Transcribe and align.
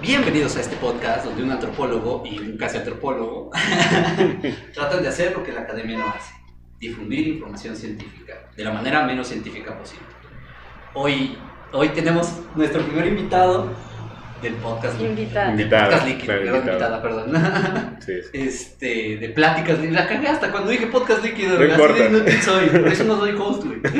Bienvenidos 0.00 0.56
a 0.56 0.60
este 0.60 0.76
podcast 0.76 1.26
donde 1.26 1.42
un 1.42 1.50
antropólogo 1.50 2.22
y 2.24 2.38
un 2.38 2.56
casi 2.56 2.78
antropólogo 2.78 3.50
tratan 4.74 5.02
de 5.02 5.08
hacer 5.08 5.32
lo 5.36 5.42
que 5.44 5.52
la 5.52 5.60
academia 5.62 5.98
no 5.98 6.08
hace, 6.08 6.32
difundir 6.78 7.28
información 7.28 7.76
científica 7.76 8.48
de 8.56 8.64
la 8.64 8.72
manera 8.72 9.04
menos 9.04 9.28
científica 9.28 9.76
posible. 9.76 10.06
Hoy, 10.94 11.36
hoy 11.72 11.90
tenemos 11.90 12.32
nuestro 12.54 12.82
primer 12.82 13.08
invitado 13.08 13.68
del 14.40 14.54
podcast. 14.54 14.98
Invitada. 15.00 15.50
Invitada. 15.50 15.84
Podcast 15.90 16.06
líquido, 16.06 16.26
claro, 16.26 16.40
perdón, 16.40 16.56
invitada. 16.56 16.96
invitada, 16.96 17.02
perdón. 17.02 17.96
Sí, 18.00 18.14
sí. 18.22 18.28
Este, 18.32 19.16
de 19.18 19.28
pláticas, 19.28 19.78
la 19.84 20.08
cagué 20.08 20.28
hasta 20.28 20.50
cuando 20.50 20.70
dije 20.70 20.86
podcast 20.86 21.22
líquido, 21.22 21.58
No 21.58 21.64
importa. 21.66 22.06
inútil 22.06 22.40
soy, 22.40 22.66
por 22.70 22.88
eso 22.88 23.04
no 23.04 23.18
soy 23.18 23.32
host, 23.38 23.64
güey. 23.64 23.80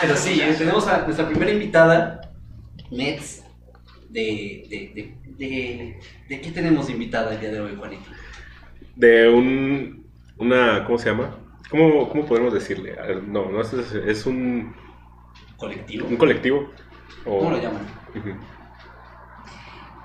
Pero 0.00 0.16
sí, 0.16 0.40
eh, 0.42 0.52
tenemos 0.58 0.88
a 0.88 1.02
nuestra 1.02 1.28
primera 1.28 1.52
invitada, 1.52 2.31
Mets, 2.92 3.44
de, 4.10 4.66
de, 4.68 4.92
de, 4.94 5.14
de, 5.38 6.00
de 6.28 6.40
qué 6.40 6.50
tenemos 6.50 6.90
invitada 6.90 7.32
el 7.34 7.40
día 7.40 7.50
de 7.50 7.60
hoy, 7.60 7.74
Juanito? 7.76 8.04
De 8.96 9.28
un. 9.28 10.04
Una. 10.38 10.84
¿Cómo 10.84 10.98
se 10.98 11.10
llama? 11.10 11.38
¿Cómo, 11.70 12.08
cómo 12.08 12.26
podemos 12.26 12.52
decirle? 12.52 12.96
No, 13.26 13.50
no 13.50 13.60
es, 13.62 13.72
es 13.72 14.26
un, 14.26 14.74
¿Colectivo? 15.56 16.06
un 16.06 16.16
colectivo. 16.16 16.70
O- 17.24 17.38
¿Cómo 17.38 17.50
lo 17.52 17.62
llaman? 17.62 17.86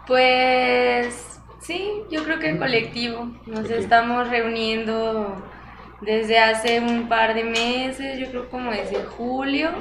Pues 0.06 1.40
sí, 1.62 1.92
yo 2.10 2.24
creo 2.24 2.40
que 2.40 2.50
el 2.52 2.58
colectivo. 2.58 3.30
Nos 3.46 3.70
estamos 3.70 4.30
reuniendo 4.30 5.44
desde 6.02 6.40
hace 6.40 6.80
un 6.80 7.10
par 7.10 7.34
de 7.34 7.44
meses, 7.44 8.20
yo 8.20 8.30
creo 8.30 8.50
como 8.50 8.72
desde 8.72 9.04
julio. 9.04 9.72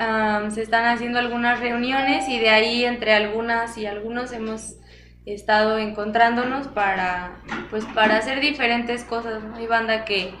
Am, 0.00 0.50
se 0.50 0.62
están 0.62 0.86
haciendo 0.86 1.18
algunas 1.18 1.60
reuniones 1.60 2.26
y 2.28 2.38
de 2.38 2.48
ahí 2.48 2.84
entre 2.86 3.12
algunas 3.12 3.76
y 3.76 3.84
algunos 3.84 4.32
hemos 4.32 4.76
estado 5.26 5.78
encontrándonos 5.78 6.68
para 6.68 7.32
pues 7.68 7.84
para 7.84 8.16
hacer 8.16 8.40
diferentes 8.40 9.04
cosas. 9.04 9.42
¿no? 9.42 9.56
Hay 9.56 9.66
banda 9.66 10.06
que 10.06 10.32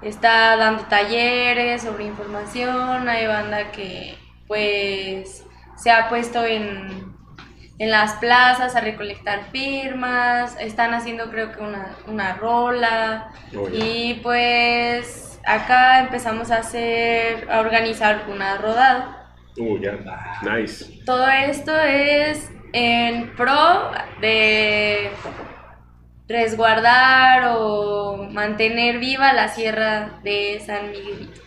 está 0.00 0.56
dando 0.56 0.84
talleres 0.84 1.82
sobre 1.82 2.04
información, 2.04 3.06
hay 3.06 3.26
banda 3.26 3.70
que 3.70 4.16
pues 4.48 5.44
se 5.76 5.90
ha 5.90 6.08
puesto 6.08 6.46
en, 6.46 7.14
en 7.78 7.90
las 7.90 8.14
plazas 8.14 8.76
a 8.76 8.80
recolectar 8.80 9.50
firmas, 9.52 10.56
están 10.58 10.94
haciendo 10.94 11.30
creo 11.30 11.52
que 11.52 11.60
una, 11.60 11.94
una 12.06 12.34
rola 12.34 13.30
Oh, 13.54 13.68
y 13.72 14.14
pues 14.22 15.25
acá 15.46 16.00
empezamos 16.00 16.50
a 16.50 16.58
hacer, 16.58 17.50
a 17.50 17.60
organizar 17.60 18.26
una 18.28 18.56
rodada. 18.58 19.32
Uh, 19.56 19.78
ya. 19.78 19.92
Nice. 20.42 21.02
Todo 21.06 21.26
esto 21.28 21.78
es 21.80 22.50
en 22.72 23.34
pro 23.36 23.90
de 24.20 25.10
resguardar 26.28 27.52
o 27.56 28.28
mantener 28.30 28.98
viva 28.98 29.32
la 29.32 29.48
sierra 29.48 30.18
de 30.22 30.60
San 30.64 30.90
Miguelito. 30.90 31.40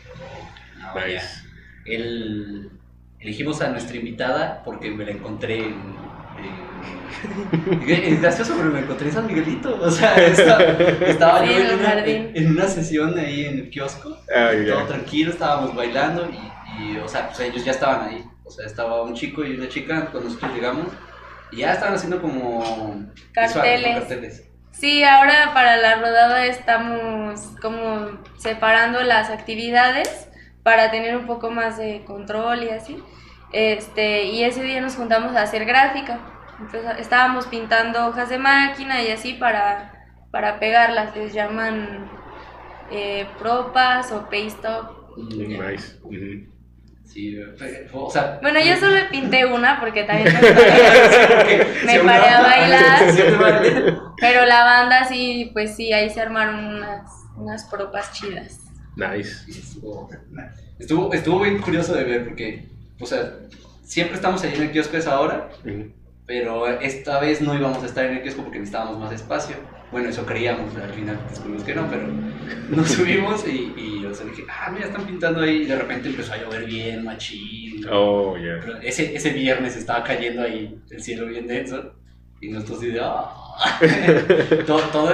Nice. 0.96 1.44
El- 1.86 2.72
elegimos 3.20 3.62
a 3.62 3.70
nuestra 3.70 3.98
invitada 3.98 4.64
porque 4.64 4.90
me 4.90 5.06
la 5.06 5.12
encontré 5.12 5.58
en... 5.60 5.66
en- 5.66 6.69
Es 7.88 8.22
gracioso, 8.22 8.56
pero 8.58 8.70
me 8.70 8.80
encontré 8.80 9.08
en 9.08 9.14
San 9.14 9.28
Miguelito. 9.28 9.80
O 9.82 9.92
sea, 9.92 10.16
estaba, 10.26 10.64
estaba 10.64 11.40
Sí, 11.46 11.54
yo 11.54 11.60
en 11.60 11.66
en 11.66 11.74
un 11.74 11.80
una, 11.80 12.06
en 12.06 12.52
una 12.52 12.68
sesión 12.68 13.18
ahí 13.18 13.46
en 13.46 13.60
el 13.60 13.70
kiosco. 13.70 14.18
Ah, 14.34 14.52
Todo 14.68 14.86
tranquilo, 14.86 15.32
estábamos 15.32 15.76
bailando 15.76 16.30
y, 16.30 16.84
y, 16.84 16.98
o 16.98 17.08
sea, 17.08 17.28
pues 17.28 17.40
ellos 17.42 17.66
ya 17.66 17.72
estaban 17.72 18.08
ahí. 18.08 18.24
O 18.44 18.52
sea, 18.52 18.66
estaba 18.66 19.04
un 19.04 19.14
chico 19.14 19.44
y 19.44 19.56
una 19.56 19.68
chica 19.68 20.08
cuando 20.12 20.30
nosotros 20.30 20.54
llegamos 20.54 20.88
y 21.52 21.58
ya 21.58 21.74
estaban 21.74 21.96
haciendo 21.96 22.22
como... 22.22 23.06
Carteles. 23.34 23.78
visual, 23.78 24.00
carteles. 24.00 24.50
Sí, 24.72 25.04
ahora 25.04 25.52
para 25.54 25.78
la 25.78 25.96
rodada 25.96 26.46
estamos 26.46 27.42
como 27.62 28.12
separando 28.38 29.02
las 29.02 29.30
actividades 29.30 30.30
para 30.64 30.92
tener 30.92 31.18
un 31.18 31.26
poco 31.26 31.50
más 31.52 31.78
de 31.78 32.04
control 32.06 32.64
y 32.64 32.70
así. 32.70 33.04
Este, 33.52 34.24
y 34.26 34.44
ese 34.44 34.64
día 34.64 34.80
nos 34.80 34.96
juntamos 34.96 35.36
a 35.36 35.42
hacer 35.42 35.66
gráfica. 35.66 36.20
Entonces 36.60 36.92
estábamos 37.00 37.48
pintando 37.48 38.08
hojas 38.08 38.30
de 38.30 38.38
máquina 38.38 39.02
y 39.02 39.12
así 39.12 39.34
para, 39.34 40.08
para 40.32 40.60
pegarlas. 40.60 41.16
Les 41.16 41.34
llaman 41.34 42.10
eh, 42.92 43.28
propas 43.40 44.12
o 44.12 44.24
paste 44.24 44.68
up. 44.68 45.16
Nice. 45.18 45.98
Sí, 47.06 47.36
fue- 47.58 47.88
o 47.92 48.10
sea... 48.12 48.38
Bueno, 48.42 48.60
yo 48.60 48.76
solo 48.78 48.98
pinté 49.10 49.44
una 49.46 49.80
porque 49.80 50.04
también 50.04 50.32
me, 50.32 50.42
me 51.94 52.00
paré 52.02 52.30
a 52.30 52.42
bailar. 52.42 54.00
Pero 54.20 54.46
la 54.46 54.64
banda 54.64 55.06
sí, 55.06 55.50
pues 55.54 55.76
sí, 55.76 55.92
ahí 55.92 56.10
se 56.12 56.22
armaron 56.22 56.76
unas, 56.76 57.10
unas 57.36 57.66
propas 57.66 58.12
chidas. 58.14 58.60
Nice. 58.96 59.50
Estuvo, 59.50 60.10
estuvo, 60.78 61.14
estuvo 61.14 61.40
bien 61.40 61.60
curioso 61.62 61.96
de 61.96 62.04
ver 62.04 62.26
porque, 62.26 62.68
o 63.00 63.06
sea, 63.08 63.32
siempre 63.84 64.16
estamos 64.16 64.44
ahí 64.44 64.54
en 64.54 64.62
el 64.64 64.72
kiosco 64.72 64.96
a 64.96 65.00
esa 65.00 65.20
hora, 65.20 65.50
Ujú. 65.66 65.92
Pero 66.30 66.68
esta 66.68 67.20
vez 67.20 67.42
no 67.42 67.56
íbamos 67.56 67.82
a 67.82 67.88
estar 67.88 68.06
en 68.06 68.18
el 68.18 68.22
kiosco 68.22 68.44
porque 68.44 68.60
necesitábamos 68.60 69.00
más 69.00 69.12
espacio. 69.12 69.56
Bueno, 69.92 70.10
eso 70.10 70.28
creíamos, 70.28 70.76
al 70.76 70.94
final 70.94 71.20
descubrimos 71.28 71.64
que 71.64 71.74
no, 71.74 71.90
pero 71.90 72.04
nos 72.70 72.88
subimos 72.88 73.48
y, 73.48 73.74
y 73.76 74.06
o 74.06 74.14
sea, 74.14 74.28
dije, 74.28 74.44
ah, 74.48 74.70
mira, 74.72 74.86
están 74.86 75.08
pintando 75.08 75.42
ahí 75.42 75.64
y 75.64 75.66
de 75.66 75.76
repente 75.76 76.08
empezó 76.08 76.34
a 76.34 76.38
llover 76.38 76.66
bien, 76.66 77.04
machín. 77.04 77.84
Oh, 77.92 78.38
ya. 78.38 78.60
Pero 78.62 78.78
ese, 78.78 79.16
ese 79.16 79.32
viernes 79.32 79.76
estaba 79.76 80.04
cayendo 80.04 80.44
ahí 80.44 80.80
el 80.92 81.02
cielo 81.02 81.26
bien 81.26 81.48
denso 81.48 81.96
y 82.40 82.50
nosotros 82.50 82.78
así 82.78 82.88
de, 82.92 83.02
"Ah". 83.02 83.80
todo, 84.68 84.82
todo 84.92 85.12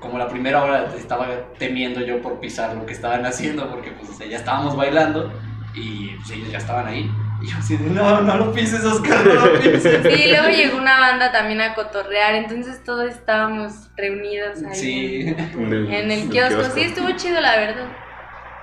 como 0.00 0.18
la 0.18 0.26
primera 0.26 0.64
hora 0.64 0.92
estaba 0.98 1.52
temiendo 1.56 2.00
yo 2.00 2.20
por 2.20 2.40
pisar 2.40 2.74
lo 2.74 2.84
que 2.84 2.94
estaban 2.94 3.24
haciendo 3.24 3.70
porque 3.70 3.92
pues 3.92 4.10
o 4.10 4.12
sea, 4.12 4.26
ya 4.26 4.38
estábamos 4.38 4.74
bailando 4.76 5.32
y 5.72 6.16
pues, 6.16 6.32
ellos 6.32 6.50
ya 6.50 6.58
estaban 6.58 6.88
ahí 6.88 7.08
y 7.42 7.46
yo 7.46 7.56
así 7.58 7.76
de, 7.76 7.90
no, 7.90 8.20
no 8.22 8.36
lo 8.36 8.52
pises 8.52 8.84
Oscar, 8.84 9.24
no 9.26 9.34
lo 9.46 9.52
pises. 9.60 10.02
Sí, 10.02 10.28
luego 10.30 10.48
llegó 10.48 10.76
una 10.78 10.98
banda 10.98 11.30
también 11.32 11.60
a 11.60 11.74
cotorrear, 11.74 12.34
entonces 12.34 12.82
todos 12.84 13.08
estábamos 13.10 13.72
reunidos 13.96 14.62
ahí 14.64 14.74
Sí, 14.74 15.20
en, 15.28 15.92
en 15.92 16.10
el 16.10 16.28
kiosco. 16.30 16.62
Sí, 16.74 16.82
estuvo 16.82 17.10
chido, 17.16 17.40
la 17.40 17.56
verdad. 17.56 17.86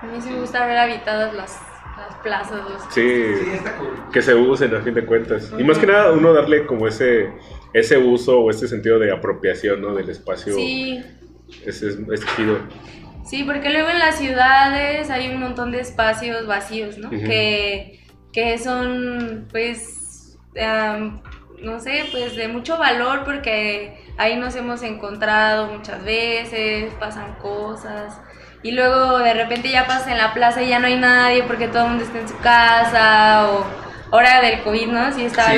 A 0.02 0.06
mí 0.06 0.20
sí 0.20 0.30
me 0.30 0.40
gusta 0.40 0.66
ver 0.66 0.76
habitadas 0.76 1.32
las, 1.34 1.58
las 1.96 2.14
plazas. 2.22 2.60
Los... 2.68 2.82
Sí. 2.92 3.34
sí, 3.42 3.50
está 3.54 3.76
cool. 3.76 3.96
Que 4.12 4.20
se 4.20 4.34
usen 4.34 4.74
a 4.74 4.80
fin 4.80 4.92
de 4.94 5.04
cuentas. 5.06 5.52
Y 5.58 5.64
más 5.64 5.78
que 5.78 5.86
nada, 5.86 6.12
uno 6.12 6.32
darle 6.34 6.66
como 6.66 6.86
ese, 6.86 7.30
ese 7.72 7.96
uso 7.96 8.40
o 8.40 8.50
ese 8.50 8.68
sentido 8.68 8.98
de 8.98 9.10
apropiación, 9.12 9.80
¿no? 9.80 9.94
Del 9.94 10.10
espacio. 10.10 10.54
Sí, 10.54 11.02
Ese 11.64 11.88
es, 11.88 11.98
es 12.12 12.36
chido. 12.36 12.58
sí, 13.24 13.42
porque 13.44 13.70
luego 13.70 13.88
en 13.88 13.98
las 14.00 14.18
ciudades 14.18 15.08
hay 15.10 15.28
un 15.34 15.40
montón 15.40 15.72
de 15.72 15.80
espacios 15.80 16.46
vacíos, 16.46 16.98
¿no? 16.98 17.08
Que, 17.08 18.00
que 18.36 18.58
son, 18.58 19.48
pues, 19.50 20.36
no 21.62 21.80
sé, 21.80 22.04
pues 22.12 22.36
de 22.36 22.48
mucho 22.48 22.76
valor 22.76 23.24
porque 23.24 24.04
ahí 24.18 24.36
nos 24.36 24.54
hemos 24.56 24.82
encontrado 24.82 25.68
muchas 25.68 26.04
veces, 26.04 26.92
pasan 27.00 27.32
cosas. 27.40 28.20
Y 28.62 28.72
luego 28.72 29.20
de 29.20 29.32
repente 29.32 29.70
ya 29.70 29.86
pasas 29.86 30.08
en 30.08 30.18
la 30.18 30.34
plaza 30.34 30.62
y 30.62 30.68
ya 30.68 30.78
no 30.78 30.86
hay 30.86 30.96
nadie 30.98 31.44
porque 31.44 31.68
todo 31.68 31.84
el 31.84 31.88
mundo 31.92 32.04
está 32.04 32.18
en 32.18 32.28
su 32.28 32.36
casa 32.40 33.48
o 33.50 33.64
hora 34.14 34.42
del 34.42 34.60
COVID, 34.60 34.88
¿no? 34.88 35.12
Sí, 35.14 35.24
estaba 35.24 35.52
Sí, 35.52 35.56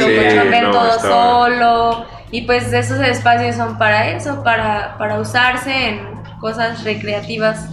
no, 0.62 0.70
todo 0.70 0.94
estaba- 0.94 1.00
solo. 1.48 2.06
Y 2.30 2.42
pues 2.42 2.72
esos 2.72 3.00
espacios 3.00 3.56
son 3.56 3.76
para 3.76 4.10
eso, 4.10 4.44
para, 4.44 4.96
para 4.98 5.18
usarse 5.18 5.88
en 5.88 6.00
cosas 6.40 6.84
recreativas. 6.84 7.70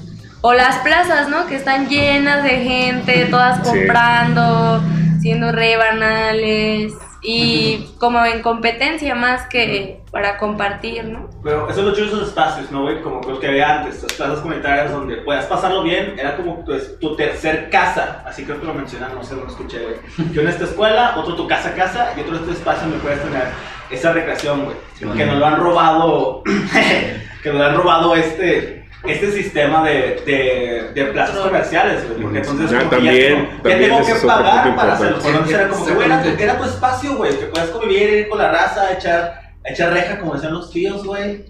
O 0.48 0.54
las 0.54 0.76
plazas, 0.78 1.28
¿no? 1.28 1.48
Que 1.48 1.56
están 1.56 1.90
llenas 1.90 2.44
de 2.44 2.52
gente, 2.60 3.26
todas 3.32 3.58
Sí. 3.58 3.64
comprando, 3.64 4.80
siendo 5.20 5.52
re 5.52 5.76
banales. 5.76 6.94
Y 7.24 7.96
como 7.98 8.24
en 8.24 8.44
competencia 8.44 9.16
más 9.16 9.48
que 9.48 10.02
para 10.12 10.38
compartir, 10.38 11.06
¿no? 11.06 11.28
Pero 11.44 11.68
eso 11.68 11.80
es 11.80 11.86
lo 11.88 11.96
chido 11.96 12.06
de 12.06 12.14
esos 12.14 12.28
espacios, 12.28 12.70
¿no, 12.70 12.84
güey? 12.84 13.02
Como 13.02 13.22
los 13.28 13.40
que 13.40 13.48
había 13.48 13.80
antes, 13.80 14.04
las 14.04 14.14
plazas 14.14 14.40
comunitarias 14.42 14.92
donde 14.92 15.16
puedas 15.18 15.46
pasarlo 15.46 15.82
bien, 15.82 16.14
era 16.20 16.38
como 16.38 16.64
tu, 16.64 16.78
tu 17.02 17.16
tercer 17.16 17.72
casa, 17.72 18.22
así 18.28 18.44
creo 18.46 18.60
que 18.60 18.68
lo 18.68 18.76
mencionaron, 18.76 19.16
no 19.16 19.24
sé, 19.24 19.34
no 19.34 19.46
lo 19.46 19.48
escuché, 19.48 19.80
güey. 19.80 19.96
Yo 20.32 20.44
en 20.44 20.50
esta 20.50 20.66
escuela, 20.66 21.16
otro 21.18 21.34
tu 21.34 21.48
casa 21.48 21.74
casa 21.74 22.14
y 22.16 22.20
otro 22.22 22.36
este 22.36 22.52
espacio 22.52 22.84
donde 22.84 23.00
puedes 23.00 23.24
tener 23.24 23.48
esa 23.90 24.14
recreación, 24.14 24.66
güey. 24.66 24.78
Sí, 24.94 25.06
que 25.18 25.26
nos 25.26 25.40
lo 25.40 25.46
han 25.48 25.60
robado, 25.60 26.44
que 27.42 27.50
nos 27.50 27.58
lo 27.58 27.66
han 27.66 27.76
robado 27.76 28.16
este, 28.16 28.85
este 29.04 29.32
sistema 29.32 29.84
de, 29.88 30.22
de, 30.26 30.92
de 30.96 31.06
plazas 31.12 31.36
Control. 31.36 31.52
comerciales, 31.52 32.08
güey. 32.08 32.22
Porque 32.22 32.38
entonces 32.40 32.72
Ah, 32.74 32.78
como 32.80 32.90
que 32.90 32.96
también, 32.96 33.16
ya, 33.16 33.28
tengo- 33.28 33.52
ya 33.52 33.62
también 33.70 33.90
tengo 33.92 34.00
ese 34.02 34.14
que 34.22 34.28
pagar 34.28 34.76
para 34.76 34.94
hacerlo. 34.94 35.18
importante. 35.18 35.24
Por 35.24 35.32
lo 35.32 35.40
menos 35.42 35.50
era 35.54 35.68
como 35.70 35.86
que, 35.86 35.94
güey, 35.94 36.06
era, 36.08 36.16
tu- 36.16 36.30
Exactamente. 36.30 36.44
era 36.44 36.58
tu 36.58 36.64
espacio, 36.66 37.16
güey, 37.16 37.40
que 37.40 37.46
puedes 37.46 37.70
convivir, 37.70 38.10
ir 38.14 38.30
con 38.30 38.38
la 38.40 38.52
raza, 38.52 38.92
echar 38.94 39.45
Echa 39.68 39.90
reja, 39.90 40.20
como 40.20 40.36
decían 40.36 40.54
los 40.54 40.70
tíos, 40.70 41.04
güey. 41.04 41.44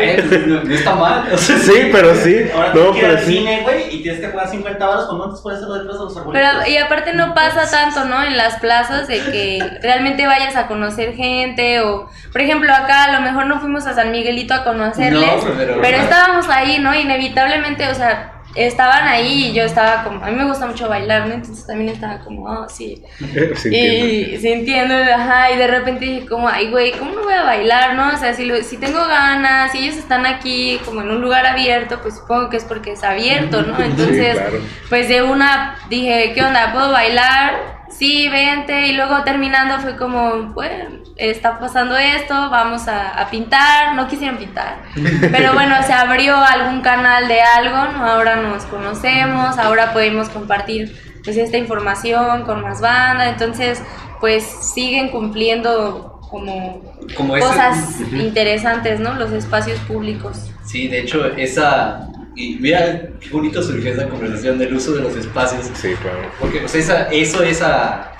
Eh, 0.00 0.44
no, 0.46 0.64
no 0.64 0.74
está 0.74 0.94
mal. 0.94 1.28
o 1.34 1.36
sea, 1.36 1.58
Sí, 1.58 1.88
pero 1.92 2.14
sí. 2.14 2.46
Ahora 2.54 2.72
No, 2.74 2.92
tienes 2.92 2.94
que 2.94 2.98
ir 2.98 3.02
pero 3.02 3.18
al 3.18 3.24
sí. 3.24 3.32
cine, 3.36 3.60
güey, 3.62 3.94
y 3.96 4.02
tienes 4.02 4.20
que 4.20 4.28
pagar 4.28 4.48
50 4.48 4.86
baros 4.86 5.04
cuando 5.06 5.24
antes 5.24 5.40
puedes 5.42 5.58
hacerlo 5.58 5.74
detrás 5.78 5.98
de 5.98 6.04
los 6.04 6.16
arbolitos. 6.16 6.48
Pero, 6.62 6.70
y 6.70 6.76
aparte 6.78 7.12
no 7.12 7.34
pasa 7.34 7.70
tanto, 7.70 8.04
¿no? 8.06 8.22
En 8.22 8.36
las 8.38 8.56
plazas 8.60 9.06
de 9.06 9.18
que 9.18 9.58
realmente 9.82 10.26
vayas 10.26 10.56
a 10.56 10.66
conocer 10.66 11.14
gente 11.14 11.80
o, 11.82 12.08
por 12.32 12.40
ejemplo, 12.40 12.72
acá 12.72 13.04
a 13.04 13.12
lo 13.12 13.20
mejor 13.20 13.44
no 13.46 13.60
fuimos 13.60 13.86
a 13.86 13.94
San 13.94 14.12
Miguelito 14.12 14.54
a 14.54 14.64
conocerles, 14.64 15.44
No, 15.44 15.50
pero- 15.58 15.78
pero 15.82 15.98
estábamos 15.98 16.48
ahí, 16.48 16.78
¿no? 16.78 16.94
Inevitablemente, 16.94 17.86
o 17.88 17.94
sea, 17.94 18.32
estaban 18.56 19.06
ahí 19.06 19.46
y 19.48 19.52
yo 19.52 19.62
estaba 19.64 20.02
como, 20.04 20.24
a 20.24 20.28
mí 20.28 20.34
me 20.36 20.44
gusta 20.46 20.66
mucho 20.66 20.88
bailar, 20.88 21.26
¿no? 21.28 21.34
Entonces 21.34 21.66
también 21.66 21.90
estaba 21.90 22.18
como, 22.20 22.44
oh, 22.44 22.68
sí. 22.68 23.02
Y 23.70 24.36
sí 24.38 24.48
entiendo, 24.52 24.94
ajá, 24.94 25.50
y 25.52 25.56
de 25.56 25.66
repente 25.66 26.04
dije 26.04 26.26
como, 26.26 26.48
ay, 26.48 26.70
güey, 26.70 26.92
¿cómo 26.92 27.12
no 27.12 27.22
voy 27.24 27.34
a 27.34 27.42
bailar, 27.42 27.94
no? 27.94 28.14
O 28.14 28.16
sea, 28.18 28.34
si, 28.34 28.44
lo- 28.44 28.62
si 28.62 28.76
tengo 28.78 29.06
ganas, 29.06 29.72
si 29.72 29.78
ellos 29.78 29.96
están 29.96 30.26
aquí 30.26 30.80
como 30.84 31.02
en 31.02 31.10
un 31.10 31.20
lugar 31.20 31.46
abierto, 31.46 32.00
pues 32.02 32.16
supongo 32.16 32.48
que 32.50 32.56
es 32.58 32.64
porque 32.64 32.92
es 32.92 33.04
abierto, 33.04 33.62
¿no? 33.62 33.78
Entonces, 33.82 34.32
Sí, 34.36 34.40
claro. 34.40 34.58
pues 34.88 35.08
de 35.08 35.22
una 35.22 35.76
dije, 35.88 36.32
¿qué 36.34 36.42
onda? 36.42 36.72
¿Puedo 36.72 36.92
bailar? 36.92 37.76
Sí, 37.98 38.28
vente. 38.28 38.88
Y 38.88 38.92
luego 38.92 39.22
terminando 39.24 39.78
fue 39.80 39.96
como, 39.96 40.52
bueno, 40.52 40.96
está 41.16 41.58
pasando 41.58 41.96
esto, 41.96 42.34
vamos 42.50 42.88
a, 42.88 43.10
a 43.20 43.30
pintar. 43.30 43.94
No 43.94 44.06
quisieron 44.08 44.36
pintar. 44.38 44.78
Pero 45.32 45.54
bueno, 45.54 45.74
se 45.86 45.92
abrió 45.92 46.36
algún 46.36 46.80
canal 46.82 47.26
de 47.28 47.40
algo, 47.40 47.92
¿no? 47.92 48.06
Ahora 48.06 48.36
nos 48.36 48.64
conocemos, 48.64 49.56
ahora 49.58 49.92
podemos 49.92 50.28
compartir 50.28 50.94
pues 51.24 51.36
esta 51.38 51.56
información 51.56 52.42
con 52.44 52.60
más 52.62 52.80
banda. 52.80 53.28
Entonces, 53.30 53.82
pues 54.20 54.44
siguen 54.44 55.08
cumpliendo 55.08 56.20
como 56.30 56.82
Como 57.16 57.36
ese- 57.36 57.46
cosas 57.46 58.00
interesantes, 58.12 59.00
¿no? 59.00 59.14
Los 59.14 59.32
espacios 59.32 59.78
públicos. 59.80 60.50
Sí, 60.64 60.88
de 60.88 61.00
hecho, 61.00 61.24
esa. 61.36 62.08
Y 62.36 62.56
mira 62.60 63.08
qué 63.18 63.30
bonito 63.30 63.62
surgió 63.62 63.90
esa 63.92 64.08
conversación 64.08 64.58
del 64.58 64.74
uso 64.74 64.92
de 64.92 65.00
los 65.02 65.16
espacios. 65.16 65.70
Sí, 65.74 65.94
claro. 66.02 66.18
Porque 66.38 66.60
pues 66.60 66.74
esa, 66.74 67.04
eso 67.10 67.42
es 67.42 67.62
a- 67.62 68.12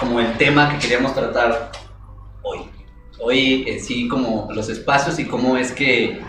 como 0.00 0.18
el 0.18 0.32
tema 0.38 0.70
que 0.70 0.78
queríamos 0.78 1.14
tratar 1.14 1.70
hoy. 2.42 2.60
Hoy 3.20 3.64
eh, 3.68 3.78
sí 3.78 4.08
como 4.08 4.48
los 4.54 4.70
espacios 4.70 5.18
y 5.18 5.26
cómo 5.26 5.58
es 5.58 5.72
que 5.72 6.20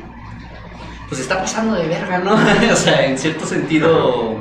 pues 1.07 1.22
está 1.22 1.38
pasando 1.39 1.75
de 1.75 1.88
verga, 1.88 2.19
¿no? 2.19 2.33
o 2.74 2.75
sea, 2.75 3.06
en 3.06 3.18
cierto 3.18 3.45
sentido 3.45 4.36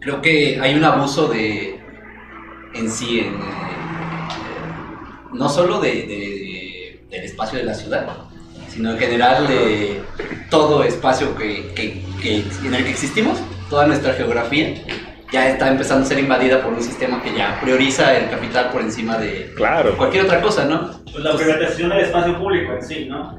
creo 0.00 0.22
que 0.22 0.58
hay 0.60 0.74
un 0.74 0.84
abuso 0.84 1.28
de 1.28 1.80
en 2.74 2.90
sí, 2.90 3.20
en, 3.20 3.34
eh, 3.34 3.40
no 5.34 5.48
solo 5.50 5.80
de, 5.80 5.90
de- 5.92 6.06
de- 6.06 7.06
del 7.10 7.24
espacio 7.24 7.58
de 7.58 7.64
la 7.64 7.74
ciudad, 7.74 8.06
sino 8.74 8.90
en 8.92 8.98
general 8.98 9.46
de 9.46 10.02
todo 10.50 10.82
espacio 10.84 11.34
que, 11.36 11.72
que- 11.74 12.02
que- 12.20 12.44
en 12.66 12.74
el 12.74 12.84
que 12.84 12.90
existimos, 12.90 13.38
toda 13.70 13.86
nuestra 13.86 14.12
geografía 14.14 14.74
ya 15.32 15.48
está 15.48 15.68
empezando 15.68 16.04
a 16.04 16.08
ser 16.08 16.18
invadida 16.18 16.62
por 16.62 16.72
un 16.74 16.82
sistema 16.82 17.22
que 17.22 17.34
ya 17.34 17.58
prioriza 17.60 18.16
el 18.16 18.30
capital 18.30 18.70
por 18.70 18.82
encima 18.82 19.16
de 19.18 19.52
Claro. 19.56 19.96
cualquier 19.96 20.24
otra 20.26 20.40
cosa, 20.40 20.64
¿no? 20.64 21.00
Pues 21.10 21.24
la 21.24 21.34
privatización 21.36 21.90
del 21.90 22.00
espacio 22.00 22.38
público 22.38 22.72
en 22.74 22.84
sí, 22.86 23.06
¿no? 23.08 23.38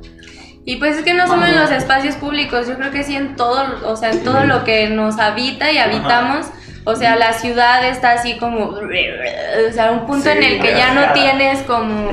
Y 0.65 0.77
pues 0.77 0.97
es 0.97 1.03
que 1.03 1.13
no 1.13 1.27
solo 1.27 1.45
en 1.45 1.55
los 1.59 1.69
espacios 1.71 2.15
públicos, 2.15 2.67
yo 2.67 2.75
creo 2.75 2.91
que 2.91 3.03
sí 3.03 3.15
en 3.15 3.35
todo, 3.35 3.63
o 3.85 3.95
sea, 3.95 4.09
en 4.11 4.23
todo 4.23 4.43
lo 4.45 4.63
que 4.63 4.89
nos 4.89 5.19
habita 5.19 5.71
y 5.71 5.77
habitamos. 5.77 6.47
O 6.85 6.95
sea, 6.95 7.15
la 7.15 7.33
ciudad 7.33 7.87
está 7.87 8.11
así 8.13 8.37
como, 8.37 8.69
o 8.69 8.79
sea, 9.73 9.91
un 9.91 10.05
punto 10.07 10.29
Sí, 10.29 10.37
en 10.37 10.43
el 10.43 10.59
que 10.61 10.71
ya 10.71 10.93
no 10.93 11.13
tienes 11.13 11.61
como, 11.63 12.11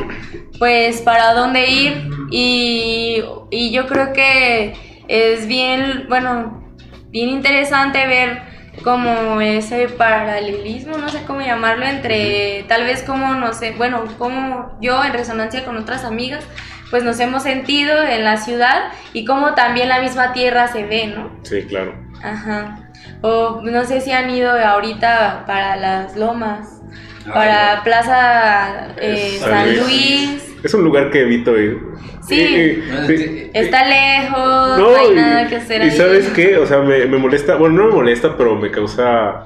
pues, 0.63 1.03
para 1.03 1.35
dónde 1.35 1.67
ir. 1.67 2.09
Y, 2.31 3.21
y 3.51 3.73
yo 3.73 3.89
creo 3.89 4.13
que 4.13 5.03
es 5.09 5.49
bien, 5.49 6.07
bueno, 6.09 6.73
bien 7.09 7.31
interesante 7.31 8.07
ver 8.07 8.43
como 8.85 9.41
ese 9.41 9.89
paralelismo, 9.89 10.99
no 10.99 11.09
sé 11.09 11.25
cómo 11.27 11.41
llamarlo, 11.41 11.85
entre 11.85 12.65
tal 12.69 12.85
vez 12.85 13.03
como, 13.03 13.35
no 13.35 13.53
sé, 13.55 13.73
bueno, 13.73 14.05
como 14.19 14.79
yo 14.81 15.03
en 15.03 15.13
resonancia 15.13 15.65
con 15.65 15.77
otras 15.79 16.05
amigas, 16.05 16.45
pues 16.93 17.03
nos 17.03 17.19
hemos 17.19 17.43
sentido 17.43 18.01
en 18.01 18.23
la 18.23 18.37
ciudad 18.37 18.93
y 19.13 19.25
como 19.25 19.55
también 19.55 19.89
la 19.89 20.01
misma 20.01 20.33
tierra 20.33 20.69
se 20.69 20.85
ve, 20.85 21.09
¿no? 21.09 21.41
Sí, 21.43 21.63
claro. 21.63 21.93
Ajá. 22.23 22.89
O 23.21 23.63
no 23.65 23.85
sé 23.85 24.01
si 24.01 24.13
han 24.13 24.31
ido 24.31 24.53
ahorita 24.53 25.43
para 25.45 25.75
las 25.75 26.17
lomas, 26.17 26.81
para 27.27 27.83
Plaza 27.83 28.95
eh, 28.97 29.39
San 29.41 29.77
Luis. 29.77 30.52
Es 30.63 30.75
un 30.75 30.85
lugar 30.85 31.11
que 31.11 31.23
evito 31.23 31.59
ir. 31.59 31.79
Sí. 32.27 32.37
Y- 32.37 33.13
y- 33.13 33.17
sí. 33.19 33.51
Está 33.53 33.85
lejos, 33.87 34.39
no, 34.39 34.79
No, 34.93 34.97
hay 34.97 35.09
y, 35.11 35.15
nada 35.15 35.49
que 35.49 35.57
hacer 35.57 35.83
y 35.83 35.85
ahí. 35.87 35.91
sabes 35.91 36.29
qué, 36.29 36.57
o 36.57 36.67
sea, 36.67 36.79
me, 36.79 37.05
me 37.07 37.19
molesta, 37.19 37.57
bueno, 37.57 37.83
no 37.83 37.89
me 37.89 37.95
molesta, 37.95 38.37
pero 38.37 38.55
me 38.55 38.71
causa 38.71 39.45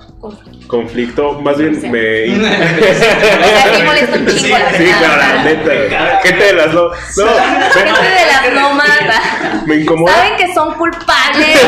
conflicto, 0.67 1.41
más 1.41 1.57
bien 1.59 1.75
Sí. 1.81 1.89
me... 1.89 2.25
O 2.37 2.41
sea, 2.43 3.77
sí 3.77 3.83
molesta 3.83 4.19
un 4.19 4.27
chingo, 4.27 4.59
la 4.59 4.71
Sí, 4.73 4.83
verdad. 4.85 4.99
claro, 4.99 5.17
la 5.37 5.45
neta, 5.45 6.21
gente 6.23 6.45
de 6.45 6.53
las 6.53 6.75
lomas, 6.75 6.99
no, 7.17 7.25
Gente 7.73 8.01
de 8.01 8.27
las 8.27 8.55
lomas. 8.63 8.89
me, 9.67 9.75
me 9.77 9.81
incomoda, 9.83 10.13
Saben 10.15 10.37
que 10.37 10.55
son 10.55 10.75
culpables. 10.75 11.59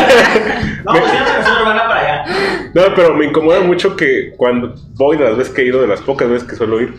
No, 0.85 0.93
pues 0.93 1.03
para 1.05 2.01
allá. 2.01 2.25
no, 2.75 2.83
pero 2.95 3.15
me 3.15 3.25
incomoda 3.27 3.61
mucho 3.61 3.97
que 3.97 4.35
cuando 4.37 4.75
voy, 4.95 5.17
de 5.17 5.25
las 5.25 5.37
veces 5.39 5.55
que 5.55 5.63
he 5.63 5.67
ido, 5.67 5.81
de 5.81 5.87
las 5.89 6.01
pocas 6.03 6.29
veces 6.29 6.47
que 6.49 6.55
suelo 6.57 6.81
ir, 6.81 6.95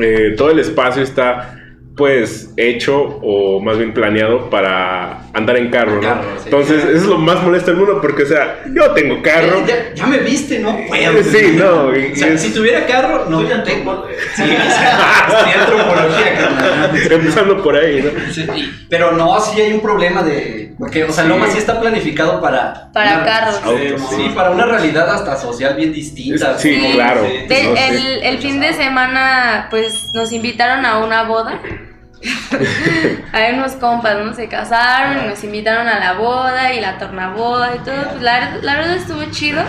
eh, 0.00 0.34
todo 0.36 0.50
el 0.50 0.58
espacio 0.58 1.02
está 1.02 1.58
pues 1.96 2.50
hecho 2.56 3.02
o 3.22 3.60
más 3.60 3.76
bien 3.76 3.92
planeado 3.92 4.48
para 4.48 5.24
andar 5.34 5.56
en 5.58 5.70
carro, 5.70 5.96
¿no? 5.96 6.00
Carro, 6.00 6.22
sí. 6.38 6.42
Entonces, 6.46 6.84
eso 6.84 6.96
es 6.96 7.02
lo 7.04 7.18
más 7.18 7.42
molesto 7.42 7.70
del 7.70 7.80
mundo 7.80 7.98
porque, 8.00 8.22
o 8.22 8.26
sea, 8.26 8.60
yo 8.74 8.92
tengo 8.92 9.20
carro. 9.22 9.58
Eh, 9.58 9.64
Ya, 9.66 9.94
ya 9.94 10.06
me 10.06 10.18
viste, 10.18 10.58
¿no? 10.58 10.74
Puedo. 10.88 11.22
Sí, 11.22 11.54
no, 11.56 11.94
y- 11.96 12.12
O 12.12 12.16
sea, 12.16 12.28
y 12.28 12.32
es- 12.34 12.40
si 12.42 12.50
tuviera 12.54 12.86
carro, 12.86 13.26
no 13.28 13.42
lo 13.42 13.62
tengo. 13.62 14.06
Sí, 14.34 14.42
o 14.42 14.46
sea, 14.46 15.26
estudié 15.28 15.54
antropología, 15.54 16.34
carnal. 16.38 17.12
Empezando 17.12 17.62
por 17.62 17.76
ahí, 17.76 18.02
¿no? 18.02 18.32
Sí, 18.32 18.46
pero 18.88 19.12
no, 19.12 19.38
sí 19.40 19.60
hay 19.60 19.72
un 19.74 19.80
problema 19.80 20.22
de. 20.22 20.72
Porque, 20.78 21.04
o 21.04 21.12
sea, 21.12 21.24
Sí. 21.24 21.28
Loma 21.28 21.46
sí 21.48 21.58
está 21.58 21.78
planificado 21.78 22.40
para. 22.40 22.90
Para 22.92 23.16
una- 23.16 23.24
carros. 23.24 23.60
Autos, 23.62 24.08
Sí, 24.10 24.16
sí. 24.16 24.32
para 24.34 24.50
una 24.50 24.64
realidad 24.64 25.08
hasta 25.14 25.36
social 25.36 25.74
bien 25.76 25.92
distinta. 25.92 26.58
Sí, 26.58 26.74
Sí. 26.74 26.92
claro. 26.94 27.20
Sí. 27.26 27.46
De- 27.46 27.64
No, 27.64 27.76
sí. 27.76 27.82
el, 27.88 28.22
el 28.24 28.38
fin 28.38 28.60
de 28.60 28.72
semana, 28.72 29.66
pues 29.70 30.10
nos 30.14 30.32
invitaron 30.32 30.84
a 30.86 30.98
una 30.98 31.24
boda. 31.24 31.60
Hay 33.32 33.54
unos 33.54 33.72
compas, 33.72 34.16
¿no? 34.18 34.34
Se 34.34 34.48
casaron 34.48 35.24
y 35.24 35.28
nos 35.28 35.42
invitaron 35.42 35.88
a 35.88 35.98
la 35.98 36.14
boda 36.14 36.72
y 36.72 36.80
la 36.80 36.98
tornaboda 36.98 37.74
y 37.76 37.78
todo. 37.80 38.10
Pues 38.10 38.22
la, 38.22 38.56
la 38.62 38.76
verdad 38.76 38.96
estuvo 38.96 39.24
chido. 39.30 39.62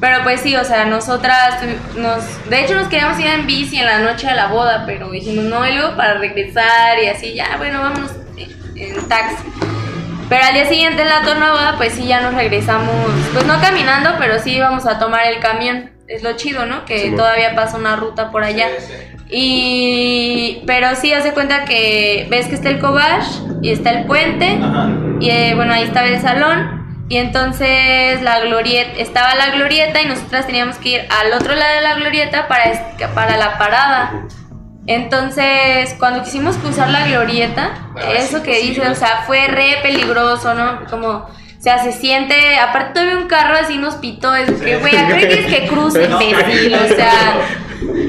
Pero 0.00 0.22
pues 0.24 0.40
sí, 0.42 0.54
o 0.56 0.64
sea, 0.64 0.84
nosotras 0.84 1.62
nos... 1.96 2.50
De 2.50 2.62
hecho 2.62 2.74
nos 2.74 2.88
queríamos 2.88 3.18
ir 3.18 3.26
en 3.26 3.46
bici 3.46 3.78
en 3.78 3.86
la 3.86 3.98
noche 3.98 4.26
de 4.26 4.34
la 4.34 4.48
boda, 4.48 4.84
pero 4.84 5.10
dijimos 5.10 5.44
no, 5.44 5.66
y 5.66 5.72
luego 5.72 5.96
para 5.96 6.18
regresar 6.18 6.98
y 7.02 7.06
así, 7.06 7.34
ya, 7.34 7.56
bueno, 7.56 7.80
vámonos 7.80 8.10
en, 8.76 9.08
taxi. 9.08 9.44
Pero 10.28 10.44
al 10.44 10.52
día 10.52 10.66
siguiente 10.66 11.00
en 11.00 11.08
la 11.08 11.22
tornaboda, 11.22 11.76
pues 11.78 11.94
sí, 11.94 12.06
ya 12.06 12.20
nos 12.20 12.34
regresamos, 12.34 12.94
pues 13.32 13.46
no 13.46 13.58
caminando, 13.60 14.16
pero 14.18 14.38
sí 14.38 14.56
íbamos 14.56 14.84
a 14.84 14.98
tomar 14.98 15.26
el 15.28 15.40
camión. 15.40 15.92
Es 16.08 16.22
lo 16.22 16.36
chido, 16.36 16.66
¿no? 16.66 16.84
Que 16.84 16.98
Sí, 16.98 17.16
todavía 17.16 17.54
pasa 17.54 17.78
una 17.78 17.96
ruta 17.96 18.30
por 18.30 18.44
allá. 18.44 18.68
Sí, 18.78 18.86
sí. 18.86 19.15
Y... 19.30 20.62
Pero 20.66 20.94
sí, 20.96 21.12
hace 21.12 21.32
cuenta 21.32 21.64
que 21.64 22.26
ves 22.30 22.46
que 22.46 22.54
está 22.54 22.68
el 22.68 22.78
cobach 22.78 23.26
y 23.62 23.70
está 23.70 23.90
el 23.90 24.06
puente. 24.06 24.58
Ajá. 24.62 24.88
Y 25.20 25.30
eh, 25.30 25.54
bueno, 25.54 25.72
ahí 25.72 25.84
estaba 25.84 26.06
el 26.06 26.20
salón. 26.20 27.04
Y 27.08 27.18
entonces 27.18 28.20
la 28.22 28.40
glorieta, 28.40 28.98
estaba 28.98 29.34
la 29.36 29.50
glorieta 29.50 30.02
y 30.02 30.06
nosotras 30.06 30.46
teníamos 30.46 30.76
que 30.76 30.88
ir 30.88 31.00
al 31.08 31.32
otro 31.32 31.54
lado 31.54 31.74
de 31.76 31.80
la 31.82 31.94
glorieta 31.94 32.48
para, 32.48 32.94
para 33.14 33.36
la 33.36 33.58
parada. 33.58 34.26
Entonces, 34.88 35.94
cuando 35.98 36.22
quisimos 36.22 36.56
cruzar 36.56 36.90
la 36.90 37.06
glorieta, 37.06 37.86
Ah, 37.96 38.12
eso 38.12 38.38
sí, 38.38 38.42
que 38.44 38.54
sí, 38.56 38.68
dice, 38.68 38.88
o 38.88 38.94
sea, 38.94 39.24
fue 39.26 39.46
re 39.46 39.78
peligroso, 39.82 40.54
¿no? 40.54 40.84
Como, 40.90 41.08
o 41.08 41.30
sea, 41.58 41.82
se 41.82 41.92
siente, 41.92 42.58
aparte 42.58 42.94
todavía 42.94 43.18
un 43.18 43.26
carro 43.26 43.56
así 43.56 43.78
nos 43.78 43.96
pitó, 43.96 44.34
es 44.34 44.50
que, 44.60 44.76
güey, 44.76 44.96
¿a 44.96 45.08
qué 45.08 45.46
que 45.46 45.66
cruce, 45.68 46.04
imbécil? 46.04 46.74
O 46.74 46.88
sea, 46.94 47.36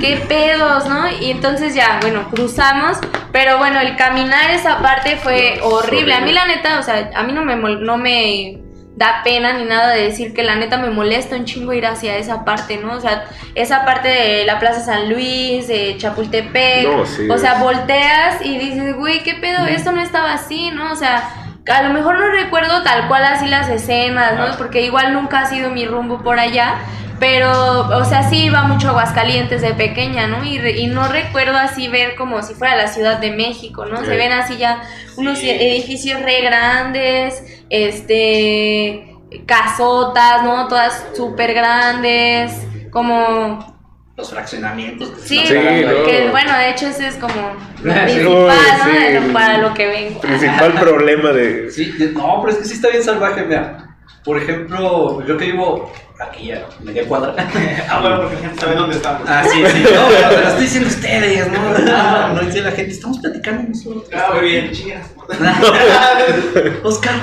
qué 0.01 0.23
pedos, 0.27 0.87
¿no? 0.87 1.09
Y 1.19 1.31
entonces 1.31 1.73
ya, 1.75 1.99
bueno, 2.01 2.29
cruzamos, 2.29 2.97
pero 3.31 3.57
bueno, 3.57 3.79
el 3.79 3.95
caminar 3.95 4.49
esa 4.51 4.79
parte 4.81 5.17
fue 5.17 5.59
horrible. 5.61 6.13
A 6.13 6.21
mí 6.21 6.31
la 6.31 6.45
neta, 6.45 6.79
o 6.79 6.83
sea, 6.83 7.11
a 7.15 7.23
mí 7.23 7.33
no 7.33 7.43
me, 7.43 7.55
no 7.55 7.97
me 7.97 8.59
da 8.95 9.21
pena 9.23 9.53
ni 9.53 9.63
nada 9.65 9.89
de 9.89 10.05
decir 10.05 10.33
que 10.33 10.41
la 10.43 10.55
neta 10.55 10.77
me 10.77 10.89
molesta 10.89 11.35
un 11.35 11.45
chingo 11.45 11.71
ir 11.73 11.85
hacia 11.85 12.17
esa 12.17 12.43
parte, 12.43 12.77
¿no? 12.77 12.93
O 12.93 12.99
sea, 12.99 13.25
esa 13.53 13.85
parte 13.85 14.07
de 14.07 14.43
la 14.45 14.57
Plaza 14.57 14.79
San 14.79 15.09
Luis, 15.09 15.67
de 15.67 15.95
Chapultepec, 15.99 16.87
No, 16.87 17.05
sí, 17.05 17.29
o 17.29 17.37
sea, 17.37 17.53
es- 17.53 17.59
volteas 17.59 18.43
y 18.43 18.57
dices, 18.57 18.95
güey, 18.95 19.21
¿qué 19.21 19.35
pedo? 19.35 19.67
Esto 19.67 19.91
no 19.91 20.01
estaba 20.01 20.33
así, 20.33 20.71
¿no? 20.71 20.91
O 20.91 20.95
sea, 20.95 21.29
a 21.71 21.81
lo 21.83 21.93
mejor 21.93 22.17
no 22.17 22.27
recuerdo 22.31 22.81
tal 22.81 23.07
cual 23.07 23.23
así 23.25 23.45
las 23.47 23.69
escenas, 23.69 24.33
¿no? 24.35 24.57
Porque 24.57 24.81
igual 24.81 25.13
nunca 25.13 25.41
ha 25.41 25.45
sido 25.45 25.69
mi 25.69 25.85
rumbo 25.85 26.23
por 26.23 26.39
allá. 26.39 26.75
Pero, 27.19 27.87
o 27.97 28.05
sea, 28.05 28.29
sí 28.29 28.43
iba 28.45 28.63
mucho 28.63 28.87
a 28.87 28.91
Aguascalientes 28.91 29.61
de 29.63 29.73
pequeña, 29.73 30.27
¿no? 30.27 30.43
Y, 30.43 30.59
re- 30.59 30.77
y 30.77 30.85
no 30.87 31.07
recuerdo 31.07 31.57
así 31.57 31.87
ver 31.87 32.15
como 32.15 32.43
si 32.43 32.53
fuera 32.53 32.75
la 32.75 32.87
Ciudad 32.87 33.17
de 33.17 33.31
México, 33.31 33.85
¿no? 33.85 34.01
Sí. 34.01 34.05
Se 34.05 34.15
ven 34.17 34.31
así 34.31 34.57
ya 34.57 34.81
unos 35.15 35.39
Sí. 35.39 35.49
edificios 35.49 36.21
re 36.21 36.41
grandes, 36.41 37.43
este, 37.69 39.15
casotas, 39.45 40.43
¿no? 40.43 40.67
Todas 40.67 41.05
súper 41.15 41.53
grandes, 41.53 42.51
como 42.91 43.75
Los 44.15 44.29
fraccionamientos. 44.31 45.09
que 45.09 45.19
se 45.21 45.27
Sí, 45.27 45.43
que 45.47 46.27
bueno, 46.31 46.55
de 46.57 46.69
hecho 46.71 46.87
ese 46.87 47.07
es 47.07 47.15
como 47.15 47.33
lo 47.83 47.93
Sí. 47.93 47.99
principal, 47.99 48.57
¿no? 48.77 49.27
sí. 49.27 49.33
Para 49.33 49.57
lo 49.57 49.73
que 49.73 49.87
ven. 49.87 50.19
Principal 50.19 50.73
problema 50.73 51.31
de. 51.31 51.71
Sí, 51.71 51.91
de- 51.93 52.11
no, 52.11 52.41
pero 52.41 52.53
es 52.53 52.59
que 52.59 52.65
sí 52.65 52.73
está 52.75 52.89
bien 52.89 53.03
salvaje, 53.03 53.43
mira. 53.43 53.86
Por 54.27 54.37
ejemplo, 54.37 55.25
yo 55.25 55.37
que 55.37 55.45
vivo 55.45 55.89
aquí 56.19 56.51
a 56.51 56.67
media 56.83 57.07
cuadra. 57.07 57.33
Ah, 57.89 58.01
bueno, 58.01 58.23
porque 58.23 58.35
la 58.35 58.41
gente 58.41 58.59
sabe 58.59 58.75
dónde 58.75 58.97
estamos. 58.97 59.21
Ah, 59.25 59.41
sí, 59.41 59.63
sí. 59.65 59.83
No, 59.83 60.07
pero 60.09 60.41
lo 60.41 60.47
estoy 60.49 60.63
diciendo 60.63 60.89
ustedes, 60.89 61.49
¿no? 61.49 61.79
No, 61.79 62.33
no 62.33 62.41
dice 62.41 62.59
la 62.61 62.71
gente. 62.71 62.91
Estamos 62.91 63.19
platicando 63.19 63.69
nosotros. 63.69 64.09
Ah, 64.13 64.33
muy 64.33 64.49
bien, 64.49 64.71
chingas. 64.73 65.07
Oscar, 66.83 67.15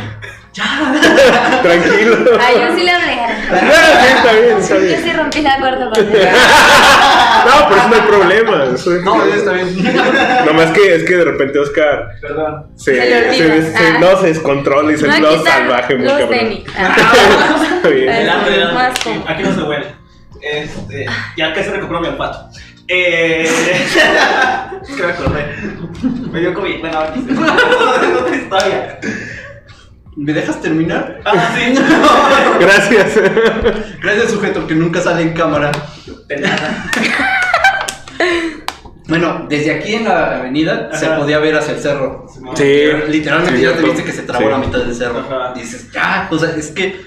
ya. 0.54 1.60
Tranquilo. 1.62 2.16
Ah, 2.40 2.50
yo 2.52 2.76
sí 2.76 2.82
le 2.84 2.90
hablé. 2.90 3.14
Sí, 3.44 4.16
está 4.16 4.32
bien, 4.32 4.58
está 4.58 4.74
Yo 4.76 4.80
bien. 4.80 5.02
sí 5.02 5.12
rompí 5.12 5.40
la 5.42 5.58
cuarta 5.58 5.90
pared. 5.90 6.06
No, 7.44 7.68
pero 7.68 7.80
eso 7.80 7.88
no 7.88 7.94
hay 7.94 8.00
problema. 8.02 8.64
eso- 8.74 8.90
No, 9.04 9.22
está 9.26 9.52
bien. 9.52 9.84
Nomás 10.46 10.70
que 10.70 10.94
es 10.94 11.02
que 11.04 11.16
de 11.16 11.24
repente 11.26 11.58
Oscar 11.58 12.08
Perdón. 12.20 12.68
se, 12.74 12.94
Se 12.94 13.04
le 13.10 13.34
se- 13.34 13.72
se- 13.72 13.76
Ah. 13.76 13.98
no 14.00 14.18
se 14.18 14.28
descontrola 14.28 14.92
y 14.92 14.96
se 14.96 15.06
No, 15.06 15.18
lo 15.20 15.44
salvaje 15.44 15.94
muy 15.96 16.04
los 16.04 16.12
cabrón. 16.14 16.30
tenis. 16.38 16.64
Ah. 16.78 16.96
Está 17.76 17.88
bien. 17.90 18.08
Es 18.08 18.14
Adelante, 18.16 18.50
adelante. 18.50 18.74
más 18.74 19.28
Aquí- 19.28 19.42
no 19.42 19.54
se 19.54 19.62
huele. 19.62 19.86
Este, 20.40 21.06
ya 21.36 21.52
que 21.52 21.64
se 21.64 21.70
recuperó 21.70 22.00
mi 22.00 22.08
olfato. 22.08 22.48
Eh, 22.88 23.42
es 24.82 24.94
que 24.96 25.02
me 25.02 25.12
acordé. 25.12 25.44
Me 26.32 26.40
dio 26.40 26.54
COVID. 26.54 26.80
Bueno, 26.80 26.98
aquí 27.00 27.24
se 27.26 27.32
es 27.32 27.38
otra 28.20 28.36
historia. 28.36 28.98
¿Me 30.16 30.32
dejas 30.32 30.60
terminar? 30.60 31.20
Ah, 31.24 31.54
sí. 31.56 31.74
Gracias. 32.60 33.18
Gracias, 34.02 34.30
sujeto, 34.30 34.66
que 34.66 34.74
nunca 34.74 35.00
sale 35.00 35.22
en 35.22 35.32
cámara. 35.32 35.72
De 36.28 36.36
nada. 36.38 36.90
Bueno, 39.06 39.46
desde 39.50 39.74
aquí 39.74 39.94
en 39.96 40.04
la 40.04 40.38
avenida 40.38 40.88
se 40.94 41.06
podía 41.08 41.38
ver 41.38 41.56
hacia 41.56 41.74
el 41.74 41.80
cerro. 41.80 42.26
Sí. 42.54 42.84
Literalmente 43.08 43.58
Sí, 43.58 43.62
ya 43.64 43.76
te 43.76 43.82
viste 43.82 44.02
que 44.04 44.12
se 44.12 44.22
trabó 44.22 44.46
Sí. 44.46 44.50
la 44.50 44.58
mitad 44.58 44.78
del 44.78 44.94
cerro. 44.94 45.18
Ajá. 45.20 45.52
Dices, 45.54 45.90
ya, 45.92 46.26
o 46.30 46.38
sea, 46.38 46.50
es 46.56 46.70
que 46.70 47.04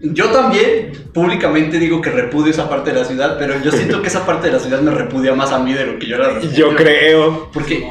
yo 0.00 0.26
también 0.30 0.92
públicamente 1.12 1.78
digo 1.78 2.00
que 2.00 2.10
repudio 2.10 2.52
esa 2.52 2.68
parte 2.68 2.92
de 2.92 3.00
la 3.00 3.04
ciudad, 3.04 3.36
pero 3.38 3.60
yo 3.60 3.72
siento 3.72 4.00
que 4.00 4.08
esa 4.08 4.24
parte 4.24 4.46
de 4.46 4.52
la 4.52 4.60
ciudad 4.60 4.80
me 4.80 4.92
repudia 4.92 5.34
más 5.34 5.50
a 5.52 5.58
mí 5.58 5.72
de 5.72 5.86
lo 5.86 5.98
que 5.98 6.06
yo 6.06 6.16
la 6.18 6.28
repudio. 6.34 6.56
Yo 6.56 6.76
creo. 6.76 7.50
Porque, 7.52 7.90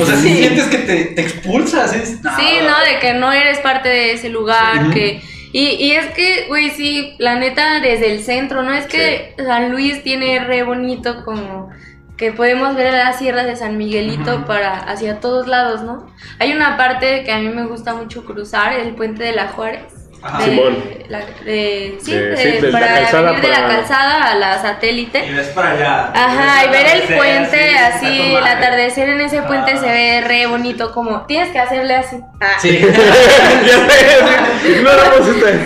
o 0.00 0.06
sea, 0.06 0.16
si 0.16 0.28
Sí. 0.28 0.36
sientes 0.36 0.64
que 0.66 0.78
te, 0.78 1.04
te 1.06 1.20
expulsas, 1.20 1.94
es... 1.94 2.08
Sí, 2.10 2.18
¿no? 2.66 2.92
De 2.92 2.98
que 3.00 3.12
no 3.14 3.32
eres 3.32 3.58
parte 3.58 3.88
de 3.88 4.12
ese 4.12 4.28
lugar, 4.30 4.90
que... 4.92 5.20
Y, 5.54 5.68
y 5.74 5.92
es 5.92 6.06
que, 6.14 6.46
güey, 6.48 6.70
sí, 6.70 7.14
la 7.18 7.34
neta, 7.36 7.80
desde 7.80 8.10
el 8.10 8.22
centro, 8.22 8.62
¿no? 8.62 8.72
Es 8.72 8.86
que 8.86 9.34
San 9.36 9.70
Luis 9.70 10.02
tiene 10.02 10.42
re 10.44 10.62
bonito 10.62 11.22
como 11.26 11.68
que 12.16 12.32
podemos 12.32 12.74
ver 12.74 12.94
las 12.94 13.18
sierras 13.18 13.44
de 13.44 13.56
San 13.56 13.76
Miguelito 13.76 14.46
para 14.46 14.78
hacia 14.78 15.20
todos 15.20 15.48
lados, 15.48 15.82
¿no? 15.82 16.06
Hay 16.38 16.52
una 16.54 16.78
parte 16.78 17.24
que 17.24 17.32
a 17.32 17.38
mí 17.38 17.48
me 17.50 17.66
gusta 17.66 17.94
mucho 17.94 18.24
cruzar, 18.24 18.72
el 18.72 18.94
puente 18.94 19.24
de 19.24 19.32
la 19.32 19.48
Juárez. 19.48 19.92
Ajá. 20.22 20.38
de- 20.38 20.44
Simón. 20.44 20.84
la- 21.08 21.18
de- 21.44 21.98
sí, 22.00 22.12
De- 22.14 22.26
de- 22.30 22.36
sí, 22.36 22.50
de 22.60 22.70
la 22.72 22.78
para 22.78 22.94
calzada 22.94 23.22
venir 23.32 23.40
de 23.42 23.48
la 23.48 23.66
calzada 23.66 24.30
a 24.30 24.34
la 24.36 24.62
satélite. 24.62 25.26
Y 25.26 25.32
ves 25.34 25.48
para 25.48 25.70
allá. 25.72 26.12
Ajá, 26.14 26.64
y 26.64 26.68
ver 26.70 26.86
el 26.86 27.02
puente 27.16 27.76
así, 27.78 28.34
el 28.36 28.46
atardecer 28.46 29.08
en 29.08 29.20
ese 29.20 29.42
puente 29.42 29.72
Ah. 29.74 29.78
se 29.78 29.86
ve 29.86 30.20
re 30.26 30.46
bonito, 30.46 30.92
como 30.92 31.22
tienes 31.26 31.50
que 31.50 31.58
hacerle 31.58 31.96
así. 31.96 32.16
Ah. 32.40 32.52
Sí. 32.60 32.78
ya 33.66 33.88
sé. 33.88 34.68
Ignoramos 34.70 35.28
este. 35.28 35.58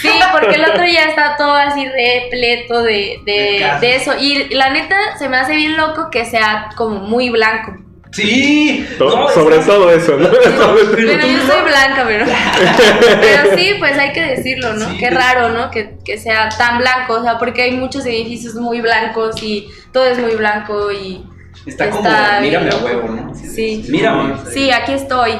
Sí, 0.00 0.10
porque 0.32 0.54
el 0.56 0.64
otro 0.64 0.84
ya 0.84 1.04
está 1.04 1.36
todo 1.36 1.54
así 1.54 1.86
repleto 1.88 2.82
de, 2.82 3.20
De 3.24 3.66
de 3.80 3.96
eso. 3.96 4.12
Y 4.18 4.54
la 4.54 4.70
neta 4.70 5.16
se 5.18 5.28
me 5.28 5.36
hace 5.36 5.54
bien 5.54 5.76
loco 5.76 6.10
que 6.10 6.24
sea 6.24 6.68
como 6.76 7.00
muy 7.00 7.30
blanco. 7.30 7.76
Sí. 8.14 8.86
To- 8.98 9.10
No, 9.16 9.28
es- 9.28 9.34
sobre 9.34 9.58
todo 9.58 9.90
eso, 9.90 10.16
¿no? 10.16 10.28
Bueno, 10.28 11.26
yo 11.26 11.38
soy 11.46 11.62
blanca, 11.64 12.04
pero. 12.06 12.24
Pero 13.20 13.56
sí, 13.56 13.74
pues 13.78 13.98
hay 13.98 14.12
que 14.12 14.22
decirlo, 14.22 14.72
¿no? 14.74 14.88
Sí. 14.90 14.96
Qué 14.98 15.10
raro, 15.10 15.48
¿no? 15.50 15.70
Que, 15.70 15.96
que 16.04 16.18
sea 16.18 16.48
tan 16.50 16.78
blanco, 16.78 17.14
o 17.14 17.22
sea, 17.22 17.38
porque 17.38 17.62
hay 17.62 17.72
muchos 17.72 18.06
edificios 18.06 18.54
muy 18.54 18.80
blancos 18.80 19.42
y 19.42 19.68
todo 19.92 20.06
es 20.06 20.18
muy 20.18 20.36
blanco 20.36 20.90
y. 20.92 21.24
Está 21.66 21.88
como, 21.90 22.06
Está 22.08 22.40
mírame 22.40 22.70
a 22.70 22.76
huevo. 22.76 23.08
¿no? 23.08 23.34
Sí. 23.34 23.84
Mírame. 23.88 24.34
Sí, 24.52 24.70
aquí 24.70 24.92
estoy. 24.92 25.32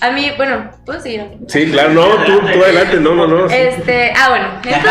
A 0.00 0.10
mí, 0.10 0.30
bueno, 0.36 0.70
¿puedo 0.84 1.00
seguir? 1.00 1.22
Sí, 1.48 1.70
claro, 1.70 1.90
no, 1.94 2.06
tú, 2.24 2.38
tú 2.40 2.62
adelante, 2.64 2.96
no, 3.00 3.14
no, 3.14 3.26
no. 3.26 3.46
Este, 3.46 4.12
ah, 4.14 4.28
bueno, 4.28 4.48
entonces. 4.62 4.82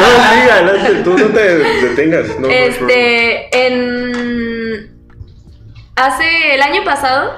No, 0.00 0.06
sí, 0.32 0.50
adelante, 0.50 0.90
tú 1.04 1.18
no 1.18 1.26
te 1.26 1.58
detengas. 1.58 2.28
No, 2.38 2.46
no. 2.46 2.48
Este, 2.48 3.66
en. 3.66 4.59
Hace 6.00 6.54
el 6.54 6.62
año 6.62 6.82
pasado. 6.82 7.36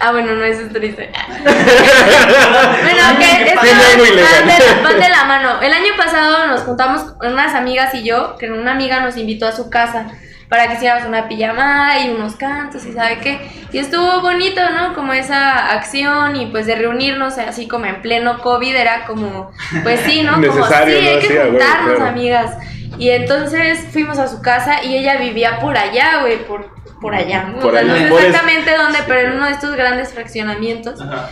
Ah, 0.00 0.10
bueno, 0.10 0.34
no, 0.34 0.42
eso 0.44 0.62
es 0.62 0.72
triste. 0.72 1.12
bueno, 1.44 3.02
que 3.20 3.50
es 3.50 3.54
van, 3.54 4.98
de 4.98 5.08
la, 5.08 5.24
mano. 5.26 5.60
El 5.62 5.72
año 5.72 5.92
pasado 5.96 6.48
nos 6.48 6.62
juntamos 6.62 7.14
unas 7.22 7.54
amigas 7.54 7.94
y 7.94 8.02
yo, 8.02 8.36
que 8.36 8.50
una 8.50 8.72
amiga 8.72 8.98
nos 8.98 9.16
invitó 9.16 9.46
a 9.46 9.52
su 9.52 9.70
casa 9.70 10.08
para 10.48 10.66
que 10.66 10.74
hiciéramos 10.74 11.06
una 11.06 11.28
pijamada 11.28 12.04
y 12.04 12.10
unos 12.10 12.34
cantos 12.34 12.84
y 12.84 12.92
sabe 12.94 13.18
qué. 13.18 13.48
Y 13.70 13.78
estuvo 13.78 14.22
bonito, 14.22 14.60
¿no? 14.70 14.94
Como 14.94 15.12
esa 15.12 15.70
acción 15.70 16.34
y 16.34 16.46
pues 16.46 16.66
de 16.66 16.74
reunirnos 16.74 17.38
así 17.38 17.68
como 17.68 17.86
en 17.86 18.02
pleno 18.02 18.40
COVID 18.40 18.74
era 18.74 19.06
como, 19.06 19.52
pues 19.84 20.00
sí, 20.00 20.24
¿no? 20.24 20.32
Como 20.48 20.66
sí, 20.66 20.74
hay 20.74 21.20
que 21.20 21.40
juntarnos, 21.44 22.00
amigas. 22.00 22.56
Y 22.98 23.10
entonces 23.10 23.86
fuimos 23.92 24.18
a 24.18 24.26
su 24.26 24.42
casa 24.42 24.82
y 24.82 24.96
ella 24.96 25.16
vivía 25.18 25.60
por 25.60 25.78
allá, 25.78 26.22
güey, 26.22 26.44
por, 26.44 26.79
por 27.00 27.14
allá. 27.14 27.44
¿no? 27.54 27.60
Por 27.60 27.74
O 27.74 27.78
sea, 27.78 27.82
no 27.84 27.94
allá. 27.94 28.08
sé 28.08 28.26
exactamente 28.28 28.76
dónde, 28.76 28.98
pero 29.06 29.28
en 29.30 29.36
uno 29.36 29.46
de 29.46 29.52
estos 29.52 29.74
grandes 29.74 30.12
fraccionamientos. 30.12 31.00
Ajá. 31.00 31.30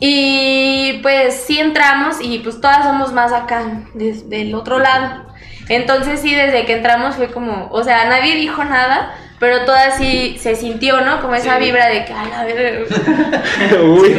Y 0.00 1.00
pues 1.02 1.34
sí 1.46 1.58
entramos 1.58 2.18
y 2.20 2.38
pues 2.38 2.60
todas 2.60 2.84
somos 2.84 3.12
más 3.12 3.32
acá, 3.32 3.82
des- 3.94 4.28
del 4.30 4.54
otro 4.54 4.78
lado. 4.78 5.26
Entonces 5.68 6.20
sí, 6.20 6.34
desde 6.34 6.64
que 6.66 6.72
entramos 6.74 7.16
fue 7.16 7.30
como, 7.30 7.68
o 7.70 7.84
sea, 7.84 8.04
nadie 8.06 8.34
dijo 8.36 8.64
nada, 8.64 9.14
pero 9.38 9.64
todas 9.64 9.96
sí 9.98 10.36
se 10.42 10.56
sintió, 10.56 11.00
¿no? 11.02 11.20
Como 11.20 11.34
esa 11.36 11.58
Sí. 11.58 11.64
vibra 11.64 11.86
de 11.88 12.04
que, 12.04 12.12
ay, 12.12 12.30
a 12.36 12.44
ver, 12.44 12.86
Uy. 13.82 14.12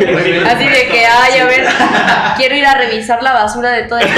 así 0.47 0.63
de 0.65 0.87
que, 0.87 1.05
ay, 1.05 1.39
a 1.39 1.45
ver, 1.45 1.67
quiero 2.37 2.55
ir 2.55 2.65
a 2.65 2.75
revisar 2.75 3.21
la 3.23 3.33
basura 3.33 3.71
de 3.71 3.83
todo 3.83 3.99
el 3.99 4.07
Ay, 4.07 4.13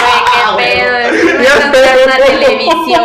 güey, 0.00 0.66
qué 0.66 0.74
pedo, 0.80 0.96
es 0.98 1.10
que 1.10 1.34
no 1.34 1.44
sé. 1.44 2.04
una 2.04 2.16
televisión 2.26 3.02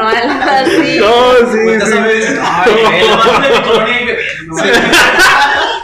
o 0.00 0.08
algo 0.08 0.08
así. 0.50 0.98
No, 1.02 1.52
sí, 1.52 1.58
Volteas 1.64 1.88
sí. 1.88 2.38
Ay, 2.42 2.72
"Ay, 2.90 3.00
el 3.02 3.16
vaso 3.16 3.32
de 3.40 3.48
mi 3.50 3.60
colonia 3.62 4.00
y 4.00 4.04
bebé. 4.06 4.22
No, 4.46 4.56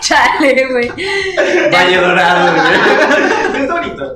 Chale, 0.00 0.66
güey. 0.72 0.88
Valle 1.72 1.96
Dorado, 1.98 2.54
güey. 2.54 3.57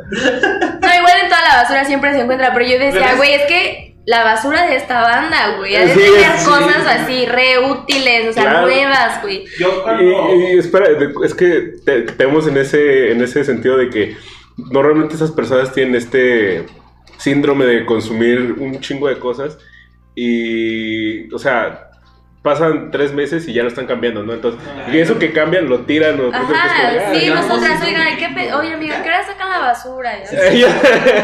No, 0.00 0.94
igual 0.94 1.14
en 1.22 1.28
toda 1.28 1.42
la 1.42 1.62
basura 1.62 1.84
siempre 1.84 2.12
se 2.12 2.20
encuentra, 2.20 2.52
pero 2.52 2.64
yo 2.66 2.78
decía, 2.78 3.14
güey, 3.16 3.34
es 3.34 3.42
que 3.46 3.96
la 4.04 4.24
basura 4.24 4.66
de 4.66 4.76
esta 4.76 5.00
banda, 5.02 5.56
güey, 5.58 5.76
ha 5.76 5.80
de 5.86 5.94
Sí, 5.94 6.00
tener 6.00 6.38
sí. 6.38 6.44
cosas 6.46 6.86
así 6.88 7.24
re 7.26 7.58
útiles, 7.60 8.28
o 8.28 8.32
sea, 8.32 8.42
Claro. 8.42 8.62
nuevas, 8.62 9.22
güey. 9.22 9.44
Yo 9.58 9.82
cuando. 9.84 10.02
Y, 10.34 10.54
y 10.54 10.58
espera, 10.58 10.86
es 11.24 11.34
que 11.34 11.74
te- 11.84 12.02
tenemos 12.02 12.46
en 12.48 12.56
ese, 12.56 13.12
en 13.12 13.22
ese 13.22 13.44
sentido 13.44 13.76
de 13.76 13.90
que 13.90 14.16
normalmente 14.56 15.14
esas 15.14 15.30
personas 15.30 15.72
tienen 15.72 15.94
este 15.94 16.66
síndrome 17.18 17.64
de 17.64 17.84
consumir 17.86 18.56
un 18.58 18.80
chingo 18.80 19.06
de 19.08 19.18
cosas 19.20 19.56
y, 20.16 21.32
o 21.32 21.38
sea, 21.38 21.88
pasan 22.42 22.90
tres 22.90 23.12
meses 23.12 23.46
y 23.46 23.52
ya 23.52 23.62
no 23.62 23.68
están 23.68 23.86
cambiando, 23.86 24.22
¿no? 24.24 24.32
Entonces, 24.32 24.60
y 24.92 24.98
eso 24.98 25.18
que 25.18 25.32
cambian 25.32 25.68
lo 25.68 25.80
tiran 25.80 26.18
o 26.20 26.28
Ajá, 26.34 26.44
"Ah, 26.52 27.12
sí, 27.14 27.28
nosotras, 27.28 27.78
no, 27.78 27.84
sí, 27.86 27.92
oigan, 27.94 28.08
sí. 28.10 28.16
¿qué 28.18 28.28
pe- 28.34 28.52
oye, 28.54 28.74
amiga, 28.74 29.00
¿qué 29.02 29.08
hora 29.08 29.24
sacan 29.26 29.48
la 29.50 29.58
basura? 29.60 30.18
Y 30.18 30.22
así. 30.22 30.64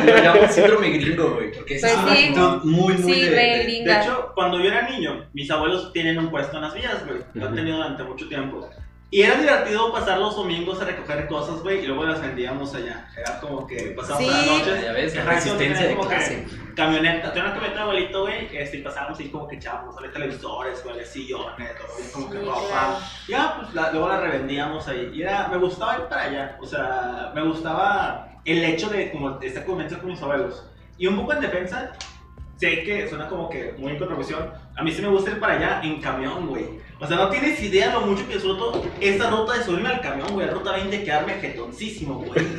Lo 0.06 0.16
llamo 0.16 0.48
síndrome 0.48 0.90
gringo, 0.90 1.30
güey. 1.34 1.52
Porque 1.52 1.75
esa 1.76 1.88
Pues 1.88 1.98
es 1.98 2.02
una 2.04 2.14
sí. 2.16 2.22
actitud 2.25 2.64
muy, 2.70 2.94
muy 2.94 3.14
Sí, 3.14 3.20
de- 3.22 3.30
de- 3.30 3.82
De 3.84 4.00
hecho, 4.00 4.32
cuando 4.34 4.58
yo 4.60 4.66
era 4.70 4.88
niño, 4.88 5.26
mis 5.32 5.50
abuelos 5.50 5.92
tienen 5.92 6.18
un 6.18 6.30
puesto 6.30 6.56
en 6.56 6.62
las 6.62 6.75
villas, 6.75 7.04
güey. 7.06 7.18
Lo 7.34 7.48
han 7.48 7.54
tenido 7.54 7.76
durante 7.78 8.02
mucho 8.04 8.28
tiempo. 8.28 8.68
Y 9.10 9.22
era 9.22 9.37
divertido 9.40 9.90
pasar 9.90 10.18
los 10.18 10.37
domingos 10.37 10.80
a 10.82 10.84
recoger 10.84 11.26
cosas, 11.28 11.62
güey, 11.62 11.82
y 11.82 11.87
luego 11.87 12.04
las 12.04 12.20
vendíamos 12.20 12.75
allá. 12.75 13.08
Era 13.16 13.40
como 13.40 13.66
que 13.66 13.94
pasábamos 13.96 14.30
Sí. 14.30 14.37
las 14.46 14.46
noches. 14.58 14.84
Ya 14.84 14.92
ves, 14.92 15.16
la 15.16 15.25
resistencia 15.25 15.87
de 15.88 15.94
como 15.96 16.08
que 16.08 16.14
clase. 16.14 16.44
Camioneta, 16.78 17.32
tenía 17.32 17.42
una 17.47 17.54
camioneta 17.54 17.75
de 17.75 17.82
abuelito, 17.82 18.20
güey, 18.23 18.56
este, 18.56 18.76
y 18.76 18.82
pasábamos 18.82 19.18
ahí 19.18 19.28
como 19.30 19.49
que 19.49 19.56
echábamos, 19.56 19.97
había 19.99 20.12
televisores, 20.12 20.85
güey, 20.85 21.04
sillones, 21.04 21.76
todo, 21.76 21.88
como 22.14 22.30
que 22.30 22.38
ropa. 22.38 23.00
Ya, 23.26 23.56
pues 23.58 23.75
la- 23.75 23.90
luego 23.90 24.08
la 24.08 24.20
revendíamos 24.20 24.87
ahí. 24.87 25.11
Y 25.12 25.23
era, 25.23 25.49
me 25.49 25.56
gustaba 25.56 25.97
ir 25.99 26.04
para 26.04 26.23
allá. 26.23 26.56
O 26.61 26.66
sea, 26.66 27.32
me 27.35 27.42
gustaba 27.42 28.28
el 28.44 28.64
hecho 28.64 28.88
de 28.90 29.11
como 29.11 29.40
esta 29.40 29.64
convivencia 29.64 29.99
con 29.99 30.11
mis 30.11 30.23
abuelos. 30.23 30.70
Y 30.97 31.08
un 31.08 31.16
poco 31.16 31.32
en 31.32 31.40
defensa, 31.40 31.90
sé 32.58 32.82
que 32.82 33.08
suena 33.08 33.28
como 33.28 33.48
que 33.48 33.74
muy 33.78 33.92
en 33.92 33.98
contribución. 33.98 34.50
A 34.76 34.82
mí 34.82 34.92
sí 34.92 35.00
me 35.00 35.08
gusta 35.08 35.30
ir 35.30 35.40
para 35.40 35.54
allá 35.54 35.80
en 35.82 36.00
camión, 36.00 36.46
güey. 36.46 36.66
O 37.00 37.06
sea, 37.06 37.16
no 37.16 37.28
tienes 37.30 37.62
idea 37.62 37.92
lo 37.92 38.00
mucho 38.00 38.26
que 38.26 38.34
disfruto 38.34 38.84
esta 39.00 39.30
ruta 39.30 39.54
de 39.56 39.62
subirme 39.64 39.88
al 39.88 40.00
camión, 40.00 40.28
güey. 40.32 40.46
La 40.48 40.52
ruta 40.52 40.72
20 40.72 41.04
quedarme 41.04 41.34
jetoncísimo, 41.34 42.14
güey. 42.14 42.40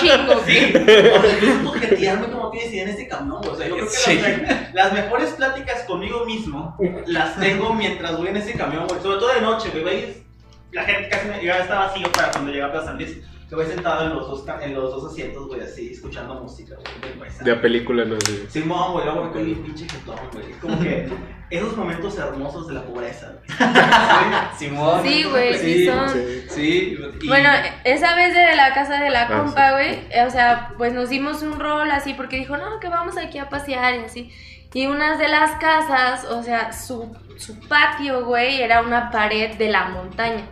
chingo. 0.00 0.40
Sí, 0.46 0.72
o 0.74 1.20
sea, 1.20 1.40
yo 1.40 1.46
disfruto 1.46 1.72
jetearme 1.78 2.26
como 2.28 2.50
tienes 2.50 2.72
idea 2.72 2.82
en 2.84 2.88
este 2.90 3.08
camión, 3.08 3.38
güey. 3.42 3.50
O 3.50 3.56
sea, 3.56 3.68
yo 3.68 3.74
creo 3.76 3.86
que 3.86 3.92
Sí. 3.92 4.20
las, 4.20 4.74
las 4.74 4.92
mejores 4.92 5.30
pláticas 5.30 5.82
conmigo 5.84 6.24
mismo 6.24 6.76
las 7.06 7.38
tengo 7.38 7.74
mientras 7.74 8.16
voy 8.16 8.28
en 8.28 8.36
ese 8.38 8.54
camión, 8.54 8.86
güey. 8.86 9.00
Sobre 9.02 9.18
todo 9.18 9.34
de 9.34 9.40
noche, 9.42 9.68
güey. 9.80 10.24
La 10.72 10.84
gente 10.84 11.08
casi 11.08 11.28
me, 11.28 11.44
ya 11.44 11.58
está 11.58 11.78
vacío 11.80 12.10
para 12.10 12.30
cuando 12.32 12.50
llega 12.50 12.66
a 12.66 12.72
Plaza 12.72 12.86
San 12.86 12.96
Luis. 12.96 13.18
Que 13.48 13.54
voy 13.56 13.66
sentado 13.66 14.04
en 14.06 14.14
los 14.16 14.26
dos, 14.28 14.44
en 14.62 14.74
los 14.74 14.90
dos 14.90 15.12
asientos, 15.12 15.46
güey, 15.48 15.60
así, 15.60 15.90
escuchando 15.92 16.34
música, 16.36 16.74
güey. 16.76 17.22
De 17.44 17.54
película, 17.56 18.04
no 18.04 18.18
sé. 18.20 18.48
Simón, 18.50 18.92
güey, 18.92 19.04
luego 19.04 19.24
me 19.24 19.32
quedo 19.32 19.44
bien 19.44 19.62
pinche 19.62 19.86
jetón, 19.88 20.16
güey. 20.32 20.50
Es 20.50 20.56
como 20.56 20.80
que 20.80 21.08
esos 21.50 21.76
momentos 21.76 22.18
hermosos 22.18 22.68
de 22.68 22.74
la 22.74 22.82
pobreza. 22.82 23.32
Simón. 24.58 25.02
Sí, 25.02 25.24
güey, 25.24 25.58
sí 25.58 25.86
son. 25.86 26.08
Sí. 26.10 26.44
Sí. 26.48 26.98
y- 27.22 27.28
Bueno, 27.28 27.50
esa 27.84 28.14
vez 28.16 28.34
de 28.34 28.56
la 28.56 28.72
casa 28.74 29.02
de 29.02 29.10
la 29.10 29.24
Ah, 29.24 29.28
compa, 29.28 29.68
sí. 29.68 29.72
güey, 29.74 30.26
o 30.26 30.30
sea, 30.30 30.72
pues 30.78 30.92
nos 30.92 31.08
dimos 31.10 31.42
un 31.42 31.58
rol 31.60 31.90
así 31.90 32.14
porque 32.14 32.36
dijo, 32.36 32.56
no, 32.56 32.80
que 32.80 32.88
vamos 32.88 33.16
aquí 33.18 33.38
a 33.38 33.48
pasear 33.48 33.94
y 33.96 33.98
así. 34.04 34.32
Y 34.72 34.86
unas 34.86 35.18
de 35.18 35.28
las 35.28 35.52
casas, 35.60 36.24
o 36.24 36.42
sea, 36.42 36.72
su, 36.72 37.14
su 37.36 37.58
patio, 37.68 38.24
güey, 38.24 38.60
era 38.60 38.80
una 38.80 39.10
pared 39.10 39.54
de 39.56 39.68
la 39.68 39.84
montaña. 39.90 40.44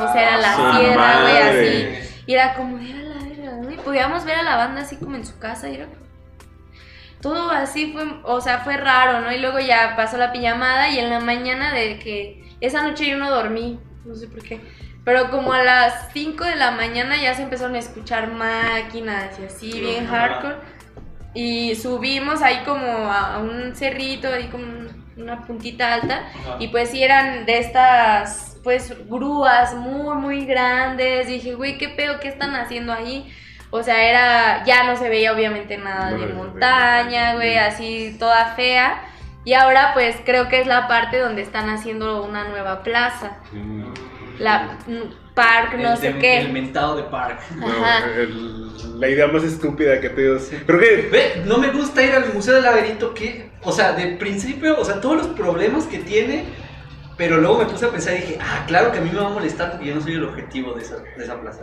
O 0.00 0.12
sea, 0.12 0.22
era 0.22 0.38
la 0.38 0.54
Ah, 0.56 0.78
sierra, 0.78 1.20
güey, 1.22 1.36
así. 1.38 2.08
Y 2.26 2.34
era 2.34 2.54
como, 2.54 2.78
era 2.78 2.98
la 3.00 3.24
verga, 3.24 3.50
güey. 3.56 3.76
Podíamos 3.76 4.24
ver 4.24 4.36
a 4.38 4.42
la 4.42 4.56
banda 4.56 4.82
así 4.82 4.96
como 4.96 5.16
en 5.16 5.26
su 5.26 5.38
casa 5.38 5.68
y 5.68 5.74
era 5.76 5.86
como- 5.86 6.02
Todo 7.20 7.50
así 7.50 7.92
fue, 7.92 8.02
o 8.24 8.40
sea, 8.40 8.58
fue 8.60 8.76
raro, 8.76 9.20
¿no? 9.20 9.32
Y 9.32 9.38
luego 9.38 9.58
ya 9.60 9.94
pasó 9.96 10.16
la 10.18 10.32
pijamada 10.32 10.88
y 10.90 10.98
en 10.98 11.08
la 11.10 11.20
mañana 11.20 11.72
de 11.72 11.98
que 11.98 12.44
esa 12.60 12.82
noche 12.82 13.08
yo 13.08 13.16
no 13.16 13.30
dormí, 13.30 13.78
no 14.04 14.14
sé 14.16 14.26
por 14.26 14.42
qué. 14.42 14.60
Pero 15.04 15.30
como 15.30 15.52
a 15.52 15.62
las 15.62 16.12
5 16.12 16.44
de 16.44 16.54
la 16.56 16.70
mañana 16.72 17.16
ya 17.20 17.34
se 17.34 17.42
empezaron 17.42 17.74
a 17.74 17.78
escuchar 17.80 18.28
máquinas 18.32 19.38
y 19.40 19.44
así, 19.46 19.80
bien 19.80 20.06
hardcore. 20.06 20.56
Y 21.34 21.74
subimos 21.76 22.42
ahí 22.42 22.62
como 22.64 22.86
a, 22.86 23.38
un 23.38 23.74
cerrito, 23.74 24.28
ahí 24.28 24.48
como 24.48 24.64
un- 24.64 25.02
una 25.16 25.44
puntita 25.44 25.94
alta. 25.94 26.22
Y 26.60 26.68
pues 26.68 26.90
sí 26.90 27.02
eran 27.02 27.46
de 27.46 27.58
estas, 27.58 28.51
pues, 28.62 28.94
grúas 29.08 29.74
muy, 29.74 30.14
muy 30.16 30.44
grandes. 30.46 31.26
Dije, 31.26 31.54
güey, 31.54 31.78
¿qué 31.78 31.88
pedo? 31.88 32.20
¿Qué 32.20 32.28
están 32.28 32.54
haciendo 32.54 32.92
ahí? 32.92 33.32
O 33.70 33.82
sea, 33.82 34.04
era, 34.08 34.64
ya 34.64 34.84
no 34.84 34.96
se 34.96 35.08
veía 35.08 35.32
obviamente 35.32 35.78
nada 35.78 36.10
No, 36.10 36.18
de 36.18 36.26
no, 36.26 36.34
montaña, 36.44 37.32
no. 37.32 37.38
güey, 37.38 37.56
así 37.56 38.16
toda 38.18 38.54
fea. 38.54 39.02
Y 39.44 39.54
ahora 39.54 39.90
pues 39.94 40.16
creo 40.24 40.48
que 40.48 40.60
es 40.60 40.66
la 40.66 40.86
parte 40.86 41.18
donde 41.18 41.42
están 41.42 41.68
haciendo 41.70 42.22
una 42.24 42.44
nueva 42.48 42.82
plaza. 42.82 43.38
Mm, 43.52 43.84
La 44.38 44.78
mm, 44.86 45.34
park, 45.34 45.74
no 45.78 45.92
el 45.92 45.96
sé 45.98 46.12
de- 46.12 46.18
qué. 46.20 46.38
El 46.38 46.52
mentado 46.52 46.96
de 46.96 47.02
Park. 47.04 47.40
el- 48.18 49.00
la 49.00 49.08
idea 49.08 49.26
más 49.28 49.42
estúpida 49.42 50.00
que 50.00 50.10
te 50.10 50.20
dio. 50.22 50.38
Creo 50.66 50.78
que. 50.78 51.08
Ve, 51.10 51.42
no 51.46 51.58
me 51.58 51.68
gusta 51.70 52.02
ir 52.02 52.12
al 52.12 52.32
Museo 52.32 52.54
del 52.54 52.64
Laberinto 52.64 53.14
que, 53.14 53.50
o 53.62 53.72
sea, 53.72 53.92
de 53.92 54.06
principio, 54.16 54.78
o 54.78 54.84
sea, 54.84 55.00
todos 55.00 55.16
los 55.16 55.26
problemas 55.28 55.84
que 55.86 55.98
tiene, 55.98 56.44
pero 57.22 57.40
luego 57.40 57.58
me 57.58 57.66
puse 57.66 57.84
a 57.86 57.90
pensar 57.90 58.14
y 58.14 58.16
dije, 58.16 58.38
ah, 58.40 58.64
claro 58.66 58.90
que 58.90 58.98
a 58.98 59.00
mí 59.00 59.08
me 59.12 59.20
va 59.20 59.26
a 59.28 59.30
molestar 59.30 59.70
porque 59.70 59.86
yo 59.86 59.94
no 59.94 60.00
soy 60.00 60.14
el 60.14 60.24
objetivo 60.24 60.72
de 60.74 60.82
esa, 60.82 60.96
de 60.96 61.22
esa 61.22 61.40
plaza. 61.40 61.60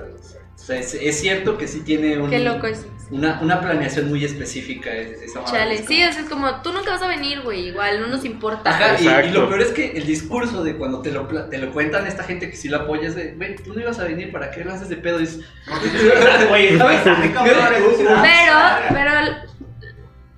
O 0.56 0.58
sea, 0.58 0.78
es, 0.80 0.94
es 0.94 1.20
cierto 1.20 1.58
que 1.58 1.68
sí 1.68 1.82
tiene 1.82 2.18
un- 2.18 2.30
Qué 2.30 2.40
loco 2.40 2.68
es. 2.68 2.86
Una, 3.12 3.42
una 3.42 3.60
planeación 3.60 4.08
muy 4.08 4.24
específica 4.24 4.90
es- 4.96 5.22
esa 5.22 5.44
Chale, 5.44 5.74
es 5.76 5.86
sí, 5.86 5.98
como- 5.98 6.10
o 6.10 6.14
sea, 6.14 6.22
es 6.22 6.30
como, 6.30 6.62
tú 6.62 6.72
nunca 6.72 6.92
vas 6.92 7.02
a 7.02 7.08
venir, 7.08 7.42
güey, 7.42 7.68
igual, 7.68 8.00
no 8.00 8.08
nos 8.08 8.24
importa. 8.24 8.70
Ajá, 8.70 8.96
y, 9.26 9.32
lo 9.32 9.50
peor 9.50 9.62
es 9.62 9.72
que 9.74 9.98
el 9.98 10.06
discurso 10.06 10.64
de 10.64 10.78
cuando 10.78 11.02
te 11.02 11.12
lo, 11.12 11.26
te 11.28 11.58
lo 11.58 11.74
cuentan 11.74 12.08
esta 12.08 12.24
gente 12.24 12.50
que 12.50 12.56
sí 12.56 12.70
la 12.70 12.78
apoya 12.78 13.10
es 13.10 13.16
de, 13.16 13.34
güey, 13.34 13.58
tú 13.58 13.74
no 13.74 13.82
ibas 13.82 14.00
a 14.00 14.06
venir, 14.06 14.32
¿para 14.32 14.52
qué 14.52 14.64
lo 14.64 14.72
haces 14.72 14.88
de 14.88 14.96
pedo? 14.96 15.20
Y 15.20 15.24
es, 15.24 15.40
Pero, 18.24 18.56
pero 18.94 19.12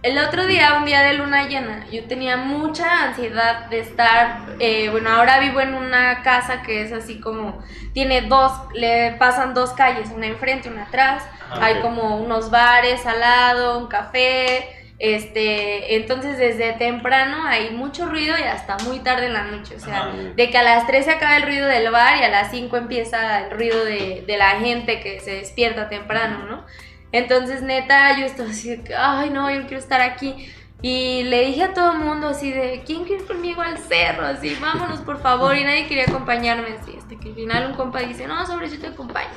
el, 0.03 0.17
otro 0.17 0.47
día, 0.47 0.75
un 0.77 0.85
día 0.85 1.01
de 1.01 1.13
luna 1.13 1.47
llena, 1.47 1.85
yo 1.91 2.03
tenía 2.05 2.37
mucha 2.37 3.03
ansiedad 3.03 3.65
de 3.67 3.79
estar, 3.79 4.55
eh, 4.59 4.89
bueno, 4.89 5.09
ahora 5.09 5.39
vivo 5.39 5.59
en 5.59 5.73
una 5.73 6.23
casa 6.23 6.61
que 6.61 6.81
es 6.81 6.91
así 6.91 7.19
como, 7.19 7.63
tiene 7.93 8.21
dos, 8.23 8.51
le 8.73 9.13
pasan 9.19 9.53
dos 9.53 9.71
calles, 9.71 10.09
una 10.09 10.27
enfrente, 10.27 10.69
una 10.69 10.83
atrás, 10.83 11.23
Ajá, 11.49 11.65
hay 11.65 11.81
como 11.81 12.17
unos 12.17 12.49
bares 12.49 13.05
al 13.05 13.19
lado, 13.19 13.79
un 13.79 13.87
café, 13.87 14.69
este, 15.01 15.95
entonces 15.95 16.37
desde 16.37 16.73
temprano 16.73 17.43
hay 17.47 17.71
mucho 17.71 18.05
ruido 18.05 18.37
y 18.37 18.43
hasta 18.43 18.77
muy 18.83 18.99
tarde 18.99 19.25
en 19.25 19.33
la 19.33 19.43
noche, 19.43 19.75
o 19.75 19.79
sea, 19.79 20.11
de 20.35 20.49
que 20.51 20.57
a 20.59 20.61
las 20.61 20.85
3 20.85 21.05
se 21.05 21.11
acaba 21.11 21.37
el 21.37 21.43
ruido 21.43 21.67
del 21.67 21.89
bar 21.89 22.17
y 22.19 22.23
a 22.23 22.29
las 22.29 22.51
5 22.51 22.77
empieza 22.77 23.39
el 23.39 23.49
ruido 23.49 23.83
de, 23.83 24.23
de 24.27 24.37
la 24.37 24.51
gente 24.59 24.99
que 24.99 25.19
se 25.19 25.31
despierta 25.37 25.89
temprano, 25.89 26.45
¿no? 26.45 26.65
Entonces, 27.11 27.61
neta, 27.61 28.17
yo 28.17 28.25
estaba 28.25 28.49
así 28.49 28.69
de 28.69 28.83
que, 28.83 28.95
ay, 28.95 29.29
no, 29.29 29.49
yo 29.51 29.61
quiero 29.61 29.79
estar 29.79 30.01
aquí. 30.01 30.49
Y 30.83 31.23
le 31.23 31.45
dije 31.45 31.63
a 31.63 31.73
todo 31.73 31.91
el 31.91 31.99
mundo 31.99 32.29
así 32.29 32.51
de, 32.51 32.81
¿quién 32.85 33.03
quiere 33.05 33.21
ir 33.21 33.27
conmigo 33.27 33.61
al 33.61 33.77
cerro? 33.77 34.25
Así, 34.25 34.57
vámonos, 34.59 35.01
por 35.01 35.21
favor. 35.21 35.55
Y 35.55 35.63
nadie 35.63 35.87
quería 35.87 36.05
acompañarme 36.05 36.69
así. 36.81 36.95
Hasta 36.97 37.15
que 37.19 37.29
al 37.29 37.35
final 37.35 37.67
un 37.67 37.73
compa 37.75 37.99
dice, 37.99 38.25
no, 38.27 38.43
sobre 38.47 38.69
yo 38.69 38.79
te 38.79 38.87
acompaño. 38.87 39.29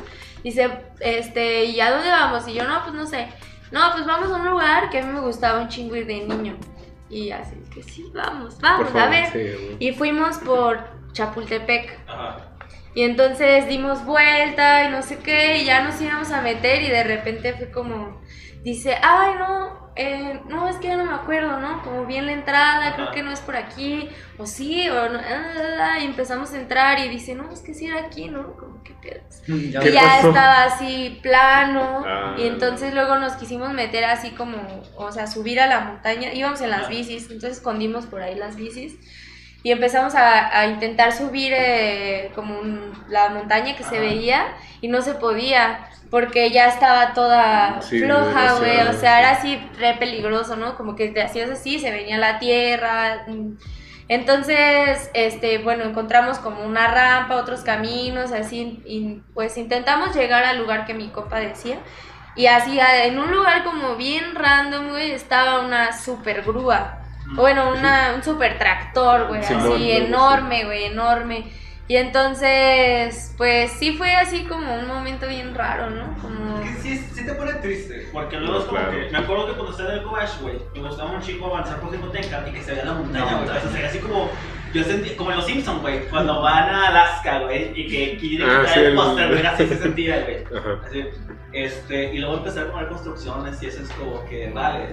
Dice, 0.43 0.71
este, 1.01 1.65
¿y 1.67 1.81
a 1.81 1.91
dónde 1.91 2.09
vamos? 2.11 2.49
Y 2.49 2.55
yo, 2.55 2.65
no, 2.67 2.81
pues 2.83 2.95
no 2.95 3.07
sé. 3.07 3.29
No, 3.73 3.93
pues 3.93 4.07
vamos 4.07 4.31
a 4.31 4.37
un 4.37 4.47
lugar 4.47 4.89
que 4.89 5.01
a 5.01 5.03
mí 5.05 5.13
me 5.13 5.21
gustaba 5.21 5.61
un 5.61 5.69
chingo 5.69 5.97
ir 5.97 6.07
de 6.07 6.21
niño. 6.25 6.57
Y 7.11 7.31
así 7.31 7.57
que 7.75 7.83
sí, 7.83 8.11
vamos, 8.15 8.59
vamos, 8.61 8.89
Por 8.89 8.97
a 8.97 9.01
favor, 9.03 9.11
ver. 9.11 9.33
sí. 9.33 9.77
Y 9.81 9.93
fuimos 9.93 10.39
por 10.39 10.79
Chapultepec. 11.13 11.99
Ajá. 12.09 12.54
Y 12.95 13.03
entonces 13.03 13.67
dimos 13.69 14.05
vuelta 14.05 14.85
y 14.85 14.89
no 14.91 15.03
sé 15.03 15.19
qué, 15.19 15.59
y 15.59 15.65
ya 15.65 15.83
nos 15.83 16.01
íbamos 16.01 16.31
a 16.31 16.41
meter 16.43 16.83
y 16.83 16.89
de 16.91 17.03
repente 17.05 17.53
fue 17.55 17.71
como, 17.71 18.21
dice, 18.63 18.97
ay 19.03 19.33
no, 19.39 19.93
eh, 19.97 20.41
no, 20.49 20.69
es 20.69 20.77
que 20.77 20.89
ya 20.89 20.97
no 20.97 21.05
me 21.05 21.15
acuerdo, 21.15 21.59
¿no? 21.61 21.83
Como 21.83 22.07
bien 22.07 22.27
la 22.27 22.33
entrada, 22.33 22.95
creo 22.95 23.11
que 23.13 23.23
no 23.23 23.31
es 23.33 23.41
por 23.41 23.57
aquí, 23.57 24.09
o 24.39 24.47
sí, 24.47 24.89
o 24.89 25.09
no, 25.09 25.19
ah, 25.19 25.99
y 26.01 26.05
empezamos 26.05 26.53
a 26.53 26.59
entrar 26.61 26.99
y 27.01 27.09
dice, 27.09 27.35
no, 27.35 27.51
es 27.53 27.61
que 27.61 27.75
sí 27.75 27.87
era 27.87 28.01
aquí, 28.07 28.29
¿no? 28.29 28.57
Como 28.57 28.83
que 28.83 28.95
ya 29.71 29.81
¿Qué 29.81 29.91
Y 29.91 29.93
ya 29.93 30.03
pasó? 30.03 30.29
estaba 30.29 30.65
así 30.65 31.19
plano 31.23 32.03
Ah. 32.07 32.35
y 32.39 32.47
entonces 32.47 32.95
luego 32.95 33.19
nos 33.19 33.33
quisimos 33.35 33.73
meter 33.73 34.05
así 34.05 34.31
como, 34.31 34.57
o 34.97 35.13
sea, 35.13 35.27
subir 35.27 35.61
a 35.61 35.67
la 35.67 35.81
montaña, 35.81 36.33
íbamos 36.33 36.61
en 36.61 36.71
las 36.71 36.89
bicis, 36.89 37.25
entonces 37.25 37.59
escondimos 37.59 38.07
por 38.07 38.23
ahí 38.23 38.35
las 38.37 38.57
bicis 38.57 38.97
y 39.65 39.73
empezamos 39.73 40.15
a, 40.15 40.57
a 40.61 40.67
intentar 40.69 41.13
subir 41.13 41.53
eh, 41.57 42.31
como 42.37 42.61
un- 42.61 42.93
la 43.09 43.31
montaña 43.31 43.77
que 43.77 43.85
se 43.85 43.99
veía 44.01 44.47
y 44.81 44.89
no 44.89 45.03
se 45.03 45.15
podía 45.17 45.89
porque 46.11 46.51
ya 46.53 46.69
estaba 46.69 47.15
toda 47.15 47.81
Sí, 47.83 47.99
floja, 48.01 48.55
güey, 48.61 48.81
o 48.83 48.93
sea, 48.93 49.19
era 49.21 49.31
así 49.33 49.59
re 49.81 49.95
peligroso, 49.95 50.57
¿no? 50.57 50.77
Como 50.77 50.97
que 50.97 51.09
te 51.09 51.23
hacías 51.23 51.51
así, 51.51 51.81
se 51.81 51.91
venía 51.91 52.19
la 52.19 52.39
tierra. 52.39 53.25
mm. 53.27 53.55
Entonces, 54.09 55.11
este, 55.15 55.59
bueno, 55.59 55.85
encontramos 55.85 56.39
como 56.39 56.63
una 56.65 56.89
rampa, 56.89 57.37
otros 57.37 57.63
caminos, 57.63 58.33
así, 58.33 58.83
y 58.87 59.23
pues 59.35 59.57
intentamos 59.57 60.15
llegar 60.15 60.45
al 60.45 60.59
lugar 60.59 60.85
que 60.87 60.95
mi 60.95 61.09
copa 61.09 61.41
decía. 61.41 61.79
Y 62.37 62.47
así, 62.47 62.79
en 62.81 63.19
un 63.19 63.31
lugar 63.33 63.65
como 63.65 63.97
bien 63.97 64.35
random, 64.35 64.91
güey, 64.91 65.13
estaba 65.13 65.61
una 65.61 65.93
super 65.99 66.43
grúa. 66.43 67.04
Bueno, 67.33 67.73
una, 67.77 68.13
un 68.15 68.23
super 68.23 68.59
tractor, 68.59 69.29
güey, 69.29 69.43
Sí, 69.43 69.55
así, 69.55 69.65
no, 69.65 69.69
no, 69.71 69.77
enorme, 69.79 70.65
güey, 70.65 70.85
enorme. 70.85 71.45
Y 71.87 71.97
entonces, 71.97 73.35
pues 73.37 73.71
sí 73.73 73.93
fue 73.97 74.15
así 74.15 74.45
como 74.45 74.75
un 74.75 74.87
momento 74.87 75.29
bien 75.29 75.55
raro, 75.55 75.91
¿no? 75.91 76.17
Como... 76.21 76.63
Que 76.63 76.69
sí, 76.81 76.97
sí 77.13 77.27
te 77.27 77.35
pone 77.35 77.53
triste, 77.55 78.09
porque 78.13 78.39
luego 78.39 78.61
es 78.61 78.65
como 78.65 78.79
Claro. 78.79 78.93
que, 78.93 79.11
me 79.11 79.19
acuerdo 79.19 79.47
que 79.49 79.53
cuando 79.53 79.71
estaba 79.73 79.93
en 79.93 79.99
el 79.99 80.05
Cobash, 80.05 80.41
güey, 80.41 80.59
me 80.75 80.81
gustaba 80.89 81.11
un 81.11 81.21
chico 81.21 81.47
avanzar 81.47 81.81
por 81.81 81.93
Jicoteca 81.93 82.45
y 82.49 82.53
que 82.53 82.63
se 82.63 82.71
veía 82.73 82.85
la 82.87 82.95
montaña, 82.95 83.31
No, 83.33 83.43
güey, 83.45 83.51
o 83.59 83.71
sea, 83.71 83.87
así 83.87 83.99
como, 83.99 84.31
yo 84.73 84.83
sentí, 84.83 85.11
como 85.11 85.31
en 85.31 85.37
los 85.37 85.47
Simpsons, 85.47 85.83
güey, 85.83 86.07
cuando 86.09 86.41
van 86.41 86.71
a 86.71 86.89
Alaska, 86.89 87.41
güey, 87.41 87.73
y 87.79 87.87
que 87.89 88.17
quieren 88.19 88.49
Ah, 88.49 88.61
quitar 88.63 88.75
sí, 88.75 88.81
el 88.81 88.95
póster, 88.95 89.29
güey, 89.31 89.47
así 89.47 89.67
se 89.67 89.77
sentía, 89.79 90.21
güey. 90.23 90.45
Así, 90.87 91.05
este, 91.53 92.15
y 92.15 92.19
luego 92.19 92.39
empezar 92.39 92.67
a 92.67 92.73
poner 92.73 92.89
construcciones 92.89 93.63
y 93.63 93.67
eso 93.67 93.83
es 93.83 93.91
como 93.91 94.25
que, 94.25 94.51
vale, 94.51 94.89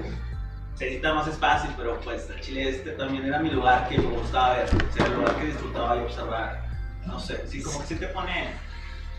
se 0.82 0.86
necesita 0.88 1.14
más 1.14 1.28
espacio, 1.28 1.70
pero 1.78 2.00
pues 2.02 2.28
el 2.32 2.42
Chile 2.42 2.70
este 2.70 2.90
también 2.92 3.24
era 3.26 3.38
mi 3.38 3.52
lugar 3.52 3.88
que 3.88 4.00
me 4.00 4.08
gustaba 4.18 4.56
ver, 4.56 4.66
o 4.66 4.94
sea, 4.94 5.06
el 5.06 5.14
lugar 5.14 5.36
que 5.36 5.46
disfrutaba 5.46 5.96
y 5.96 6.00
observar, 6.00 6.64
no 7.06 7.20
sé, 7.20 7.48
sí, 7.48 7.62
como 7.62 7.82
que 7.82 7.86
sí 7.86 7.96
te 7.98 8.08
pone 8.08 8.48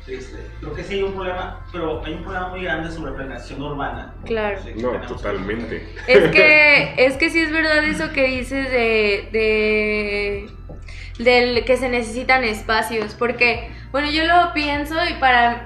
triste. 0.05 0.39
Creo 0.59 0.75
que 0.75 0.83
sí 0.83 0.95
hay 0.95 1.03
un 1.05 1.15
problema, 1.15 1.65
pero 1.71 2.05
hay 2.05 2.15
un 2.15 2.25
problema 2.25 2.49
muy 2.49 2.65
grande 2.65 2.91
sobre 2.91 3.13
planeación 3.13 3.63
urbana. 3.63 4.13
Claro. 4.25 4.61
Sí, 4.61 4.73
No, 4.75 5.01
totalmente. 5.03 5.89
Es 6.09 6.33
que, 6.33 6.95
es 6.99 7.17
que 7.17 7.31
sí 7.31 7.39
es 7.39 7.53
verdad 7.53 7.85
eso 7.85 8.11
que 8.11 8.25
dices 8.25 8.69
de, 8.69 9.29
de 9.31 10.51
del 11.23 11.65
que 11.65 11.77
se 11.77 11.89
necesitan 11.89 12.43
espacios, 12.43 13.15
porque, 13.15 13.71
bueno, 13.93 14.11
yo 14.11 14.25
lo 14.25 14.53
pienso 14.53 14.97
y 15.09 15.15
para, 15.21 15.65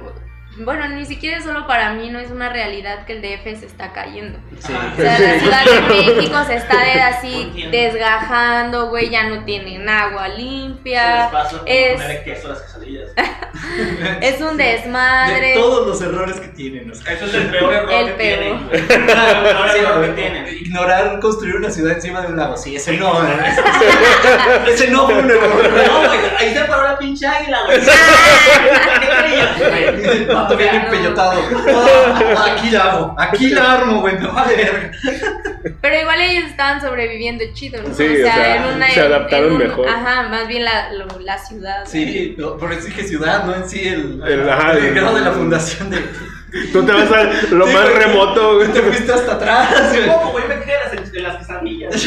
bueno, 0.59 0.89
ni 0.89 1.05
siquiera 1.05 1.39
es 1.39 1.45
solo 1.45 1.67
para 1.67 1.93
mí, 1.93 2.09
no 2.11 2.19
es 2.19 2.31
una 2.31 2.49
realidad 2.49 3.05
que 3.05 3.13
el 3.15 3.23
DF 3.23 3.61
se 3.61 3.67
está 3.67 3.93
cayendo. 3.93 4.39
Sí. 4.59 4.73
O 4.73 4.97
sea, 4.97 5.19
la 5.19 5.39
Ciudad 5.39 5.65
de 5.65 6.15
México 6.15 6.45
se 6.47 6.55
está 6.57 6.81
de- 6.83 7.01
así 7.03 7.69
desgajando, 7.71 8.89
güey, 8.89 9.11
ya 9.11 9.25
no 9.25 9.45
tienen 9.45 9.89
agua 9.89 10.25
Se 10.25 10.29
les 10.31 10.39
limpia, 10.39 11.29
pasa 11.33 11.59
por 11.59 11.69
es- 11.69 11.93
ponerle 12.01 12.25
queso 12.25 12.47
a 12.47 12.51
las 12.51 12.63
es 14.21 14.41
un 14.41 14.57
De 14.57 14.65
desmadre. 14.65 15.55
todos 15.55 15.87
los 15.87 16.01
errores 16.03 16.39
que 16.41 16.49
tienen. 16.49 16.91
Eso 16.91 17.25
es 17.27 17.35
el 17.35 17.47
peor 17.51 17.73
error 17.73 17.93
El 17.93 18.07
que 18.07 18.13
peor. 18.13 18.39
tienen. 18.39 18.67
güey. 18.69 18.81
El 18.81 18.87
peor 18.87 19.71
Sí, 19.73 19.79
error 19.79 20.03
que 20.05 20.09
tienen. 20.13 20.47
Ignorar 20.57 21.21
construir 21.21 21.57
una 21.57 21.71
ciudad 21.71 21.93
encima 21.95 22.21
de 22.23 22.29
un 22.29 22.37
lago. 22.37 22.57
Sí, 22.57 22.77
ese 22.77 22.93
no. 22.97 23.13
ese 24.67 24.89
no 24.89 25.07
fue 25.07 25.19
un 25.19 25.31
error. 25.31 25.71
No, 25.87 25.99
güey, 26.09 26.19
ahí 26.39 26.55
se 26.55 26.65
paró 26.65 26.83
la 26.85 26.99
pinche 26.99 27.27
águila, 27.27 27.59
güey. 27.67 27.81
¿Qué 29.01 29.09
creías, 29.23 29.59
güey? 29.59 29.85
El 30.19 30.27
pato 30.27 30.57
bien 30.57 30.75
No. 30.77 30.83
empellotado. 30.85 31.41
Ah, 32.37 32.53
aquí 32.57 32.71
la 32.71 32.83
hago. 32.93 33.15
Aquí 33.19 33.49
la 33.51 33.73
armo, 33.75 34.01
güey. 34.01 34.19
Me 34.19 34.27
vale 34.29 34.57
verga. 34.57 34.91
Pero 35.81 36.01
igual 36.01 36.21
ellos 36.21 36.45
estaban 36.51 36.81
sobreviviendo 36.81 37.45
chido, 37.55 37.83
¿no? 37.83 37.95
Sí, 37.95 38.05
o 38.07 38.17
sea, 38.17 38.89
se 38.93 39.01
adaptaron 39.01 39.59
mejor. 39.59 39.89
Ajá, 39.89 40.29
más 40.29 40.47
bien 40.49 40.65
la, 40.65 40.93
lo- 40.93 41.19
la 41.21 41.39
ciudad. 41.39 41.85
Sí, 41.87 42.35
no, 42.39 42.57
por 42.57 42.73
eso 42.73 42.87
dije 42.87 43.05
ciudad, 43.05 43.45
no 43.45 43.55
en 43.55 43.69
sí 43.69 43.87
el, 43.89 44.23
El- 44.27 44.49
ajá, 44.49 44.73
el 44.73 44.85
el- 44.87 44.95
grado 44.95 45.15
de 45.17 45.21
la 45.23 45.33
fundación 45.33 45.91
de. 45.91 45.99
Tú 46.73 46.85
te 46.87 46.93
vas 46.93 47.11
a 47.13 47.25
lo 47.53 47.67
Sí, 47.67 47.73
más 47.75 47.83
güey. 47.91 47.95
remoto, 47.99 48.57
güey. 48.57 48.69
Te 48.69 48.81
fuiste 48.83 49.13
hasta 49.13 49.33
atrás, 49.35 49.93
güey. 49.95 50.07
¿Cómo, 50.07 50.33
güey? 50.33 50.49
Me 50.49 50.55
quedé 50.61 50.75
en 50.93 51.01
las, 51.03 51.15
en 51.15 51.23
las 51.23 51.37
quesadillas. 51.37 52.07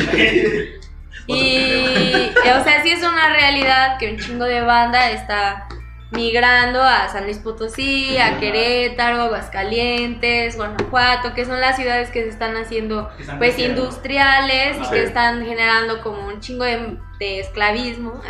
Y, 1.27 2.31
o 2.39 2.63
sea, 2.63 2.81
sí 2.83 2.91
es 2.91 2.99
una 3.03 3.29
realidad 3.33 3.97
que 3.99 4.11
un 4.11 4.17
chingo 4.17 4.45
de 4.45 4.61
banda 4.61 5.11
está 5.11 5.67
migrando 6.11 6.81
a 6.81 7.07
San 7.09 7.25
Luis 7.25 7.37
Potosí, 7.37 8.17
a 8.17 8.39
Querétaro, 8.39 9.21
Aguascalientes, 9.23 10.55
Guanajuato, 10.57 11.33
que 11.35 11.45
son 11.45 11.61
las 11.61 11.75
ciudades 11.75 12.09
que 12.09 12.23
se 12.23 12.29
están 12.29 12.57
haciendo 12.57 13.09
están 13.19 13.37
pues 13.37 13.51
creciendo. 13.53 13.83
industriales 13.83 14.77
y 14.81 14.85
Sí. 14.85 14.89
que 14.91 15.03
están 15.03 15.45
generando 15.45 16.01
como 16.01 16.25
un 16.27 16.39
chingo 16.39 16.63
de, 16.63 16.97
de 17.19 17.39
esclavismo. 17.41 18.11
o 18.19 18.21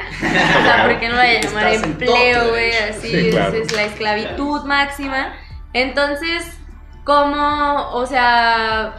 sea, 0.64 0.86
¿por 0.88 1.00
qué 1.00 1.08
no 1.08 1.16
lo 1.16 1.22
voy 1.22 1.36
a 1.36 1.42
llamar 1.42 1.68
empleo, 1.74 2.50
güey? 2.50 2.72
Así 2.76 3.08
Sí, 3.10 3.28
es, 3.30 3.36
claro. 3.36 3.54
es 3.56 3.72
la 3.76 3.84
esclavitud 3.86 4.64
máxima. 4.66 5.34
Entonces, 5.74 6.58
¿cómo, 7.06 7.92
o 7.94 8.06
sea, 8.06 8.94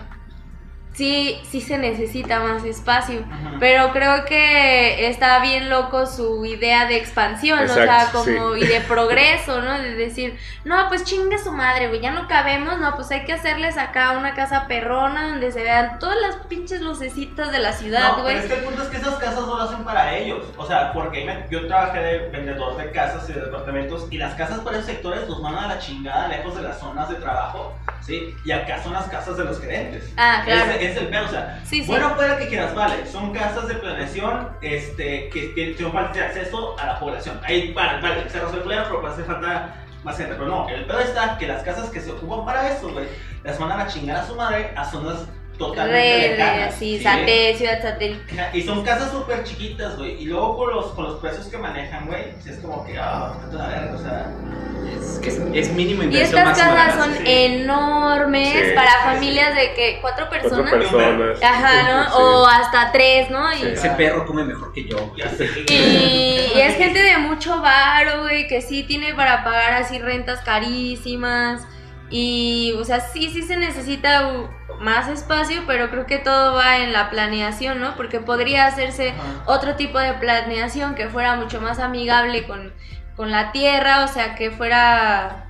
sí, 0.92 1.40
sí 1.48 1.61
se 1.61 1.79
necesita 1.79 2.40
más 2.40 2.64
espacio? 2.64 3.24
Ajá. 3.31 3.57
Pero 3.59 3.92
creo 3.92 4.24
que 4.24 5.09
está 5.09 5.40
bien 5.40 5.70
loco 5.70 6.07
su 6.07 6.44
idea 6.44 6.87
de 6.87 6.96
expansión, 6.96 7.61
o 7.61 7.68
sea, 7.68 8.09
como 8.12 8.57
y 8.57 8.66
de 8.66 8.81
progreso, 8.83 9.62
¿no? 9.62 9.79
De 9.79 9.94
decir, 9.94 10.38
no, 10.64 10.88
pues 10.88 11.05
chingue 11.05 11.38
su 11.38 11.53
madre, 11.53 11.88
güey, 11.88 12.00
ya 12.00 12.11
no 12.11 12.29
cabemos, 12.29 12.79
no, 12.79 12.94
pues 12.96 13.11
hay 13.11 13.24
que 13.24 13.33
hacerles 13.33 13.79
acá 13.79 14.12
una 14.12 14.35
casa 14.35 14.66
perrona 14.66 15.29
donde 15.29 15.53
se 15.53 15.62
vean 15.62 15.98
todas 15.98 16.16
las 16.20 16.37
pinches 16.46 16.81
lucecitas 16.81 17.50
de 17.53 17.59
la 17.61 17.72
ciudad, 17.72 18.16
No, 18.16 18.22
güey. 18.22 18.35
pero 18.37 18.46
es 18.46 18.53
que 18.53 18.59
el 18.59 18.64
punto 18.64 18.83
es 18.83 18.88
que 18.88 18.96
esas 18.98 19.14
casas 19.16 19.40
no 19.46 19.57
lo 19.57 19.62
hacen 19.62 19.85
para 19.85 20.16
ellos. 20.16 20.46
O 20.57 20.66
sea, 20.66 20.92
porque 20.92 21.44
yo 21.50 21.66
trabajé 21.66 22.00
de 22.00 22.18
vendedor 22.29 22.76
de 22.76 22.90
casas 22.90 23.29
y 23.29 23.33
de 23.33 23.40
departamentos 23.42 24.07
y 24.11 24.18
las 24.18 24.35
casas 24.35 24.61
para 24.61 24.76
esos 24.79 24.87
sectores 24.90 25.29
los 25.29 25.40
mandan 25.40 25.64
a 25.64 25.68
la 25.74 25.79
chingada 25.79 26.29
lejos 26.29 26.55
de 26.57 26.62
las 26.62 26.79
zonas 26.79 27.09
de 27.09 27.14
trabajo, 27.16 27.74
¿sí? 28.00 28.36
Y 28.44 28.50
acá 28.52 28.82
son 28.82 28.92
las 28.92 29.06
casas 29.08 29.36
de 29.36 29.44
los 29.44 29.60
gerentes. 29.60 30.12
Ah, 30.16 30.42
claro. 30.44 30.72
Ese 30.72 30.90
es 30.90 30.96
el 30.96 31.08
pedo, 31.08 31.26
o 31.26 31.28
sea, 31.28 31.60
Sí, 31.64 31.82
sí. 31.82 31.86
bueno, 31.86 32.14
fuera 32.14 32.38
que 32.38 32.48
quieras, 32.48 32.74
vale, 32.74 33.06
son 33.06 33.32
casas 33.32 33.68
de 33.68 33.74
planeación 33.74 34.48
este, 34.62 35.28
que, 35.30 35.74
tienen 35.76 35.92
falta 35.92 36.12
de 36.12 36.24
acceso 36.24 36.78
a 36.78 36.86
la 36.86 37.00
población. 37.00 37.40
Ahí, 37.44 37.72
vale, 37.72 38.00
vale, 38.00 38.28
se 38.28 38.40
resuelve 38.40 38.56
el 38.56 38.62
problema, 38.62 38.84
pero 38.84 39.06
hace 39.06 39.24
falta 39.24 39.74
más 40.04 40.16
gente. 40.16 40.34
Pero 40.34 40.46
no, 40.46 40.68
el 40.68 40.84
pedo 40.84 41.00
está 41.00 41.38
que 41.38 41.46
las 41.46 41.62
casas 41.62 41.90
que 41.90 42.00
se 42.00 42.10
ocupan 42.10 42.44
para 42.44 42.68
eso, 42.70 42.90
güey, 42.92 43.06
las 43.44 43.58
mandan 43.58 43.80
a 43.80 43.86
chingar 43.86 44.16
a 44.18 44.26
su 44.26 44.34
madre 44.34 44.72
a 44.76 44.84
zonas 44.84 45.26
totalmente 45.68 46.29
lejanas. 46.37 46.75
sí, 46.75 46.96
¿sí? 46.99 47.05
satélite, 47.05 47.55
ciudad 47.59 47.83
satélite. 47.83 48.40
Ajá, 48.40 48.57
Y 48.57 48.62
son 48.62 48.83
casas 48.83 49.11
súper 49.12 49.44
chiquitas, 49.44 49.96
güey. 49.96 50.20
Y 50.23 50.27
luego 50.27 50.57
con 50.57 50.70
los, 50.70 50.87
con 50.92 51.05
los 51.05 51.20
precios 51.20 51.46
que 51.46 51.59
manejan, 51.59 52.07
güey, 52.07 52.25
es 52.46 52.59
como 52.59 52.85
que, 52.85 52.99
ah, 52.99 53.35
verga, 53.53 53.92
o 53.94 53.99
sea. 53.99 54.27
Es, 54.99 55.18
que 55.20 55.29
es, 55.29 55.40
es 55.55 55.73
mínimo 55.75 56.03
Y 56.05 56.16
estas 56.16 56.59
casas 56.59 56.94
son 56.96 57.14
sí. 57.14 57.23
enormes 57.27 58.49
Sí, 58.49 58.73
para 58.75 58.90
sí, 58.90 58.96
sí. 58.99 59.05
familias 59.05 59.55
de 59.55 59.75
que 59.75 59.99
cuatro 60.01 60.27
Cuatro 60.29 60.49
personas. 60.51 60.70
personas. 60.73 61.42
Ajá, 61.42 61.92
¿no? 61.92 62.05
Sí. 62.07 62.11
O 62.18 62.46
hasta 62.46 62.90
tres, 62.92 63.31
¿no? 63.31 63.53
Y. 63.55 63.66
Ese 63.73 63.90
perro 63.90 64.27
come 64.27 64.44
mejor 64.44 64.73
que 64.73 64.88
yo. 64.88 65.14
Ya 65.16 65.29
sé. 65.31 65.49
Y, 65.68 66.53
y 66.55 66.61
es 66.61 66.77
gente 66.77 67.01
de 67.03 67.18
mucho 67.18 67.61
varo, 67.61 68.23
güey, 68.23 68.49
que 68.49 68.62
sí 68.62 68.83
tiene 68.85 69.14
para 69.14 69.44
pagar 69.44 69.75
así 69.75 69.99
rentas 69.99 70.40
carísimas. 70.40 71.62
Y, 72.11 72.75
o 72.79 72.85
sea, 72.85 73.01
sí, 73.01 73.31
sí 73.31 73.42
se 73.42 73.57
necesita 73.57 74.29
más 74.80 75.08
espacio, 75.08 75.62
pero 75.66 75.90
creo 75.90 76.06
que 76.06 76.18
todo 76.18 76.54
va 76.54 76.78
en 76.78 76.92
la 76.92 77.10
planeación, 77.10 77.80
¿no? 77.80 77.94
Porque 77.96 78.20
podría 78.20 78.66
hacerse 78.66 79.14
otro 79.46 79.76
tipo 79.76 79.98
de 79.98 80.14
planeación 80.14 80.94
que 80.94 81.08
fuera 81.08 81.36
mucho 81.36 81.60
más 81.60 81.78
amigable 81.78 82.46
con, 82.46 82.72
con 83.14 83.30
la 83.30 83.52
tierra, 83.52 84.04
o 84.04 84.08
sea, 84.08 84.34
que 84.34 84.50
fuera, 84.50 85.46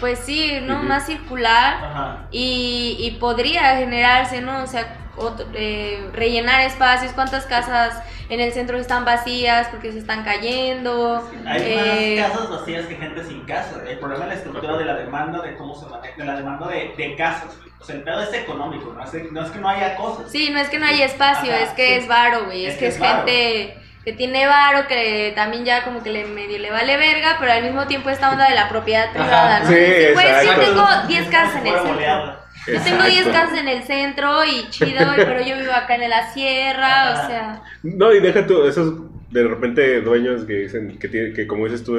pues 0.00 0.18
sí, 0.18 0.60
¿no? 0.62 0.82
Más 0.82 1.06
circular 1.06 1.84
Ajá. 1.84 2.26
y, 2.30 2.96
y 2.98 3.18
podría 3.20 3.76
generarse, 3.76 4.40
¿no? 4.40 4.62
O 4.62 4.66
sea, 4.66 4.96
otro- 5.18 5.46
eh, 5.54 6.08
rellenar 6.12 6.62
espacios, 6.62 7.12
cuántas 7.12 7.46
casas 7.46 8.02
en 8.28 8.40
el 8.40 8.52
centro 8.52 8.76
están 8.78 9.04
vacías 9.04 9.68
porque 9.68 9.92
se 9.92 9.98
están 9.98 10.22
cayendo. 10.24 11.28
Hay 11.46 11.62
eh, 11.64 12.20
más 12.20 12.30
casas 12.32 12.50
vacías 12.50 12.86
que 12.86 12.96
gente 12.96 13.24
sin 13.24 13.44
casa. 13.46 13.82
El 13.88 13.98
problema 13.98 14.24
es 14.24 14.28
la 14.28 14.34
estructura 14.34 14.76
de 14.76 14.84
la 14.84 14.94
demanda, 14.94 15.40
de 15.42 15.56
cómo 15.56 15.74
se 15.74 15.86
maneja, 15.86 16.14
de 16.16 16.24
la 16.24 16.36
demanda 16.36 16.68
de, 16.68 16.94
de 16.96 17.16
casas. 17.16 17.56
O 17.80 17.84
sea, 17.84 17.94
el 17.96 18.02
pedo 18.02 18.20
es 18.22 18.32
económico, 18.34 18.92
no 18.92 19.02
es, 19.04 19.32
no 19.32 19.42
es 19.44 19.50
que 19.50 19.58
no 19.58 19.68
haya 19.68 19.94
cosas. 19.96 20.30
Sí, 20.30 20.50
no 20.50 20.58
es 20.58 20.68
que 20.68 20.78
no 20.78 20.86
haya 20.86 21.04
espacio, 21.04 21.52
Ajá, 21.52 21.62
es 21.62 21.70
que 21.70 21.86
sí. 21.86 21.92
es 21.94 22.08
varo, 22.08 22.44
güey, 22.46 22.66
es, 22.66 22.74
Es 22.74 22.78
que 22.80 22.86
es 22.88 22.98
varo. 22.98 23.18
gente 23.18 23.78
que 24.04 24.12
tiene 24.14 24.46
varo, 24.46 24.86
que 24.88 25.32
también 25.36 25.64
ya 25.64 25.84
como 25.84 26.02
que 26.02 26.10
le 26.10 26.24
medio 26.24 26.58
le 26.58 26.70
vale 26.70 26.96
verga, 26.96 27.36
pero 27.38 27.52
al 27.52 27.62
mismo 27.62 27.86
tiempo 27.86 28.10
esta 28.10 28.30
onda 28.30 28.48
de 28.48 28.54
la 28.54 28.68
propiedad 28.68 29.10
privada, 29.12 29.60
¿no? 29.60 29.68
sí, 29.68 29.74
sí 29.76 29.80
exacto. 29.82 30.60
tengo 30.60 30.86
10 31.06 31.28
casas 31.28 31.56
en 31.56 31.66
el 31.66 31.74
centro. 31.74 32.38
Yo 32.72 32.80
tengo 32.82 33.02
10 33.02 33.26
Exacto. 33.26 33.32
casas 33.32 33.58
en 33.58 33.68
el 33.68 33.82
centro 33.84 34.44
y 34.44 34.68
chido, 34.70 35.06
pero 35.16 35.40
yo 35.42 35.56
vivo 35.58 35.72
acá 35.72 35.94
en 35.96 36.08
la 36.08 36.32
sierra, 36.32 37.12
o 37.12 37.26
sea... 37.28 37.62
No, 37.82 38.12
y 38.12 38.20
deja 38.20 38.46
tú, 38.46 38.64
esos 38.66 38.94
de 39.30 39.46
repente 39.46 40.00
dueños 40.00 40.44
que 40.44 40.54
dicen 40.54 40.98
que, 40.98 41.06
tiene, 41.08 41.32
que 41.34 41.46
como 41.46 41.64
dices 41.64 41.84
tú, 41.84 41.98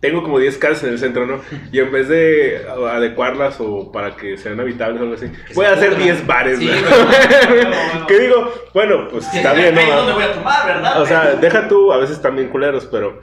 tengo 0.00 0.22
como 0.22 0.38
10 0.38 0.56
casas 0.58 0.84
en 0.84 0.90
el 0.90 0.98
centro, 0.98 1.26
¿no? 1.26 1.40
Y 1.72 1.78
en 1.78 1.92
vez 1.92 2.08
de 2.08 2.66
adecuarlas 2.90 3.56
o 3.60 3.92
para 3.92 4.16
que 4.16 4.38
sean 4.38 4.58
habitables 4.60 5.00
o 5.00 5.04
algo 5.04 5.14
así, 5.14 5.30
Que 5.46 5.54
voy 5.54 5.66
a 5.66 5.72
hacer 5.72 5.90
pudran. 5.90 6.04
10 6.04 6.26
bares, 6.26 6.58
Sí, 6.58 6.66
¿no? 6.66 6.72
güey. 6.72 8.06
que 8.08 8.18
digo, 8.18 8.52
bueno, 8.72 9.08
pues 9.10 9.32
está 9.34 9.52
bien, 9.52 9.74
¿no? 9.74 10.14
voy 10.14 10.22
a 10.22 10.32
tomar, 10.32 10.66
¿verdad? 10.66 11.02
O 11.02 11.06
sea, 11.06 11.34
deja 11.34 11.68
tú, 11.68 11.92
a 11.92 11.98
veces 11.98 12.16
bien 12.34 12.48
culeros, 12.48 12.86
pero 12.86 13.20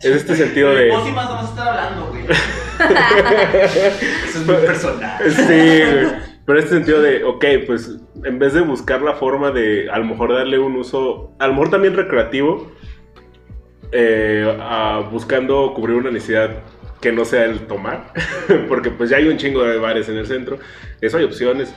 es 0.00 0.10
este 0.10 0.36
sentido 0.36 0.74
de... 0.74 0.90
Vos 0.90 1.08
y 1.08 1.12
más 1.12 1.28
vamos 1.28 1.46
a 1.46 1.48
estar 1.48 1.68
hablando, 1.68 2.06
güey. 2.08 2.24
Eso 4.28 4.38
es 4.40 4.46
muy 4.46 4.56
personal. 4.56 5.18
Sí, 5.30 5.42
güey. 5.44 6.26
Pero 6.46 6.58
en 6.60 6.64
este 6.64 6.74
sentido 6.76 7.00
de, 7.02 7.24
ok, 7.24 7.44
pues 7.66 7.90
en 8.24 8.38
vez 8.38 8.54
de 8.54 8.60
buscar 8.60 9.02
la 9.02 9.14
forma 9.14 9.50
de 9.50 9.90
a 9.90 9.98
lo 9.98 10.04
mejor 10.04 10.32
darle 10.32 10.58
un 10.60 10.76
uso, 10.76 11.32
a 11.40 11.46
lo 11.48 11.54
mejor 11.54 11.70
también 11.70 11.96
recreativo, 11.96 12.70
eh, 13.92 14.56
a- 14.60 15.00
buscando 15.10 15.72
cubrir 15.74 15.96
una 15.96 16.10
necesidad 16.10 16.50
que 17.00 17.10
no 17.12 17.24
sea 17.24 17.44
el 17.44 17.60
tomar, 17.66 18.12
porque 18.68 18.90
pues 18.90 19.10
ya 19.10 19.16
hay 19.16 19.26
un 19.28 19.36
chingo 19.38 19.62
de 19.64 19.78
bares 19.78 20.08
en 20.08 20.16
el 20.18 20.26
centro, 20.26 20.58
eso 21.00 21.18
hay 21.18 21.24
opciones. 21.24 21.74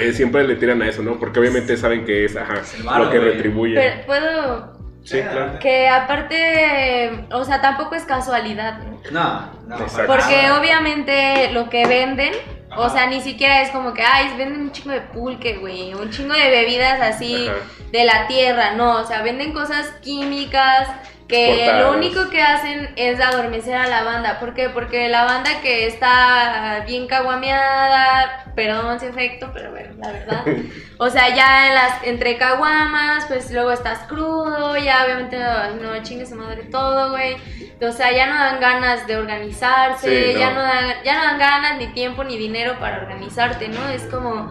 Eh, 0.00 0.12
siempre 0.12 0.46
le 0.48 0.56
tiran 0.56 0.82
a 0.82 0.88
eso, 0.88 1.02
¿no? 1.02 1.18
Porque 1.18 1.38
obviamente 1.38 1.76
saben 1.76 2.04
que 2.04 2.24
es 2.24 2.34
ajá, 2.36 2.54
lo 2.98 3.08
que 3.10 3.18
güey. 3.18 3.30
retribuye. 3.32 3.74
Pero 3.74 4.06
puedo... 4.06 4.78
sí, 5.04 5.20
claro. 5.20 5.58
Que 5.60 5.86
aparte, 5.88 7.26
o 7.30 7.44
sea, 7.44 7.60
tampoco 7.60 7.94
es 7.94 8.02
casualidad, 8.04 8.80
¿no? 9.10 9.50
No, 9.66 9.76
Porque 9.78 10.42
nada. 10.42 10.60
obviamente 10.60 11.50
lo 11.52 11.68
que 11.68 11.86
venden, 11.86 12.32
o 12.76 12.88
sea, 12.88 13.06
ni 13.06 13.20
siquiera 13.20 13.62
es 13.62 13.70
como 13.70 13.92
que, 13.94 14.02
ay, 14.02 14.34
venden 14.36 14.60
un 14.60 14.72
chingo 14.72 14.90
de 14.90 15.00
pulque, 15.00 15.56
güey, 15.58 15.94
un 15.94 16.10
chingo 16.10 16.34
de 16.34 16.50
bebidas 16.50 17.00
así 17.00 17.48
Ajá. 17.48 17.58
de 17.90 18.04
la 18.04 18.26
tierra, 18.26 18.72
no, 18.74 19.00
o 19.00 19.04
sea, 19.06 19.22
venden 19.22 19.52
cosas 19.52 19.88
químicas 20.02 20.88
que 21.28 21.72
lo 21.80 21.92
único 21.92 22.28
que 22.30 22.42
hacen 22.42 22.92
es 22.96 23.20
adormecer 23.20 23.74
a 23.74 23.88
la 23.88 24.04
banda. 24.04 24.38
¿Por 24.38 24.54
qué? 24.54 24.68
Porque 24.68 25.08
la 25.08 25.24
banda 25.24 25.60
que 25.60 25.86
está 25.86 26.84
bien 26.86 27.06
caguameada, 27.06 28.52
perdón 28.54 29.00
si 29.00 29.06
efecto, 29.06 29.50
pero 29.52 29.70
bueno, 29.70 29.94
la 29.98 30.12
verdad. 30.12 30.44
O 30.98 31.10
sea, 31.10 31.34
ya 31.34 31.68
en 31.68 31.74
las, 31.74 32.04
entre 32.04 32.38
caguamas, 32.38 33.26
pues 33.26 33.50
luego 33.50 33.70
estás 33.70 34.06
crudo, 34.08 34.78
ya 34.78 35.04
obviamente 35.04 35.36
ay, 35.36 35.78
no 35.78 36.02
chingue 36.02 36.24
su 36.24 36.36
madre 36.36 36.62
todo, 36.64 37.10
güey. 37.10 37.36
O 37.82 37.92
sea, 37.92 38.12
ya 38.12 38.26
no 38.26 38.34
dan 38.34 38.60
ganas 38.60 39.06
de 39.06 39.16
organizarse, 39.16 40.28
Sí, 40.28 40.32
no. 40.32 40.38
ya, 40.40 40.50
no 40.54 40.62
dan, 40.62 40.94
ya 41.04 41.18
no 41.18 41.24
dan 41.24 41.38
ganas 41.38 41.76
ni 41.76 41.88
tiempo 41.88 42.24
ni 42.24 42.38
dinero 42.38 42.78
para 42.80 42.96
organizarte, 43.02 43.68
¿no? 43.68 43.86
Es 43.90 44.04
como 44.04 44.50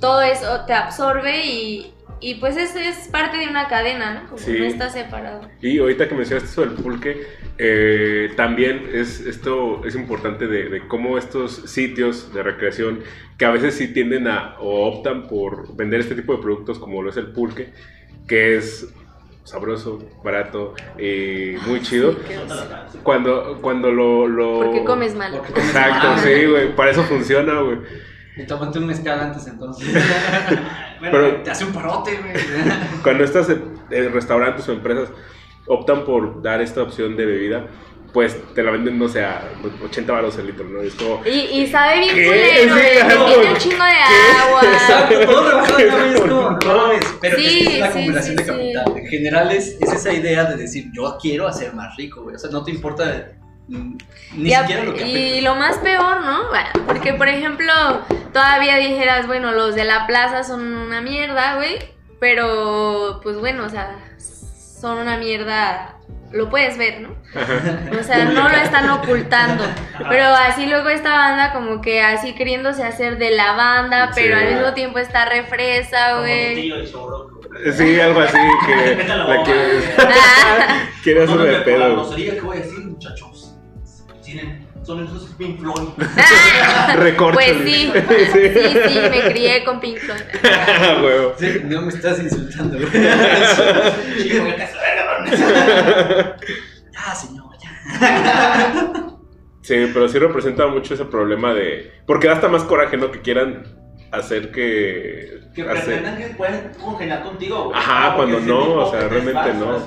todo 0.00 0.22
eso 0.22 0.64
te 0.64 0.72
absorbe 0.72 1.44
y, 1.44 1.91
y 2.22 2.36
pues 2.36 2.56
es, 2.56 2.74
es 2.76 3.08
parte 3.08 3.36
de 3.36 3.48
una 3.48 3.68
cadena, 3.68 4.14
¿no? 4.14 4.26
Como 4.28 4.38
Sí. 4.38 4.52
no 4.58 4.64
está 4.64 4.88
separado. 4.88 5.42
Y 5.60 5.78
ahorita 5.78 6.08
que 6.08 6.14
mencionaste 6.14 6.48
eso 6.50 6.60
del 6.62 6.74
pulque, 6.74 7.26
eh, 7.58 8.30
también 8.36 8.88
es 8.92 9.20
esto 9.20 9.84
es 9.84 9.94
importante 9.94 10.46
de, 10.46 10.68
de 10.68 10.86
cómo 10.88 11.18
estos 11.18 11.70
sitios 11.70 12.32
de 12.32 12.42
recreación 12.42 13.00
que 13.38 13.44
a 13.44 13.50
veces 13.50 13.74
sí 13.74 13.92
tienden 13.92 14.28
a 14.28 14.56
o 14.60 14.86
optan 14.88 15.26
por 15.28 15.76
vender 15.76 16.00
este 16.00 16.14
tipo 16.14 16.34
de 16.36 16.40
productos 16.42 16.78
como 16.78 17.02
lo 17.02 17.10
es 17.10 17.16
el 17.16 17.32
pulque, 17.32 17.72
que 18.28 18.56
es 18.56 18.94
sabroso, 19.44 19.98
barato 20.22 20.74
y 20.98 21.56
muy 21.66 21.82
chido. 21.82 22.12
Sí. 22.12 22.98
Cuando, 23.02 23.58
cuando 23.60 23.90
lo, 23.90 24.28
lo... 24.28 24.60
Porque 24.60 24.84
comes 24.84 25.16
mal. 25.16 25.34
Exacto, 25.34 26.18
sí, 26.18 26.44
güey, 26.46 26.74
para 26.76 26.92
eso 26.92 27.02
funciona, 27.02 27.60
güey. 27.60 27.78
Y 28.36 28.46
tómate 28.46 28.78
un 28.78 28.86
mezcal 28.86 29.20
antes 29.20 29.46
entonces. 29.46 29.88
Bueno, 31.02 31.18
Pero- 31.18 31.42
Te 31.42 31.50
hace 31.50 31.64
un 31.64 31.72
parote, 31.72 32.16
güey. 32.16 32.32
Cuando 33.02 33.24
estas 33.24 33.50
eh, 33.50 33.58
eh, 33.90 34.08
restaurantes 34.12 34.68
o 34.68 34.72
empresas 34.72 35.08
optan 35.66 36.04
por 36.04 36.40
dar 36.42 36.60
esta 36.60 36.80
opción 36.82 37.16
de 37.16 37.26
bebida, 37.26 37.66
pues 38.12 38.36
te 38.54 38.62
la 38.62 38.70
venden, 38.70 38.98
no 39.00 39.08
sé, 39.08 39.24
a 39.24 39.42
80 39.84 40.12
baros 40.12 40.38
el 40.38 40.46
litro, 40.46 40.64
¿no? 40.64 40.80
Es 40.80 40.94
como... 40.94 41.20
Y, 41.26 41.30
y 41.62 41.66
sabe 41.66 41.98
bien 42.00 42.12
culero, 42.12 42.76
eh, 42.76 43.02
algo- 43.02 43.26
tiene 43.26 43.50
un 43.50 43.56
chingo 43.56 43.84
de 43.84 44.40
agua. 44.40 44.60
Exacto, 44.72 45.20
todo 45.26 45.48
rebajado 45.50 45.76
de 45.78 45.86
una 45.88 45.96
vez, 46.04 46.20
como, 46.20 46.50
no 46.50 46.76
mames. 46.76 47.14
Pero 47.20 47.36
Sí, 47.36 47.46
es 47.46 47.52
que 47.68 47.74
es 47.74 47.80
la 47.80 47.92
sí, 47.92 47.98
acumulación 47.98 48.36
sí, 48.38 48.42
de 48.44 48.48
capital. 48.52 48.84
En 48.98 49.06
general 49.08 49.50
es, 49.52 49.76
es 49.80 49.92
esa 49.92 50.12
idea 50.12 50.44
de 50.44 50.56
decir, 50.56 50.90
yo 50.92 51.16
quiero 51.20 51.48
hacer 51.48 51.74
más 51.74 51.96
rico, 51.96 52.22
güey. 52.22 52.36
O 52.36 52.38
sea, 52.38 52.50
no 52.50 52.62
te 52.62 52.70
importa 52.70 53.32
ni 53.68 53.96
Y 54.50 54.54
siquiera 54.54 54.84
lo 54.84 54.94
que 54.94 55.06
y 55.06 55.40
lo 55.40 55.54
más 55.54 55.78
peor, 55.78 56.20
¿no? 56.22 56.48
Bueno, 56.48 56.68
porque 56.86 57.14
por 57.14 57.28
ejemplo, 57.28 57.72
todavía 58.32 58.76
dijeras, 58.76 59.26
bueno, 59.26 59.52
los 59.52 59.74
de 59.74 59.84
la 59.84 60.06
plaza 60.06 60.44
son 60.44 60.62
una 60.74 61.00
mierda, 61.00 61.56
güey, 61.56 61.78
pero 62.20 63.20
pues 63.22 63.36
bueno, 63.38 63.64
o 63.64 63.68
sea, 63.68 63.96
son 64.18 64.98
una 64.98 65.16
mierda, 65.16 65.96
lo 66.32 66.48
puedes 66.50 66.76
ver, 66.76 67.00
¿no? 67.02 67.10
O 67.98 68.02
sea, 68.02 68.24
no 68.26 68.48
lo 68.48 68.56
están 68.56 68.90
ocultando, 68.90 69.64
pero 70.08 70.24
así 70.26 70.66
luego 70.66 70.88
esta 70.90 71.12
banda 71.14 71.52
como 71.52 71.80
que 71.80 72.02
así 72.02 72.34
queriéndose 72.34 72.84
hacer 72.84 73.16
de 73.18 73.30
la 73.30 73.52
banda, 73.52 74.10
pero 74.14 74.36
Sí. 74.38 74.44
al 74.44 74.54
mismo 74.54 74.74
tiempo 74.74 74.98
está 74.98 75.24
refresa, 75.24 76.18
güey. 76.20 76.72
Sí, 77.76 78.00
algo 78.00 78.20
así 78.20 78.38
que 78.66 79.04
la 79.08 79.16
la 79.16 79.24
bomba. 79.24 79.44
quiere, 79.44 79.94
Ah, 79.98 80.88
quiere 81.02 81.26
No 81.26 81.32
hacer 81.32 81.46
de 81.46 81.52
la 81.58 81.64
pedo. 81.64 81.92
grosería 81.92 82.34
que 82.34 82.40
voy 82.40 82.56
a 82.56 82.60
decir, 82.60 82.78
muchachos. 82.80 83.31
Tienen, 84.32 84.66
son 84.82 85.04
esos 85.04 85.24
Pink 85.38 85.60
Floyd. 85.60 85.88
ah. 86.18 86.94
Pues 87.34 87.52
sí, 87.64 87.92
sí, 87.92 88.50
sí, 88.54 88.98
me 89.10 89.20
crié 89.32 89.64
con 89.64 89.80
Pink 89.80 89.98
Floyd. 89.98 90.20
Huevo. 91.04 91.34
Sí, 91.38 91.60
no 91.64 91.82
me 91.82 91.88
estás 91.88 92.18
insultando. 92.20 92.78
Chico, 94.22 94.44
verga, 94.44 94.68
ya, 96.92 97.14
señor, 97.14 97.44
ya. 97.60 99.04
Sí, 99.62 99.90
pero 99.92 100.08
sí 100.08 100.18
representa 100.18 100.66
mucho 100.66 100.94
ese 100.94 101.04
problema 101.04 101.54
de... 101.54 101.92
Porque 102.06 102.26
da 102.26 102.34
hasta 102.34 102.48
más 102.48 102.64
coraje, 102.64 102.96
¿no? 102.96 103.10
Que 103.10 103.20
quieran 103.20 103.64
hacer 104.10 104.50
que... 104.50 105.40
Que 105.54 105.62
hacer- 105.62 105.84
pretendan 105.84 106.16
que 106.18 106.26
pueden 106.34 106.72
congeniar 106.80 107.22
contigo, 107.22 107.64
güey. 107.66 107.78
Ajá, 107.78 108.12
Ah, 108.12 108.16
cuando 108.16 108.40
no, 108.40 108.74
o 108.86 108.90
sea, 108.90 109.08
realmente 109.08 109.54
no. 109.54 109.78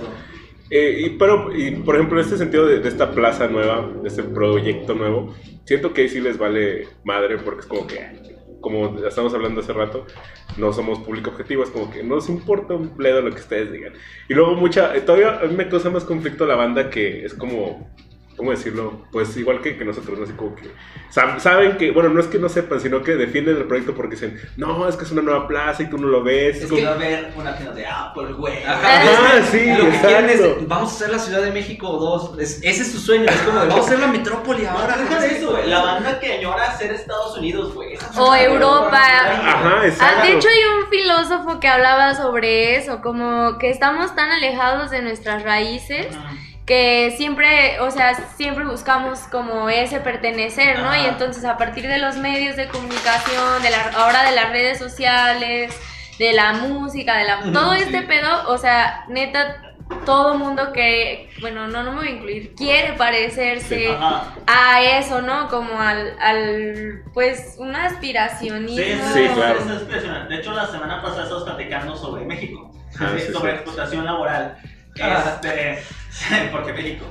Eh, 0.69 1.05
y, 1.05 1.09
pero, 1.11 1.55
y, 1.55 1.71
por 1.71 1.95
ejemplo, 1.95 2.19
en 2.19 2.25
este 2.25 2.37
sentido 2.37 2.65
de, 2.65 2.87
esta 2.87 3.11
plaza 3.11 3.47
nueva, 3.47 3.91
de 4.01 4.07
este 4.07 4.23
proyecto 4.23 4.95
nuevo, 4.95 5.35
siento 5.63 5.93
que 5.93 6.03
ahí 6.03 6.09
sí 6.09 6.19
les 6.19 6.37
vale 6.37 6.87
madre 7.03 7.37
porque 7.37 7.61
es 7.61 7.65
como 7.67 7.85
que, 7.85 7.99
como 8.61 8.99
ya 8.99 9.09
estamos 9.09 9.33
hablando 9.33 9.61
hace 9.61 9.73
rato, 9.73 10.05
no 10.57 10.73
somos 10.73 10.99
público 10.99 11.29
objetivo, 11.29 11.63
es 11.63 11.69
como 11.69 11.91
que 11.91 12.03
no 12.03 12.15
nos 12.15 12.29
importa 12.29 12.73
un 12.73 12.95
bledo 12.97 13.21
lo 13.21 13.31
que 13.31 13.41
ustedes 13.41 13.71
digan. 13.71 13.93
Y 14.27 14.33
luego 14.33 14.55
mucha, 14.55 14.95
eh, 14.95 15.01
todavía 15.01 15.39
a 15.39 15.45
mí 15.45 15.55
me 15.55 15.69
causa 15.69 15.89
más 15.91 16.03
conflicto 16.03 16.47
la 16.47 16.55
banda 16.55 16.89
que 16.89 17.25
es 17.25 17.35
como, 17.35 17.91
¿cómo 18.37 18.51
decirlo? 18.51 19.05
Pues 19.11 19.35
igual 19.37 19.61
que, 19.61 19.77
que 19.77 19.85
nosotros, 19.85 20.17
¿no? 20.17 20.23
Así 20.25 20.33
como 20.33 20.55
que 20.55 20.69
sab- 21.13 21.39
saben 21.39 21.77
que, 21.77 21.91
bueno, 21.91 22.09
no 22.09 22.19
es 22.19 22.27
que 22.27 22.37
no 22.39 22.49
sepan, 22.49 22.79
sino 22.79 23.01
que 23.03 23.15
defienden 23.15 23.57
el 23.57 23.63
proyecto 23.65 23.93
porque 23.95 24.15
dicen, 24.15 24.39
no, 24.57 24.87
es 24.87 24.95
que 24.95 25.05
es 25.05 25.11
una 25.11 25.21
nueva 25.21 25.47
plaza 25.47 25.83
y 25.83 25.89
tú 25.89 25.97
no 25.97 26.07
lo 26.07 26.23
ves. 26.23 26.57
Es 26.57 26.65
como- 26.65 26.77
que 26.77 26.85
va 26.85 26.91
a 26.91 26.95
haber 26.95 27.31
una 27.35 27.55
tienda 27.55 27.73
de 27.75 27.85
Apple, 27.87 28.33
güey. 28.33 28.63
Ajá. 28.63 28.79
Ah, 28.83 29.37
Es- 29.39 29.45
sí, 29.47 29.65
lo 29.73 29.85
que 29.89 29.97
quieren 29.99 30.29
exacto. 30.29 30.57
es, 30.61 30.67
vamos 30.67 30.91
a 30.91 30.95
hacer 30.95 31.09
la 31.09 31.19
Ciudad 31.19 31.41
de 31.41 31.51
México 31.51 31.87
2. 31.87 32.39
Es- 32.39 32.59
ese 32.63 32.81
es 32.81 32.91
su 32.91 32.99
sueño, 32.99 33.25
es 33.25 33.41
como 33.41 33.59
de, 33.59 33.67
vamos 33.67 33.85
a 33.85 33.87
hacer 33.87 33.99
la 33.99 34.07
metrópoli 34.07 34.65
ahora. 34.65 34.97
Deja 34.97 35.19
de 35.19 35.37
eso, 35.37 35.51
güey. 35.51 35.69
La 35.69 35.81
banda 35.83 36.19
que 36.19 36.33
añora 36.33 36.75
ser 36.77 36.91
Estados 36.91 37.37
Unidos, 37.37 37.73
güey. 37.73 37.93
Esa 37.93 38.09
es 38.09 38.17
O 38.17 38.35
Europa. 38.35 38.97
Ajá, 38.97 39.79
Ah, 39.81 39.87
exacto. 39.87 40.27
de 40.27 40.33
hecho 40.33 40.47
hay 40.49 40.59
un 40.83 40.89
filósofo 40.89 41.59
que 41.59 41.67
hablaba 41.67 42.13
sobre 42.15 42.75
eso, 42.75 43.01
como 43.01 43.57
que 43.57 43.69
estamos 43.69 44.13
tan 44.15 44.29
alejados 44.31 44.91
de 44.91 45.01
nuestras 45.01 45.43
raíces 45.43 46.07
Ajá. 46.15 46.31
Que 46.65 47.13
siempre, 47.15 47.79
o 47.79 47.91
sea, 47.91 48.15
siempre 48.35 48.65
buscamos 48.65 49.19
como 49.31 49.69
ese 49.69 49.99
pertenecer, 49.99 50.79
¿no? 50.79 50.89
Ajá. 50.89 50.99
Y 50.99 51.05
entonces 51.05 51.45
a 51.45 51.57
partir 51.57 51.87
de 51.87 51.99
los 51.99 52.17
medios 52.17 52.55
de 52.55 52.67
comunicación, 52.67 53.61
de 53.61 53.69
la, 53.69 53.91
ahora 53.95 54.23
de 54.23 54.35
las 54.35 54.49
redes 54.49 54.79
sociales, 54.79 55.79
de 56.17 56.33
la 56.33 56.53
música, 56.53 57.17
de 57.17 57.25
la, 57.25 57.51
todo 57.53 57.75
sí. 57.75 57.81
este 57.83 58.01
pedo, 58.01 58.47
o 58.47 58.57
sea, 58.57 59.05
neta, 59.09 59.61
todo 60.05 60.39
mundo 60.39 60.73
que, 60.73 61.29
bueno, 61.41 61.67
no, 61.67 61.83
no 61.83 61.91
me 61.91 61.97
voy 61.99 62.07
a 62.07 62.11
incluir, 62.11 62.55
quiere 62.55 62.93
parecerse 62.93 63.95
a 64.47 64.81
eso, 64.81 65.21
¿no? 65.21 65.47
Como 65.49 65.79
al, 65.79 66.15
al 66.19 67.03
pues, 67.13 67.55
un 67.59 67.75
aspiracionismo. 67.75 69.13
Sí, 69.13 69.27
Sí, 69.27 69.29
claro. 69.35 69.59
Es. 69.59 70.29
De 70.29 70.35
hecho, 70.37 70.53
la 70.53 70.65
semana 70.65 71.01
pasada 71.03 71.23
estamos 71.23 71.43
platicando 71.43 71.95
sobre 71.95 72.25
México. 72.25 72.71
Ah, 72.95 73.09
sobre 73.09 73.21
sí. 73.21 73.47
explotación 73.47 74.05
laboral. 74.05 74.57
Ah. 75.01 75.33
Este, 75.35 75.83
porque 76.51 76.73
México. 76.73 77.05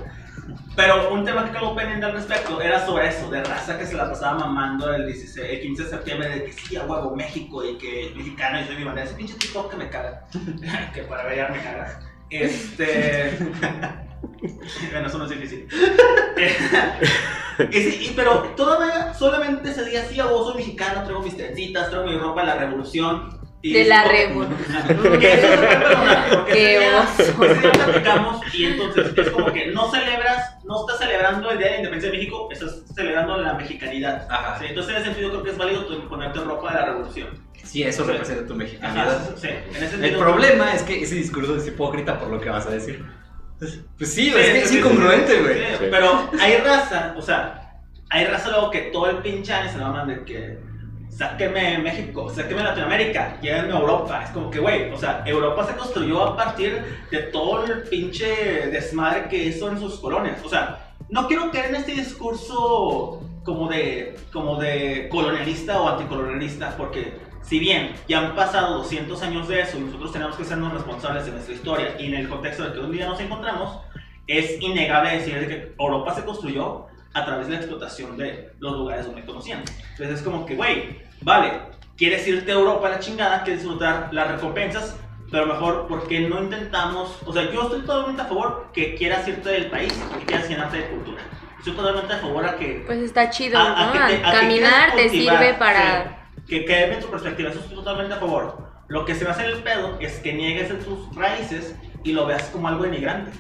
Pero 0.77 1.13
un 1.13 1.25
tema 1.25 1.45
que 1.45 1.53
caló 1.53 1.75
pendiente 1.77 2.05
al 2.05 2.13
respecto 2.13 2.61
era 2.61 2.85
sobre 2.85 3.09
eso, 3.09 3.31
de 3.31 3.45
raza 3.45 3.79
que 3.79 3.87
se 3.87 3.95
la 3.95 4.11
pasaba 4.11 4.41
mamando 4.41 4.93
el, 4.93 5.07
16, 5.07 5.49
el 5.49 5.61
15 5.61 5.85
de 5.85 5.89
septiembre, 5.89 6.29
de 6.29 6.45
que 6.45 6.53
sí, 6.53 6.77
a 6.77 6.85
huevo, 6.85 7.15
México, 7.15 7.65
y 7.65 7.79
que 7.79 8.13
mexicano, 8.17 8.61
y 8.61 8.65
soy 8.65 8.77
mi 8.77 8.85
bandera. 8.85 9.07
Ese 9.07 9.15
pinche 9.15 9.35
TikTok 9.35 9.71
que 9.71 9.77
me 9.77 9.89
caga. 9.89 10.25
que 10.95 11.03
para 11.03 11.25
variar 11.25 11.53
me 11.53 11.63
caga. 11.63 12.01
Este. 12.29 13.39
bueno, 14.91 15.07
eso 15.07 15.19
no 15.19 15.25
es 15.25 15.31
difícil. 15.31 15.69
Y 17.71 17.83
sí, 17.83 18.13
pero 18.17 18.41
todavía 18.57 19.15
solamente 19.15 19.71
ese 19.71 19.85
día 19.85 20.05
sí, 20.05 20.19
a 20.19 20.27
vos 20.27 20.49
soy 20.49 20.57
mexicano, 20.57 21.05
traigo 21.05 21.23
mis 21.23 21.37
trencitas, 21.37 21.89
traigo 21.89 22.07
mi 22.07 22.19
ropa 22.19 22.41
de 22.41 22.47
la 22.49 22.57
revolución. 22.57 23.44
De 23.73 23.85
la 23.85 24.05
revolución. 24.05 24.59
Qué 26.53 26.81
oso. 26.97 27.47
y 28.53 28.65
entonces 28.67 29.07
es 29.17 29.31
como 29.31 29.53
que 29.53 29.69
no 29.69 29.91
celebras, 29.91 30.57
no 30.65 30.81
estás 30.81 30.99
celebrando 30.99 31.51
el 31.51 31.59
Día 31.59 31.67
de 31.69 31.73
la 31.73 31.79
Independencia 31.79 32.11
de 32.11 32.19
México, 32.19 32.49
estás 32.53 32.83
celebrando 32.95 33.39
la 33.39 33.55
mexicanidad. 33.55 34.27
Ajá. 34.31 34.59
Sí, 34.59 34.67
entonces 34.69 34.91
en 34.93 34.97
ese 34.99 35.07
sentido 35.11 35.31
creo 35.31 35.43
que 35.43 35.51
es 35.51 35.57
válido 35.57 35.87
tu- 35.87 36.09
ponerte 36.09 36.41
ropa 36.41 36.73
de 36.73 36.81
la 36.81 36.87
revolución. 36.87 37.29
Sí, 37.63 37.83
eso 37.83 38.05
representa 38.05 38.47
tu 38.47 38.53
Ajá, 38.53 38.59
mexicanidad. 38.63 39.31
sí, 39.37 39.49
en 39.49 39.83
ese 39.83 40.07
El 40.09 40.17
problema 40.17 40.75
es 40.75 40.83
que 40.83 41.03
ese 41.03 41.15
discurso 41.15 41.57
es 41.57 41.67
hipócrita 41.67 42.19
por 42.19 42.29
lo 42.29 42.39
que 42.41 42.51
vas 42.51 42.67
a 42.67 42.71
decir. 42.71 43.03
Pues 43.59 44.13
sí, 44.13 44.27
Sí, 44.27 44.29
es 44.29 44.35
que 44.51 44.59
es 44.63 44.73
incongruente, 44.75 45.37
sí, 45.37 45.43
güey. 45.43 45.55
sí, 45.59 45.65
Sí. 45.79 45.85
Pero 45.91 46.29
hay 46.39 46.57
raza, 46.59 47.15
o 47.17 47.23
sea, 47.23 47.73
hay 48.11 48.27
raza 48.27 48.51
luego 48.51 48.71
que 48.71 48.81
todo 48.93 49.09
el 49.09 49.19
pinche 49.19 49.53
año 49.55 49.73
se 49.73 49.79
la 49.79 49.89
mandan 49.89 50.09
de 50.09 50.25
que 50.25 50.59
sáqueme 51.17 51.79
México, 51.79 52.29
sáqueme 52.29 52.63
Latinoamérica, 52.63 53.39
llévenme 53.41 53.73
a 53.73 53.79
Europa. 53.79 54.23
Es 54.25 54.31
como 54.31 54.51
que, 54.51 54.59
güey, 54.59 54.91
o 54.91 54.99
sea, 54.99 55.23
Europa 55.25 55.67
se 55.67 55.77
construyó 55.77 56.23
a 56.25 56.37
partir 56.37 56.83
de 57.11 57.19
todo 57.25 57.65
el 57.65 57.83
pinche 57.85 58.27
desmadre 58.71 59.29
que 59.29 59.45
hizo 59.45 59.69
en 59.71 59.79
sus 59.79 59.99
colonias. 60.01 60.45
O 60.45 60.49
sea, 60.49 60.95
no 61.09 61.29
quiero 61.29 61.51
caer 61.51 61.67
en 61.67 61.77
este 61.77 61.93
discurso 61.93 63.21
como 63.45 63.69
de, 63.69 64.17
como 64.33 64.57
de 64.57 65.09
colonialista 65.11 65.81
o 65.81 65.89
anticolonialista, 65.89 66.77
porque 66.77 67.15
si 67.43 67.59
bien 67.59 67.93
ya 68.09 68.21
han 68.21 68.35
pasado 68.35 68.79
200 68.79 69.23
años 69.23 69.49
de 69.49 69.61
eso 69.61 69.79
y 69.79 69.83
nosotros 69.83 70.13
tenemos 70.13 70.35
que 70.37 70.45
sernos 70.45 70.73
responsables 70.73 71.27
de 71.27 71.33
nuestra 71.33 71.55
historia 71.55 71.95
y 71.99 72.07
en 72.07 72.15
el 72.15 72.29
contexto 72.29 72.65
de 72.65 72.73
que 72.73 72.81
un 72.81 72.91
día 72.91 73.07
nos 73.07 73.21
encontramos, 73.21 73.79
es 74.27 74.61
innegable 74.61 75.19
decir 75.19 75.39
de 75.39 75.47
que 75.47 75.75
Europa 75.79 76.15
se 76.15 76.25
construyó 76.25 76.87
a 77.15 77.25
través 77.25 77.47
de 77.47 77.53
la 77.55 77.59
explotación 77.61 78.17
de 78.17 78.53
los 78.59 78.73
lugares 78.77 79.07
donde 79.07 79.25
conocían. 79.25 79.61
Entonces 79.93 80.19
es 80.19 80.23
como 80.23 80.45
que, 80.47 80.57
güey, 80.57 81.01
vale, 81.23 81.53
quieres 81.97 82.27
irte 82.27 82.51
a 82.51 82.55
Europa 82.57 82.89
a 82.89 82.91
la 82.91 82.99
chingada, 82.99 83.43
quieres 83.45 83.63
disfrutar 83.63 84.09
las 84.13 84.31
recompensas, 84.33 84.97
pero 85.31 85.47
mejor, 85.47 85.87
¿por 85.87 86.07
qué 86.09 86.21
no 86.29 86.43
intentamos? 86.43 87.17
O 87.25 87.33
sea, 87.33 87.51
yo 87.51 87.63
estoy 87.63 87.81
totalmente 87.83 88.23
a 88.23 88.27
favor 88.27 88.69
que 88.75 88.95
quieras 88.97 89.27
irte 89.29 89.49
del 89.49 89.67
país, 89.71 89.93
que 90.19 90.27
quieras 90.27 90.49
llenarte 90.49 90.77
de 90.79 90.89
cultura. 90.91 91.23
Estoy 91.59 91.73
totalmente 91.75 92.13
a 92.13 92.19
favor 92.19 92.45
a 92.45 92.57
que 92.57 92.83
Pues 92.87 92.99
está 92.99 93.31
chido, 93.31 93.59
A- 93.59 93.73
a 93.83 93.87
¿no? 93.87 93.93
que 93.93 93.99
te- 93.99 94.05
a 94.27 94.31
que 94.33 94.39
Caminar 94.39 94.93
quieras 94.93 94.97
te 94.97 95.09
sirve 95.09 95.55
para... 95.55 96.29
que 96.47 96.65
quede 96.67 96.95
en 96.95 97.01
tu 97.01 97.07
perspectiva, 97.11 97.51
eso 97.51 97.61
estoy 97.61 97.77
totalmente 97.77 98.13
a 98.15 98.19
favor. 98.19 98.59
Lo 98.89 99.05
que 99.07 99.15
se 99.15 99.25
me 99.25 99.31
hace 99.31 99.47
el 99.47 99.63
pedo 99.63 99.97
es 99.99 100.19
que 100.19 100.35
niegues 100.35 100.71
en 100.71 100.81
tus 100.81 101.15
raíces 101.17 101.75
y 102.05 102.13
lo 102.13 102.27
veas 102.27 102.43
como 102.51 102.69
algo 102.69 102.83
denigrante. 102.85 103.31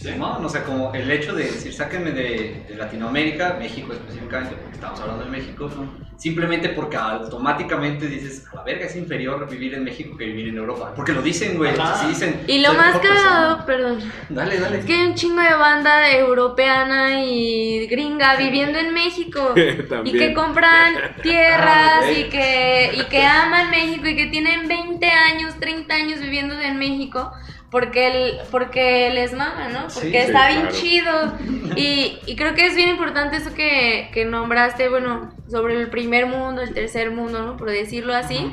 Simón, 0.00 0.42
o 0.44 0.48
sea, 0.48 0.64
como 0.64 0.94
el 0.94 1.10
hecho 1.10 1.34
de 1.34 1.44
decir, 1.44 1.74
sáquenme 1.74 2.12
de, 2.12 2.64
de 2.68 2.74
Latinoamérica, 2.76 3.56
México 3.58 3.92
específicamente, 3.92 4.56
porque 4.56 4.74
estamos 4.76 4.98
hablando 5.00 5.24
de 5.24 5.30
México, 5.30 5.70
simplemente 6.16 6.70
porque 6.70 6.96
automáticamente 6.96 8.06
dices, 8.06 8.46
a 8.50 8.56
la 8.56 8.62
verga 8.64 8.86
es 8.86 8.96
inferior 8.96 9.46
vivir 9.50 9.74
en 9.74 9.84
México 9.84 10.16
que 10.16 10.24
vivir 10.24 10.48
en 10.48 10.56
Europa. 10.56 10.94
Porque 10.96 11.12
lo 11.12 11.20
dicen, 11.20 11.58
güey, 11.58 11.72
Ajá. 11.72 11.92
así 11.92 12.06
dicen. 12.08 12.40
Y 12.46 12.60
lo 12.60 12.68
"Soy 12.68 12.76
más 12.78 12.86
mejor 12.94 13.02
persona". 13.02 13.28
cagado, 13.30 13.66
perdón, 13.66 14.12
Dale, 14.30 14.58
dale. 14.58 14.78
es 14.78 14.84
que 14.86 14.94
hay 14.94 15.06
un 15.06 15.14
chingo 15.14 15.42
de 15.42 15.54
banda 15.54 16.10
europeana 16.10 17.22
y 17.22 17.86
gringa 17.86 18.36
viviendo 18.38 18.78
en 18.78 18.94
México. 18.94 19.52
Y 19.56 19.82
También. 19.86 20.18
que 20.18 20.32
compran 20.34 20.94
tierras 21.22 22.04
Ah, 22.04 22.10
y, 22.10 22.24
que, 22.30 22.90
y 22.94 23.04
que 23.04 23.22
aman 23.22 23.70
México 23.70 24.06
y 24.06 24.16
que 24.16 24.26
tienen 24.26 24.66
20 24.66 25.06
años, 25.06 25.54
30 25.60 25.94
años 25.94 26.20
viviendo 26.20 26.58
en 26.58 26.78
México 26.78 27.32
porque, 27.70 28.06
el, 28.08 28.38
porque 28.50 29.10
les 29.10 29.32
mama, 29.32 29.68
¿no? 29.68 29.88
Sí, 29.90 30.00
Porque 30.00 30.20
sí, 30.22 30.26
está 30.26 30.48
bien 30.48 30.60
claro. 30.62 30.76
chido. 30.76 31.32
Y, 31.76 32.18
y 32.26 32.36
creo 32.36 32.54
que 32.54 32.66
es 32.66 32.74
bien 32.74 32.88
importante 32.88 33.36
eso 33.36 33.54
que, 33.54 34.10
que 34.12 34.24
nombraste, 34.24 34.88
bueno, 34.88 35.32
sobre 35.48 35.74
el 35.80 35.88
primer 35.88 36.26
mundo, 36.26 36.62
el 36.62 36.74
tercer 36.74 37.10
mundo, 37.10 37.42
¿no? 37.42 37.56
Por 37.56 37.70
decirlo 37.70 38.14
así. 38.14 38.50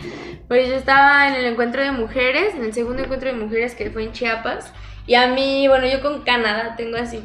Pues 0.47 0.67
yo 0.67 0.75
estaba 0.75 1.27
en 1.27 1.33
el 1.35 1.45
encuentro 1.45 1.81
de 1.81 1.91
mujeres, 1.91 2.55
en 2.55 2.63
el 2.63 2.73
segundo 2.73 3.03
encuentro 3.03 3.29
de 3.31 3.35
mujeres 3.37 3.75
que 3.75 3.89
fue 3.89 4.03
en 4.03 4.11
Chiapas. 4.11 4.71
Y 5.07 5.15
a 5.15 5.27
mí, 5.27 5.67
bueno, 5.67 5.87
yo 5.87 6.01
con 6.01 6.23
Canadá 6.23 6.75
tengo 6.77 6.97
así 6.97 7.23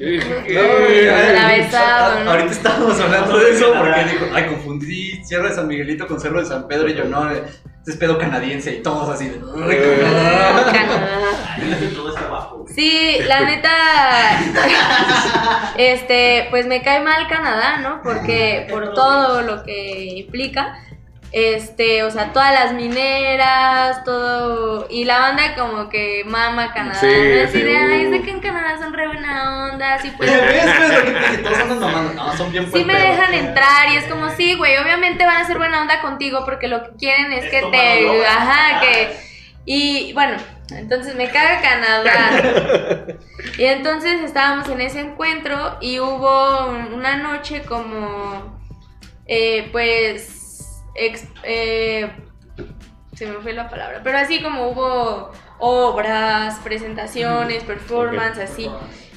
Eh, 0.00 1.08
atravesado, 1.08 2.24
¿no? 2.24 2.30
Ahorita 2.32 2.50
estábamos 2.50 3.00
hablando 3.00 3.38
de 3.38 3.50
eso 3.50 3.72
porque 3.74 4.04
dijo, 4.04 4.26
ay, 4.34 4.46
confundí 4.46 5.24
Cerro 5.24 5.48
de 5.48 5.54
San 5.54 5.68
Miguelito 5.68 6.08
con 6.08 6.20
Cerro 6.20 6.40
de 6.40 6.46
San 6.46 6.66
Pedro 6.66 6.88
y 6.88 6.94
yo 6.94 7.04
no, 7.04 7.30
este 7.30 7.52
es 7.86 7.96
pedo 7.96 8.18
canadiense 8.18 8.74
y 8.74 8.82
todos 8.82 9.08
así 9.08 9.28
de. 9.28 9.38
Sí, 12.74 13.18
la 13.28 13.42
neta, 13.42 13.70
este, 15.76 16.48
pues 16.50 16.66
me 16.66 16.82
cae 16.82 17.00
mal 17.00 17.28
Canadá, 17.28 17.78
¿no? 17.78 18.02
Porque 18.02 18.66
por 18.70 18.94
todo 18.94 19.42
lo 19.42 19.62
que 19.62 20.06
implica, 20.16 20.76
este, 21.36 22.04
o 22.04 22.12
sea, 22.12 22.32
todas 22.32 22.54
las 22.54 22.74
mineras, 22.74 24.04
todo, 24.04 24.86
y 24.88 25.04
la 25.04 25.18
banda 25.18 25.56
como 25.56 25.88
que 25.88 26.22
mama 26.24 26.72
Canadá, 26.72 27.00
Sí, 27.00 27.06
¿no? 27.08 27.42
Así 27.42 27.58
sí, 27.58 27.64
de, 27.64 27.76
ay, 27.76 28.06
uh. 28.06 28.10
sé 28.12 28.22
que 28.22 28.30
en 28.30 28.38
Canadá 28.38 28.78
son 28.78 28.92
re 28.92 29.08
buena 29.08 29.64
onda, 29.72 29.94
así 29.94 30.12
pues... 30.16 30.30
Pero 30.30 30.46
ves, 30.46 30.64
ves 30.64 30.88
lo 30.90 31.04
que 31.04 31.10
te 31.10 31.18
dije, 31.18 31.38
todos 31.38 31.58
andan 31.58 31.80
mamando, 31.80 32.14
no, 32.14 32.36
son 32.36 32.52
bien 32.52 32.70
Sí 32.72 32.84
me 32.84 32.94
dejan 32.94 33.34
entrar 33.34 33.90
y 33.92 33.96
es 33.96 34.04
como, 34.04 34.30
sí, 34.30 34.54
güey, 34.54 34.76
obviamente 34.76 35.26
van 35.26 35.38
a 35.38 35.44
ser 35.44 35.58
buena 35.58 35.82
onda 35.82 36.00
contigo 36.02 36.44
porque 36.44 36.68
lo 36.68 36.84
que 36.84 36.90
quieren 36.98 37.32
es 37.32 37.46
Es 37.46 37.50
que 37.50 37.62
te... 37.62 38.02
droga. 38.04 38.28
Ajá, 38.28 38.76
Ah. 38.76 38.80
que... 38.80 39.16
Y 39.66 40.12
bueno, 40.12 40.36
entonces 40.70 41.16
me 41.16 41.30
caga 41.30 41.60
Canadá. 41.60 43.06
y 43.58 43.64
entonces 43.64 44.20
estábamos 44.22 44.68
en 44.68 44.80
ese 44.82 45.00
encuentro 45.00 45.78
y 45.80 45.98
hubo 45.98 46.66
una 46.94 47.16
noche 47.16 47.62
como, 47.62 48.60
eh, 49.26 49.68
pues, 49.72 50.43
ex- 50.94 51.28
eh, 51.42 52.10
se 53.14 53.26
me 53.26 53.34
fue 53.40 53.52
la 53.52 53.68
palabra, 53.68 54.00
pero 54.02 54.18
así 54.18 54.42
como 54.42 54.68
hubo 54.68 55.30
obras, 55.58 56.58
presentaciones, 56.64 57.62
performance, 57.64 58.38
así. 58.38 58.68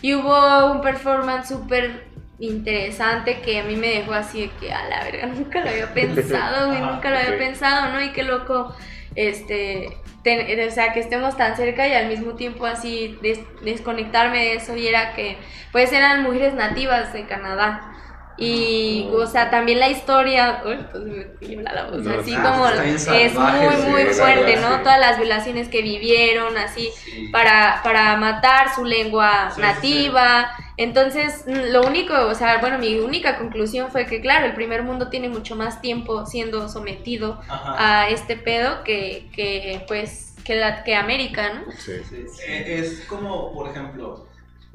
Y 0.02 0.14
hubo 0.14 0.72
un 0.72 0.82
performance 0.82 1.48
súper 1.50 2.06
interesante 2.40 3.42
que 3.42 3.60
a 3.60 3.64
mí 3.64 3.76
me 3.76 3.88
dejó 3.88 4.14
así 4.14 4.42
de 4.42 4.50
que 4.60 4.72
a 4.72 4.88
la 4.88 5.04
verga 5.04 5.26
nunca 5.28 5.62
lo 5.62 5.70
había 5.70 5.94
pensado, 5.94 6.68
güey, 6.68 6.80
nunca 6.82 7.10
lo 7.10 7.18
había 7.18 7.38
pensado, 7.38 7.92
¿no? 7.94 8.02
Y 8.04 8.12
qué 8.12 8.22
loco, 8.24 8.76
este, 9.16 9.90
ten- 10.24 10.46
o 10.68 10.72
sea, 10.72 10.94
que 10.94 11.00
estemos 11.00 11.36
tan 11.36 11.56
cerca 11.58 11.88
y 11.88 11.94
al 11.94 12.08
mismo 12.08 12.34
tiempo 12.34 12.66
así 12.68 13.18
des- 13.24 13.40
desconectarme 13.64 14.38
de 14.38 14.54
eso 14.56 14.76
y 14.78 14.88
era 14.88 15.14
que, 15.16 15.38
pues 15.72 15.92
eran 15.92 16.22
mujeres 16.24 16.54
nativas 16.54 17.12
de 17.14 17.26
Canadá. 17.26 17.94
Y, 18.40 19.08
o 19.12 19.26
sea, 19.26 19.50
también 19.50 19.80
la 19.80 19.90
historia, 19.90 20.62
uy, 20.66 20.78
pues 20.92 21.04
me 21.04 21.24
tiembla 21.40 21.74
la 21.74 21.84
voz, 21.86 22.04
No, 22.04 22.20
así 22.20 22.36
como 22.36 22.68
es 22.68 23.34
muy, 23.34 23.76
sí, 23.76 23.88
muy 23.90 24.04
fuerte, 24.06 24.46
verdad, 24.46 24.70
¿no? 24.70 24.78
sí. 24.78 24.84
Todas 24.84 25.00
las 25.00 25.18
violaciones 25.18 25.70
que 25.70 25.82
vivieron, 25.82 26.56
así, 26.58 26.90
Sí. 27.04 27.30
para, 27.32 27.82
para 27.84 28.16
matar 28.18 28.74
su 28.76 28.86
lengua 28.86 29.50
Sí, 29.50 29.56
sí, 29.56 29.62
nativa. 29.62 30.52
Entonces, 30.78 31.46
lo 31.48 31.82
único, 31.88 32.14
o 32.28 32.36
sea, 32.36 32.60
bueno, 32.60 32.78
mi 32.78 33.00
única 33.00 33.40
conclusión 33.40 33.90
fue 33.92 34.06
que, 34.06 34.22
claro, 34.22 34.46
el 34.46 34.54
primer 34.54 34.84
mundo 34.84 35.10
tiene 35.10 35.30
mucho 35.30 35.56
más 35.56 35.82
tiempo 35.82 36.28
siendo 36.28 36.70
sometido 36.70 37.42
Ajá. 37.50 38.04
a 38.04 38.10
este 38.10 38.36
pedo 38.38 38.84
que, 38.84 39.30
que 39.34 39.84
pues, 39.88 40.36
que, 40.46 40.54
la, 40.56 40.84
que 40.84 40.96
América, 40.96 41.54
¿no? 41.56 41.72
Sí. 41.72 41.94
Sí, 42.08 42.26
sí. 42.32 42.42
Eh, 42.48 42.78
Es 42.80 43.06
como, 43.08 43.52
por 43.52 43.70
ejemplo, 43.72 44.27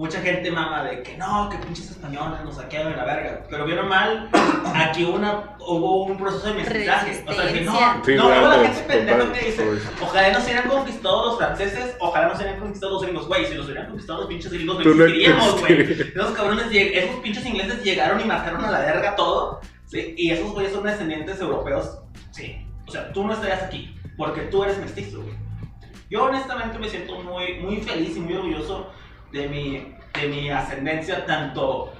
mucha 0.03 0.21
gente 0.21 0.51
mama 0.51 0.83
de 0.83 1.01
que 1.01 1.17
no, 1.17 1.49
que 1.49 1.57
pinches 1.59 1.93
españoles 1.93 2.41
nos 2.45 2.57
saquearon 2.57 2.91
de 2.91 2.99
la 2.99 3.05
verga. 3.05 3.45
Pero 3.49 3.65
bien 3.65 3.79
o 3.79 3.85
mal, 3.85 4.29
aquí 4.75 5.05
una, 5.05 5.57
hubo 5.61 6.07
un 6.07 6.19
proceso 6.19 6.49
de 6.49 6.55
mestizaje. 6.55 7.23
O 7.25 7.33
sea, 7.33 7.53
que 7.53 7.61
no. 7.61 8.05
Sí, 8.05 8.17
no, 8.17 8.29
luego 8.29 8.49
la 8.49 8.59
gente 8.65 8.81
pendeja 8.81 9.33
que 9.33 9.47
dice, 9.47 9.65
ojalá 10.01 10.33
nos 10.33 10.43
hubieran 10.43 10.69
conquistado 10.69 11.27
los 11.27 11.39
franceses, 11.39 11.97
ojalá 12.01 12.29
nos 12.31 12.39
hubieran 12.39 12.59
conquistado 12.59 12.93
los 12.95 13.03
gringos. 13.03 13.29
Güey, 13.29 13.47
si 13.47 13.55
nos 13.55 13.67
hubieran 13.67 13.87
conquistado 13.87 14.19
los 14.19 14.29
pinches 14.29 14.53
gringos, 14.53 14.85
no 14.85 14.91
existiríamos, 14.91 15.61
güey. 15.61 15.93
Esos 15.93 16.31
cabrones, 16.33 16.67
esos 16.73 17.17
pinches 17.21 17.47
ingleses 17.47 17.85
llegaron 17.85 18.21
y 18.21 18.25
marcaron 18.25 18.65
a 18.65 18.73
la 18.73 18.81
verga 18.81 19.15
todo. 19.15 19.61
¿sí? 19.87 20.15
Y 20.17 20.33
esos 20.33 20.51
güeyes 20.51 20.73
son 20.73 20.83
descendientes 20.83 21.41
europeos. 21.41 22.01
Sí. 22.33 22.67
O 22.89 22.91
sea, 22.91 23.13
tú 23.13 23.25
no 23.25 23.35
estarías 23.35 23.63
aquí 23.63 23.97
porque 24.17 24.41
tú 24.43 24.65
eres 24.65 24.79
mestizo, 24.79 25.23
güey. 25.23 25.37
Yo 26.11 26.25
honestamente 26.25 26.77
me 26.81 26.89
siento 26.89 27.23
muy, 27.23 27.61
muy 27.61 27.77
feliz 27.83 28.17
y 28.17 28.21
muy 28.21 28.35
orgulloso 28.35 28.91
de 29.33 29.49
mi, 29.49 29.95
de 30.21 30.29
mi 30.29 30.51
ascendencia 30.51 31.27
tanto, 31.27 31.93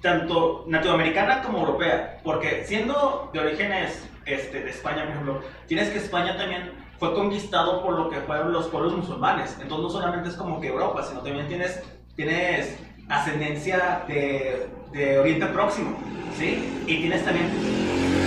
tanto 0.00 0.64
latinoamericana 0.68 1.42
como 1.42 1.58
europea. 1.58 2.20
Porque 2.22 2.64
siendo 2.64 3.30
de 3.32 3.40
orígenes 3.40 4.08
este, 4.26 4.62
de 4.62 4.70
España, 4.70 5.02
por 5.02 5.12
ejemplo, 5.12 5.40
tienes 5.66 5.90
que 5.90 5.98
España 5.98 6.36
también 6.36 6.72
fue 6.98 7.14
conquistado 7.14 7.82
por 7.82 7.98
lo 7.98 8.10
que 8.10 8.20
fueron 8.20 8.52
los 8.52 8.68
pueblos 8.68 8.96
musulmanes. 8.96 9.58
Entonces 9.60 9.82
no 9.82 9.90
solamente 9.90 10.28
es 10.28 10.36
como 10.36 10.60
que 10.60 10.68
Europa, 10.68 11.02
sino 11.02 11.20
también 11.20 11.48
tienes, 11.48 11.82
tienes 12.14 12.78
ascendencia 13.08 14.04
de, 14.06 14.68
de 14.92 15.18
Oriente 15.18 15.46
Próximo, 15.46 15.98
¿sí? 16.38 16.84
Y 16.86 16.98
tienes 16.98 17.24
también 17.24 17.50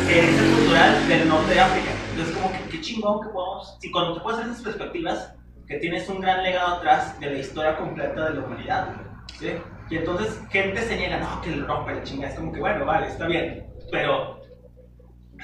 herencia 0.10 0.56
cultural 0.56 1.08
del 1.08 1.30
norte 1.30 1.54
de 1.54 1.60
África. 1.60 1.92
Entonces 2.12 2.36
como 2.36 2.52
que 2.52 2.70
qué 2.70 2.82
chingón 2.82 3.22
que 3.22 3.30
podamos, 3.30 3.78
si 3.80 3.92
cuando 3.92 4.16
te 4.16 4.20
puedes 4.22 4.40
hacer 4.40 4.52
esas 4.52 4.64
perspectivas, 4.64 5.34
que 5.68 5.78
tienes 5.78 6.08
un 6.10 6.20
gran 6.20 6.44
legado 6.44 6.76
atrás 6.76 7.20
de 7.20 7.32
la 7.32 7.38
historia 7.40 7.78
completa 7.78 8.30
de 8.30 8.36
la 8.36 8.46
humanidad, 8.46 8.88
¿sí? 9.40 9.54
Y 9.90 9.98
entonces 9.98 10.40
gente 10.50 10.82
se 10.82 10.96
niega, 10.96 11.18
no, 11.20 11.42
que 11.42 11.54
Europa, 11.54 11.92
la 11.92 12.04
chingada, 12.04 12.34
es 12.34 12.40
como 12.40 12.52
que 12.52 12.60
bueno, 12.60 12.86
vale, 12.86 13.08
está 13.08 13.28
bien, 13.28 13.68
pero 13.92 14.42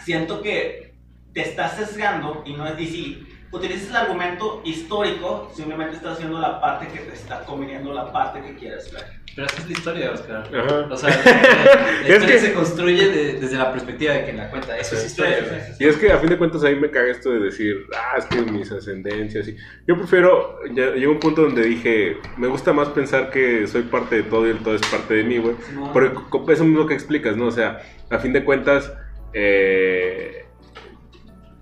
siento 0.03 0.41
que 0.41 0.95
te 1.33 1.41
estás 1.41 1.75
sesgando 1.75 2.43
y 2.45 2.53
no 2.53 2.65
es, 2.65 2.75
si 2.77 3.27
utilizas 3.51 3.89
el 3.89 3.95
argumento 3.95 4.61
histórico, 4.63 5.49
simplemente 5.53 5.97
estás 5.97 6.13
haciendo 6.13 6.39
la 6.39 6.59
parte 6.59 6.87
que 6.87 6.99
te 6.99 7.13
está 7.13 7.43
conveniendo, 7.45 7.93
la 7.93 8.11
parte 8.11 8.41
que 8.41 8.55
quieres 8.55 8.91
ver. 8.91 9.20
Pero 9.33 9.47
esa 9.47 9.57
es 9.61 9.65
la 9.67 9.71
historia, 9.71 10.11
Oscar. 10.11 10.49
Ajá. 10.53 10.87
O 10.91 10.97
sea, 10.97 11.09
la 11.09 12.01
Es 12.05 12.09
historia 12.09 12.27
que- 12.27 12.39
se 12.39 12.53
construye 12.53 13.07
de- 13.09 13.33
desde 13.39 13.57
la 13.57 13.71
perspectiva 13.71 14.13
de 14.13 14.23
quien 14.25 14.37
la 14.37 14.49
cuenta. 14.49 14.77
Eso 14.77 14.95
es 14.95 15.05
historia. 15.05 15.73
Y 15.79 15.85
es 15.87 15.95
que 15.95 16.11
a 16.11 16.17
fin 16.17 16.29
de 16.29 16.37
cuentas 16.37 16.63
a 16.65 16.69
mí 16.69 16.75
me 16.75 16.91
caga 16.91 17.11
esto 17.11 17.31
de 17.31 17.39
decir, 17.39 17.85
ah, 17.95 18.17
es 18.17 18.25
que 18.25 18.41
mis 18.51 18.69
ascendencias 18.71 19.47
y 19.47 19.55
yo 19.87 19.95
prefiero, 19.97 20.59
ya 20.75 20.91
llegó 20.95 21.13
un 21.13 21.19
punto 21.19 21.43
donde 21.43 21.63
dije, 21.63 22.17
me 22.37 22.47
gusta 22.47 22.73
más 22.73 22.89
pensar 22.89 23.29
que 23.29 23.67
soy 23.67 23.83
parte 23.83 24.17
de 24.17 24.23
todo 24.23 24.47
y 24.47 24.51
el 24.51 24.59
todo 24.59 24.75
es 24.75 24.81
parte 24.81 25.13
de 25.13 25.23
mí, 25.23 25.37
güey. 25.37 25.55
Porque 25.93 26.13
co- 26.29 26.51
eso 26.51 26.65
mismo 26.65 26.85
que 26.85 26.93
explicas, 26.93 27.37
¿no? 27.37 27.45
O 27.47 27.51
sea, 27.51 27.81
a 28.09 28.19
fin 28.19 28.33
de 28.33 28.43
cuentas, 28.43 28.91
eh, 29.33 30.45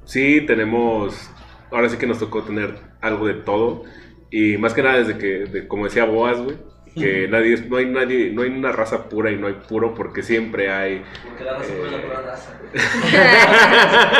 sí 0.05 0.41
tenemos, 0.41 1.29
ahora 1.71 1.87
sí 1.89 1.97
que 1.97 2.07
nos 2.07 2.19
tocó 2.19 2.41
tener 2.43 2.73
algo 3.01 3.27
de 3.27 3.35
todo. 3.35 3.83
Y 4.31 4.57
más 4.57 4.73
que 4.73 4.81
nada 4.83 4.97
desde 4.97 5.17
que, 5.17 5.27
de- 5.45 5.67
como 5.67 5.85
decía 5.85 6.05
Boas, 6.05 6.39
güey, 6.41 6.57
que 6.95 7.27
nadie, 7.31 7.53
es- 7.53 7.69
no 7.69 7.77
hay 7.77 7.85
nadie, 7.85 8.31
no 8.31 8.41
hay 8.43 8.49
una 8.49 8.71
raza 8.71 9.09
pura 9.09 9.31
y 9.31 9.37
no 9.37 9.47
hay 9.47 9.53
puro 9.67 9.93
porque 9.95 10.21
siempre 10.23 10.71
hay... 10.71 11.03
Porque 11.27 11.43
la 11.43 11.53
raza 11.57 11.71
no 11.77 11.85
es 11.85 11.91
la 11.91 12.01
pura 12.01 12.21
raza. 12.21 12.55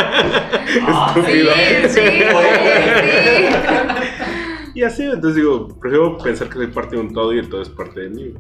Ah, 0.82 1.14
Sí, 1.16 1.20
Estúpido. 1.22 1.52
sí, 1.90 2.00
güey, 2.32 2.46
sí. 2.70 3.50
Y 4.76 4.84
así, 4.84 5.04
entonces 5.04 5.36
digo, 5.36 5.68
prefiero 5.80 6.18
pensar 6.18 6.48
que 6.48 6.54
soy 6.56 6.68
parte 6.68 6.96
de 6.96 7.02
un 7.02 7.14
todo 7.14 7.34
y 7.34 7.40
el 7.40 7.50
todo 7.50 7.62
es 7.62 7.70
parte 7.70 8.02
de 8.02 8.10
mí. 8.10 8.34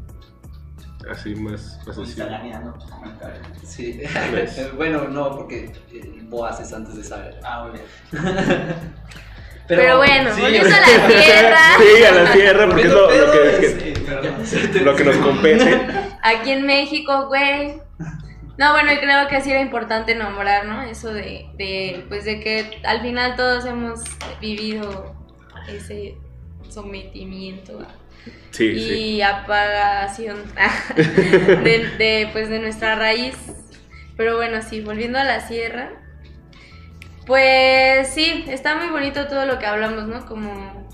Así 1.09 1.33
más, 1.35 1.79
más 1.87 1.97
Está 1.97 2.25
así. 2.25 2.37
comentarios. 2.89 3.47
Sí. 3.63 3.99
¿Ves? 4.31 4.69
bueno, 4.77 5.07
no, 5.07 5.35
porque 5.35 5.71
el 5.91 6.21
Boas 6.27 6.59
es 6.59 6.71
antes 6.71 6.95
de 6.97 7.03
saber. 7.03 7.39
Ah, 7.43 7.63
muy 7.67 7.79
bien. 7.79 7.85
Pero 9.77 9.97
bueno, 9.97 10.34
sí, 10.36 10.41
volviendo 10.41 10.75
a 10.75 10.79
la 10.79 11.08
tierra. 11.08 11.58
Sí, 11.77 12.03
a 12.03 12.12
la 12.12 12.32
tierra, 12.34 12.65
porque 12.67 12.82
es 12.84 12.91
lo, 12.91 13.01
lo 13.12 13.32
que, 13.32 13.39
que- 13.60 13.69
Sí, 13.69 13.93
perdón. 14.05 14.86
lo 14.86 14.95
que 14.95 15.03
nos 15.03 15.15
compete. 15.17 15.82
Aquí 16.24 16.51
en 16.51 16.65
México, 16.65 17.28
güey. 17.28 17.76
No, 18.57 18.74
bueno, 18.74 18.91
y 18.91 18.97
creo 18.97 19.28
que 19.30 19.39
sí 19.41 19.51
era 19.51 19.61
importante 19.61 20.15
nombrar, 20.15 20.65
¿no? 20.65 20.82
Eso 20.82 21.13
de, 21.13 21.45
de, 21.57 22.03
pues 22.09 22.26
de 22.26 22.39
que 22.41 22.82
al 22.84 23.01
final 23.01 23.36
todos 23.38 23.65
hemos 23.65 24.01
vivido 24.41 25.15
ese 25.70 26.15
sometimiento 26.67 27.80
Sí, 28.51 28.65
y 28.65 28.80
sí. 28.80 29.22
apagación 29.22 30.38
de, 30.95 31.89
de, 31.97 32.30
pues, 32.34 32.49
de 32.49 32.59
nuestra 32.59 32.95
raíz. 32.95 33.36
Pero 34.17 34.36
bueno, 34.36 34.61
sí, 34.61 34.82
volviendo 34.82 35.20
a 35.20 35.24
la 35.24 35.39
sierra. 35.47 35.91
Pues 37.30 38.07
sí, 38.07 38.43
está 38.47 38.73
muy 38.73 38.88
bonito 38.88 39.27
todo 39.27 39.45
lo 39.45 39.59
que 39.59 39.67
hablamos, 39.67 40.07
¿no? 40.07 40.25
Como 40.25 40.89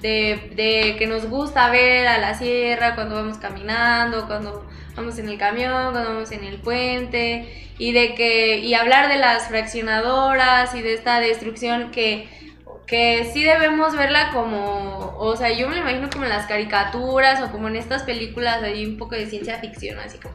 de, 0.00 0.50
de 0.56 0.96
que 0.98 1.06
nos 1.06 1.26
gusta 1.26 1.70
ver 1.70 2.08
a 2.08 2.18
la 2.18 2.34
sierra 2.34 2.96
cuando 2.96 3.14
vamos 3.14 3.38
caminando, 3.38 4.26
cuando 4.26 4.68
vamos 4.96 5.16
en 5.20 5.28
el 5.28 5.38
camión, 5.38 5.92
cuando 5.92 6.12
vamos 6.12 6.32
en 6.32 6.42
el 6.42 6.58
puente, 6.58 7.70
y 7.78 7.92
de 7.92 8.16
que, 8.16 8.58
y 8.58 8.74
hablar 8.74 9.08
de 9.08 9.18
las 9.18 9.46
fraccionadoras 9.46 10.74
y 10.74 10.82
de 10.82 10.94
esta 10.94 11.20
destrucción 11.20 11.92
que, 11.92 12.28
que 12.88 13.30
sí 13.32 13.44
debemos 13.44 13.96
verla 13.96 14.30
como, 14.32 15.14
o 15.18 15.36
sea, 15.36 15.52
yo 15.52 15.68
me 15.68 15.76
lo 15.76 15.82
imagino 15.82 16.10
como 16.10 16.24
en 16.24 16.30
las 16.30 16.46
caricaturas 16.46 17.40
o 17.42 17.52
como 17.52 17.68
en 17.68 17.76
estas 17.76 18.02
películas 18.02 18.60
hay 18.64 18.86
un 18.86 18.98
poco 18.98 19.14
de 19.14 19.26
ciencia 19.26 19.60
ficción, 19.60 20.00
así 20.00 20.18
como 20.18 20.34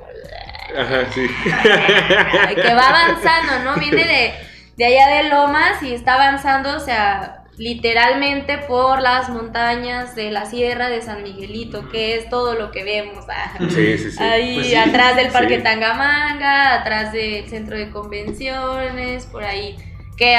Ajá, 0.77 1.11
sí. 1.13 1.27
que 2.55 2.73
va 2.73 2.87
avanzando, 2.87 3.65
¿no? 3.65 3.75
Viene 3.75 4.05
de, 4.05 4.54
de 4.77 4.85
allá 4.85 5.07
de 5.23 5.29
Lomas 5.29 5.81
y 5.83 5.93
está 5.93 6.15
avanzando, 6.15 6.75
o 6.75 6.79
sea, 6.79 7.43
literalmente 7.57 8.57
por 8.57 9.01
las 9.01 9.29
montañas 9.29 10.15
de 10.15 10.31
la 10.31 10.45
Sierra 10.45 10.89
de 10.89 11.01
San 11.01 11.23
Miguelito, 11.23 11.89
que 11.89 12.15
es 12.15 12.29
todo 12.29 12.55
lo 12.55 12.71
que 12.71 12.83
vemos. 12.83 13.25
ah. 13.29 13.53
Sí, 13.69 13.97
sí, 13.97 14.11
sí. 14.11 14.23
Ahí 14.23 14.55
Pues 14.55 14.75
atrás 14.75 15.15
del 15.15 15.29
Parque. 15.29 15.59
Tangamanga, 15.59 16.81
atrás 16.81 17.13
del 17.13 17.47
centro 17.49 17.77
de 17.77 17.89
convenciones, 17.89 19.25
por 19.27 19.43
ahí 19.43 19.77
que 20.17 20.37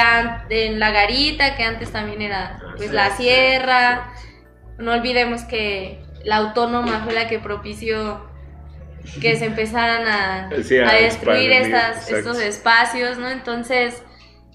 en 0.49 0.79
la 0.79 0.91
garita, 0.91 1.55
que 1.55 1.63
antes 1.63 1.91
también 1.91 2.21
era 2.21 2.59
pues 2.77 2.91
la 2.91 3.15
sierra. 3.15 4.13
No 4.77 4.93
olvidemos 4.93 5.43
que 5.43 6.03
la 6.23 6.37
autónoma 6.37 7.01
fue 7.03 7.13
la 7.13 7.27
que 7.27 7.39
propició 7.39 8.27
que 9.21 9.37
se 9.37 9.45
empezaran 9.45 10.05
a, 10.07 10.49
a 10.49 10.93
destruir 10.95 11.51
estas, 11.51 12.09
estos 12.09 12.39
espacios, 12.39 13.17
¿no? 13.17 13.29
Entonces, 13.29 14.03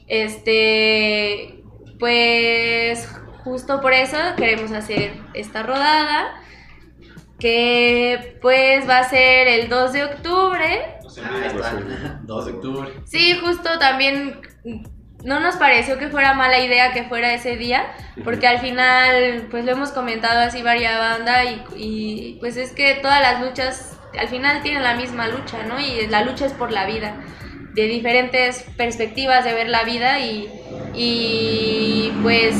este, 0.08 1.62
pues 1.98 3.08
justo 3.44 3.80
por 3.80 3.92
eso 3.92 4.16
queremos 4.36 4.72
hacer 4.72 5.14
esta 5.34 5.62
rodada, 5.62 6.40
que 7.38 8.38
pues 8.40 8.88
va 8.88 8.98
a 8.98 9.04
ser 9.08 9.48
el 9.48 9.68
2 9.68 9.92
de 9.92 10.04
octubre. 10.04 10.96
No 11.02 11.10
sé, 11.10 11.22
Ah, 11.24 11.46
está. 11.46 12.20
2 12.22 12.46
de 12.46 12.52
octubre. 12.52 12.90
Sí, 13.04 13.36
justo 13.42 13.78
también 13.78 14.40
no 15.24 15.40
nos 15.40 15.56
pareció 15.56 15.98
que 15.98 16.08
fuera 16.08 16.34
mala 16.34 16.58
idea 16.58 16.92
que 16.92 17.04
fuera 17.04 17.32
ese 17.34 17.56
día, 17.56 17.92
porque 18.24 18.46
al 18.46 18.58
final, 18.58 19.46
pues 19.50 19.64
lo 19.64 19.72
hemos 19.72 19.90
comentado 19.90 20.40
así 20.40 20.62
varias 20.62 20.98
banda 20.98 21.44
y, 21.44 21.64
y, 21.76 22.36
pues 22.40 22.56
es 22.56 22.72
que 22.72 22.94
todas 22.94 23.20
las 23.20 23.40
luchas 23.40 23.98
al 24.18 24.28
final 24.28 24.62
tienen 24.62 24.82
la 24.82 24.94
misma 24.94 25.28
lucha, 25.28 25.62
¿no? 25.64 25.80
Y 25.80 26.06
la 26.08 26.22
lucha 26.22 26.46
es 26.46 26.52
por 26.52 26.70
la 26.70 26.86
vida, 26.86 27.16
de 27.74 27.84
diferentes 27.84 28.64
perspectivas 28.76 29.44
de 29.44 29.54
ver 29.54 29.68
la 29.68 29.84
vida 29.84 30.20
y, 30.20 30.48
y 30.94 32.12
pues 32.22 32.54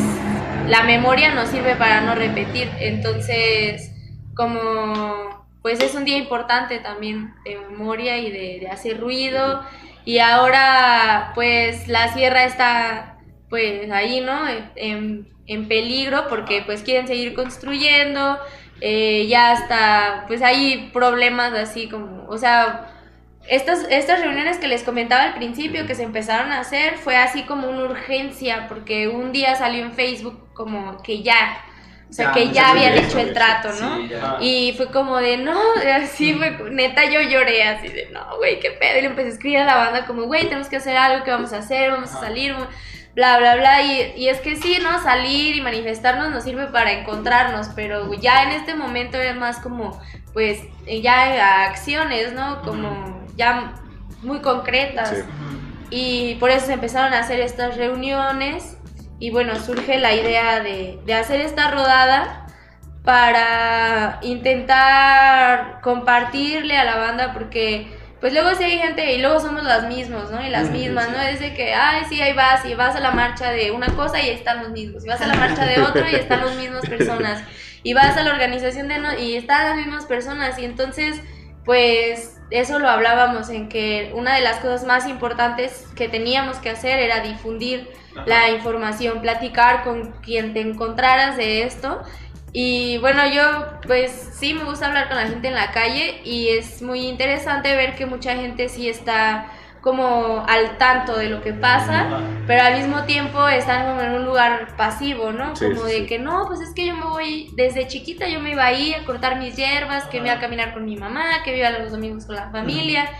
la 0.68 0.82
memoria 0.84 1.34
nos 1.34 1.48
sirve 1.48 1.76
para 1.76 2.00
no 2.00 2.14
repetir, 2.14 2.70
entonces 2.78 3.90
como 4.34 5.46
pues 5.60 5.80
es 5.80 5.94
un 5.94 6.04
día 6.04 6.16
importante 6.16 6.78
también 6.78 7.34
de 7.44 7.58
memoria 7.70 8.18
y 8.18 8.30
de, 8.30 8.68
hacer 8.68 8.98
ruido 8.98 9.62
y 10.04 10.18
ahora 10.18 11.32
pues 11.34 11.88
la 11.88 12.12
sierra 12.12 12.44
está 12.44 13.18
pues 13.48 13.90
ahí, 13.90 14.20
¿no? 14.20 14.48
En, 14.74 15.28
en 15.46 15.68
peligro 15.68 16.28
porque 16.28 16.62
pues 16.64 16.82
quieren 16.82 17.06
seguir 17.06 17.34
construyendo, 17.34 18.38
eh, 18.80 19.26
ya 19.28 19.52
está, 19.54 20.24
pues 20.26 20.42
hay 20.42 20.90
problemas 20.92 21.52
así 21.52 21.88
como, 21.88 22.26
o 22.28 22.38
sea, 22.38 22.88
estas, 23.48 23.86
estas 23.90 24.20
reuniones 24.20 24.58
que 24.58 24.68
les 24.68 24.82
comentaba 24.82 25.24
al 25.24 25.34
principio 25.34 25.86
que 25.86 25.94
se 25.94 26.04
empezaron 26.04 26.52
a 26.52 26.60
hacer 26.60 26.96
fue 26.98 27.16
así 27.16 27.42
como 27.42 27.68
una 27.68 27.84
urgencia 27.84 28.66
porque 28.68 29.08
un 29.08 29.32
día 29.32 29.56
salió 29.56 29.84
en 29.84 29.92
Facebook 29.92 30.52
como 30.54 31.02
que 31.02 31.22
ya, 31.22 31.58
o 32.08 32.12
sea, 32.12 32.26
Ya, 32.26 32.32
que 32.32 32.50
ya 32.52 32.70
habían 32.70 32.94
hecho 32.94 33.18
el 33.18 33.32
trato, 33.32 33.72
¿no? 33.72 33.96
Sí, 33.96 34.08
ya. 34.08 34.36
Y 34.40 34.74
fue 34.76 34.90
como 34.92 35.16
de, 35.18 35.38
no, 35.38 35.58
así 35.94 36.34
fue, 36.34 36.56
neta 36.70 37.04
yo 37.10 37.20
lloré 37.20 37.64
así 37.64 37.88
de, 37.88 38.10
no, 38.10 38.36
güey, 38.36 38.60
qué 38.60 38.70
pedo. 38.72 38.98
Y 38.98 39.00
le 39.02 39.06
empecé 39.08 39.28
a 39.28 39.32
escribir 39.32 39.58
a 39.58 39.64
la 39.64 39.76
banda 39.76 40.06
como, 40.06 40.24
güey, 40.24 40.44
tenemos 40.44 40.68
que 40.68 40.76
hacer 40.76 40.96
algo, 40.96 41.24
¿qué 41.24 41.30
vamos 41.30 41.52
a 41.52 41.58
hacer? 41.58 41.90
Vamos 41.90 42.14
a 42.14 42.20
salir, 42.20 42.54
bla, 43.14 43.38
bla, 43.38 43.56
bla. 43.56 43.82
Y, 43.82 44.12
y 44.16 44.28
es 44.28 44.40
que 44.40 44.56
sí, 44.56 44.78
¿no? 44.82 45.02
Salir 45.02 45.56
y 45.56 45.60
manifestarnos 45.62 46.30
nos 46.30 46.44
sirve 46.44 46.66
para 46.66 46.92
encontrarnos, 46.92 47.70
pero 47.74 48.12
ya 48.14 48.44
en 48.44 48.50
este 48.50 48.74
momento 48.74 49.16
era 49.18 49.34
más 49.34 49.58
como, 49.58 50.00
pues, 50.32 50.60
ya 50.86 51.64
acciones, 51.64 52.34
¿no? 52.34 52.62
Como 52.62 53.21
ya 53.36 53.74
muy 54.22 54.40
concretas. 54.40 55.10
Sí. 55.10 55.16
Y 55.90 56.34
por 56.36 56.50
eso 56.50 56.66
se 56.66 56.72
empezaron 56.74 57.12
a 57.12 57.20
hacer 57.20 57.40
estas 57.40 57.76
reuniones. 57.76 58.76
Y 59.18 59.30
bueno, 59.30 59.54
surge 59.60 59.98
la 59.98 60.14
idea 60.14 60.60
de, 60.60 60.98
de 61.04 61.14
hacer 61.14 61.40
esta 61.40 61.70
rodada 61.70 62.46
para 63.04 64.18
intentar 64.22 65.80
compartirle 65.80 66.76
a 66.76 66.84
la 66.84 66.96
banda 66.96 67.32
porque 67.32 67.88
pues 68.22 68.32
luego 68.32 68.54
sí 68.54 68.62
hay 68.62 68.78
gente 68.78 69.14
y 69.14 69.20
luego 69.20 69.40
somos 69.40 69.64
las 69.64 69.88
mismas, 69.88 70.30
¿no? 70.30 70.40
Y 70.46 70.48
las 70.48 70.70
mismas. 70.70 71.10
¿no? 71.10 71.20
Es 71.20 71.40
de 71.40 71.54
que, 71.54 71.74
ay, 71.74 72.02
sí, 72.08 72.22
ahí 72.22 72.32
vas 72.34 72.64
y 72.64 72.74
vas 72.74 72.94
a 72.94 73.00
la 73.00 73.10
marcha 73.10 73.50
de 73.50 73.72
una 73.72 73.88
cosa 73.88 74.20
y 74.20 74.30
están 74.30 74.62
los 74.62 74.70
mismos. 74.70 75.04
Y 75.04 75.08
vas 75.08 75.20
a 75.20 75.26
la 75.26 75.34
marcha 75.34 75.66
de 75.66 75.82
otra 75.82 76.08
y 76.08 76.14
están 76.14 76.46
las 76.46 76.54
mismas 76.54 76.88
personas. 76.88 77.42
Y 77.82 77.94
vas 77.94 78.16
a 78.16 78.22
la 78.22 78.30
organización 78.30 78.86
de 78.86 79.00
no 79.00 79.18
y 79.18 79.34
están 79.34 79.64
las 79.64 79.76
mismas 79.76 80.06
personas. 80.06 80.56
Y 80.60 80.64
entonces, 80.64 81.20
pues 81.64 82.40
eso 82.50 82.78
lo 82.78 82.88
hablábamos 82.88 83.48
en 83.48 83.68
que 83.68 84.12
una 84.14 84.34
de 84.34 84.42
las 84.42 84.58
cosas 84.58 84.84
más 84.84 85.08
importantes 85.08 85.86
que 85.96 86.08
teníamos 86.08 86.58
que 86.58 86.70
hacer 86.70 86.98
era 86.98 87.20
difundir 87.20 87.90
Ajá. 88.14 88.24
la 88.26 88.50
información, 88.50 89.20
platicar 89.22 89.84
con 89.84 90.12
quien 90.22 90.52
te 90.52 90.60
encontraras 90.60 91.36
de 91.36 91.62
esto. 91.62 92.02
Y 92.52 92.98
bueno, 92.98 93.26
yo 93.28 93.42
pues 93.86 94.10
sí 94.34 94.52
me 94.52 94.64
gusta 94.64 94.86
hablar 94.86 95.08
con 95.08 95.16
la 95.16 95.26
gente 95.26 95.48
en 95.48 95.54
la 95.54 95.70
calle 95.70 96.20
y 96.24 96.48
es 96.48 96.82
muy 96.82 97.06
interesante 97.06 97.74
ver 97.74 97.94
que 97.96 98.04
mucha 98.04 98.34
gente 98.36 98.68
sí 98.68 98.88
está 98.90 99.50
como 99.82 100.44
al 100.48 100.78
tanto 100.78 101.18
de 101.18 101.28
lo 101.28 101.42
que 101.42 101.52
pasa, 101.52 102.20
pero 102.46 102.62
al 102.62 102.78
mismo 102.78 103.02
tiempo 103.02 103.48
están 103.48 103.88
como 103.88 104.00
en 104.00 104.12
un 104.12 104.24
lugar 104.24 104.68
pasivo, 104.76 105.32
¿no? 105.32 105.56
Sí, 105.56 105.66
como 105.66 105.86
sí, 105.86 105.92
de 105.92 105.98
sí. 105.98 106.06
que 106.06 106.18
no, 106.20 106.46
pues 106.46 106.60
es 106.60 106.70
que 106.72 106.86
yo 106.86 106.94
me 106.94 107.04
voy, 107.04 107.50
desde 107.56 107.88
chiquita 107.88 108.28
yo 108.28 108.38
me 108.38 108.52
iba 108.52 108.64
ahí 108.64 108.94
a 108.94 109.04
cortar 109.04 109.40
mis 109.40 109.56
hierbas, 109.56 110.04
que 110.04 110.20
me 110.20 110.28
iba 110.28 110.36
a 110.36 110.40
caminar 110.40 110.72
con 110.72 110.84
mi 110.84 110.96
mamá, 110.96 111.42
que 111.44 111.58
iba 111.58 111.68
los 111.70 111.90
domingos 111.90 112.26
con 112.26 112.36
la 112.36 112.48
familia. 112.50 113.10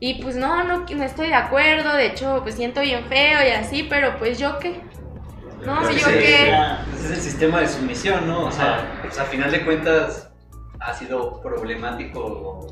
Y 0.00 0.22
pues 0.22 0.36
no, 0.36 0.64
no, 0.64 0.84
no 0.84 1.02
estoy 1.02 1.28
de 1.28 1.34
acuerdo, 1.34 1.94
de 1.94 2.06
hecho 2.06 2.40
pues 2.42 2.56
siento 2.56 2.82
bien 2.82 3.06
feo 3.06 3.38
y 3.46 3.50
así, 3.50 3.84
pero 3.84 4.18
pues 4.18 4.38
yo 4.38 4.58
qué. 4.58 4.82
No, 5.64 5.80
Pues 5.80 5.98
yo 5.98 6.08
sí, 6.08 6.18
qué. 6.18 6.52
Ese 6.94 7.04
es 7.04 7.10
el 7.10 7.20
sistema 7.20 7.60
de 7.60 7.68
sumisión, 7.68 8.26
¿no? 8.26 8.46
O 8.46 8.50
sea, 8.50 8.98
pues, 9.00 9.18
a 9.18 9.24
final 9.24 9.50
de 9.50 9.64
cuentas 9.64 10.28
ha 10.80 10.92
sido 10.92 11.40
problemático 11.40 12.66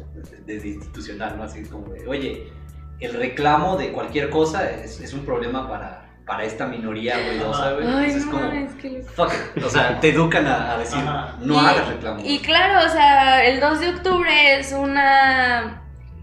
desde 0.45 0.69
institucional, 0.69 1.39
¿no? 1.39 1.45
Así 1.45 1.63
como 1.63 1.89
de, 1.95 2.07
oye, 2.07 2.53
el 3.01 3.15
reclamo 3.15 3.77
de 3.77 3.93
cualquier 3.93 4.31
cosa 4.31 4.69
es, 4.71 5.01
es 5.01 5.13
un 5.15 5.25
problema 5.25 5.69
para, 5.69 6.03
para 6.27 6.45
esta 6.45 6.67
minoría 6.67 7.17
ruidosa, 7.17 7.73
güey. 7.73 7.87
Ay, 7.87 7.93
Entonces 7.93 8.17
es 8.17 8.27
no, 8.27 8.33
como, 8.33 8.53
es 8.53 8.73
que 8.75 9.03
fuck 9.15 9.33
it. 9.57 9.65
O 9.65 9.71
sea, 9.71 9.99
te 10.01 10.11
educan 10.11 10.47
a, 10.47 10.73
a 10.75 10.79
decir, 10.79 10.99
Ajá. 10.99 11.37
no 11.41 11.55
y, 11.55 11.59
hagas 11.67 11.89
reclamo. 11.89 12.21
Y 12.25 12.39
claro, 12.41 12.87
o 12.87 12.91
sea, 12.91 13.45
el 13.45 13.61
2 13.61 13.81
de 13.81 13.89
octubre 13.91 14.59
es 14.61 14.73
una 14.73 15.77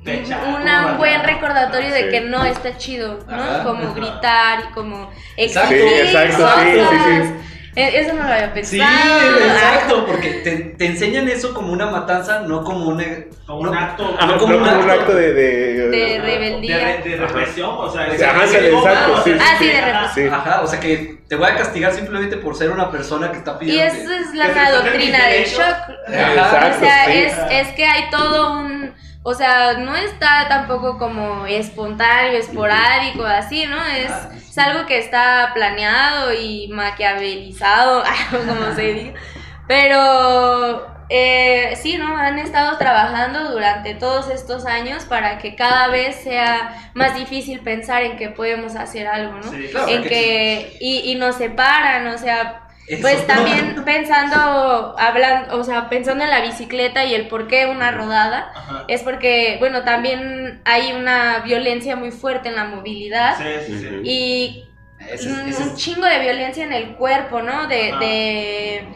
un 0.06 0.98
buen 0.98 1.22
recordatorio 1.24 1.92
de 1.92 2.04
Sí. 2.04 2.10
que 2.10 2.22
no 2.22 2.46
está 2.46 2.78
chido, 2.78 3.20
¿no? 3.28 3.36
Ajá. 3.36 3.64
Como 3.64 3.94
gritar 3.94 4.60
y 4.70 4.74
como 4.74 5.10
exigir 5.36 5.68
Sí, 5.82 5.96
exacto, 6.08 6.44
cosas. 6.44 6.60
sí, 6.64 6.80
sí, 6.80 7.28
sí. 7.28 7.34
Eso 7.78 8.14
no 8.16 8.24
lo 8.24 8.34
había 8.34 8.48
Sí, 8.64 8.78
pensado. 8.80 9.38
exacto, 9.38 10.06
porque 10.08 10.30
te, 10.44 10.52
te 10.78 10.86
enseñan 10.88 11.28
eso 11.30 11.54
como 11.54 11.72
una 11.72 11.86
matanza, 11.86 12.40
no 12.42 12.64
como. 12.64 12.98
Como 13.46 13.60
un 13.62 13.66
no- 13.72 13.80
acto. 13.80 14.18
Ah, 14.20 14.26
No 14.26 14.38
como 14.40 14.56
un 14.56 14.64
un 14.64 14.68
acto 14.68 14.92
acto 14.92 15.14
de... 15.16 15.34
de, 15.34 15.88
De 15.88 15.88
de, 15.90 16.20
rebeldía. 16.22 16.78
re- 16.78 17.10
de 17.10 17.16
represión, 17.18 17.70
o 17.78 17.90
sea, 17.92 18.08
es- 18.08 18.22
Ajá, 18.22 18.48
sí, 18.48 18.56
es- 18.58 18.64
exacto, 18.74 19.22
sí, 19.24 19.32
Ah, 19.40 19.56
sí, 19.60 19.68
de 19.68 19.78
ajá. 19.78 19.86
represión. 20.02 20.30
Sí. 20.30 20.36
Ajá, 20.36 20.62
o 20.64 20.68
sea 20.68 20.80
que 20.80 21.18
te 21.30 21.36
voy 21.36 21.48
a 21.50 21.56
castigar 21.56 21.94
simplemente 21.94 22.38
por 22.38 22.56
ser 22.56 22.72
una 22.72 22.90
persona 22.92 23.32
que 23.32 23.38
está 23.38 23.56
Y 23.62 23.66
pidiendo... 23.66 23.94
eso 23.94 24.10
que- 24.10 24.20
es 24.22 24.34
la 24.34 24.48
que 24.48 24.54
toquen 24.54 24.72
doctrina 24.84 25.28
del 25.28 25.46
shock. 25.46 25.76
Exacto, 26.08 26.78
o 26.78 26.80
sea, 26.84 27.06
sí. 27.06 27.12
es, 27.14 27.34
es 27.52 27.68
que 27.76 27.86
hay 27.86 28.10
todo 28.10 28.60
un... 28.60 28.94
O 29.30 29.34
sea, 29.34 29.74
no 29.74 29.94
está 29.94 30.48
tampoco 30.48 30.98
como 30.98 31.46
espontáneo, 31.46 32.40
esporádico, 32.40 33.26
así, 33.26 33.66
¿no? 33.66 33.76
Es, 33.86 34.10
Ah, 34.10 34.30
es 34.34 34.58
algo 34.58 34.86
que 34.86 35.00
está 35.00 35.52
planeado 35.54 36.32
y 36.34 36.70
maquiavelizado, 36.70 38.06
como 38.32 38.74
se 38.74 38.94
diga. 38.94 39.20
Pero 39.68 40.88
eh, 41.10 41.74
sí, 41.76 41.98
¿no? 41.98 42.16
Han 42.16 42.40
estado 42.40 42.78
trabajando 42.78 43.52
durante 43.52 43.96
todos 43.96 44.30
estos 44.30 44.66
años 44.66 45.04
para 45.04 45.40
que 45.40 45.58
cada 45.58 45.90
vez 45.90 46.16
sea 46.24 46.90
más 46.94 47.14
difícil 47.16 47.60
pensar 47.60 48.04
en 48.04 48.16
que 48.16 48.30
podemos 48.30 48.78
hacer 48.78 49.08
algo, 49.08 49.40
¿no? 49.40 49.52
Sí, 49.52 49.68
claro, 49.70 49.90
en 49.90 50.04
que 50.04 50.78
y, 50.80 51.12
y 51.12 51.16
nos 51.16 51.36
separan, 51.36 52.08
o 52.08 52.18
sea, 52.18 52.67
Eso. 52.88 53.02
Pues 53.02 53.28
también 53.28 53.84
pensando, 53.86 54.96
hablando, 54.98 55.58
o 55.60 55.64
sea, 55.64 55.90
pensando 55.90 56.24
en 56.24 56.30
la 56.30 56.42
bicicleta 56.42 57.04
y 57.06 57.14
el 57.16 57.28
por 57.28 57.48
qué 57.48 57.66
una 57.66 57.92
rodada, 57.92 58.52
Ajá. 58.56 58.86
es 58.88 59.02
porque, 59.04 59.58
bueno, 59.60 59.84
también 59.84 60.62
hay 60.66 60.94
una 60.94 61.40
violencia 61.40 61.96
muy 61.96 62.12
fuerte 62.12 62.50
en 62.50 62.56
la 62.56 62.64
movilidad 62.66 63.38
Sí, 63.38 63.44
sí, 63.68 63.80
sí. 63.80 63.88
Y 64.04 64.64
Ese 65.00 65.14
es- 65.16 65.26
un, 65.26 65.40
ese 65.50 65.50
es- 65.64 65.70
un 65.70 65.76
chingo 65.76 66.06
de 66.06 66.20
violencia 66.20 66.64
en 66.64 66.74
el 66.74 66.96
cuerpo, 66.96 67.42
¿no? 67.42 67.68
De, 67.68 67.94
de 68.00 68.88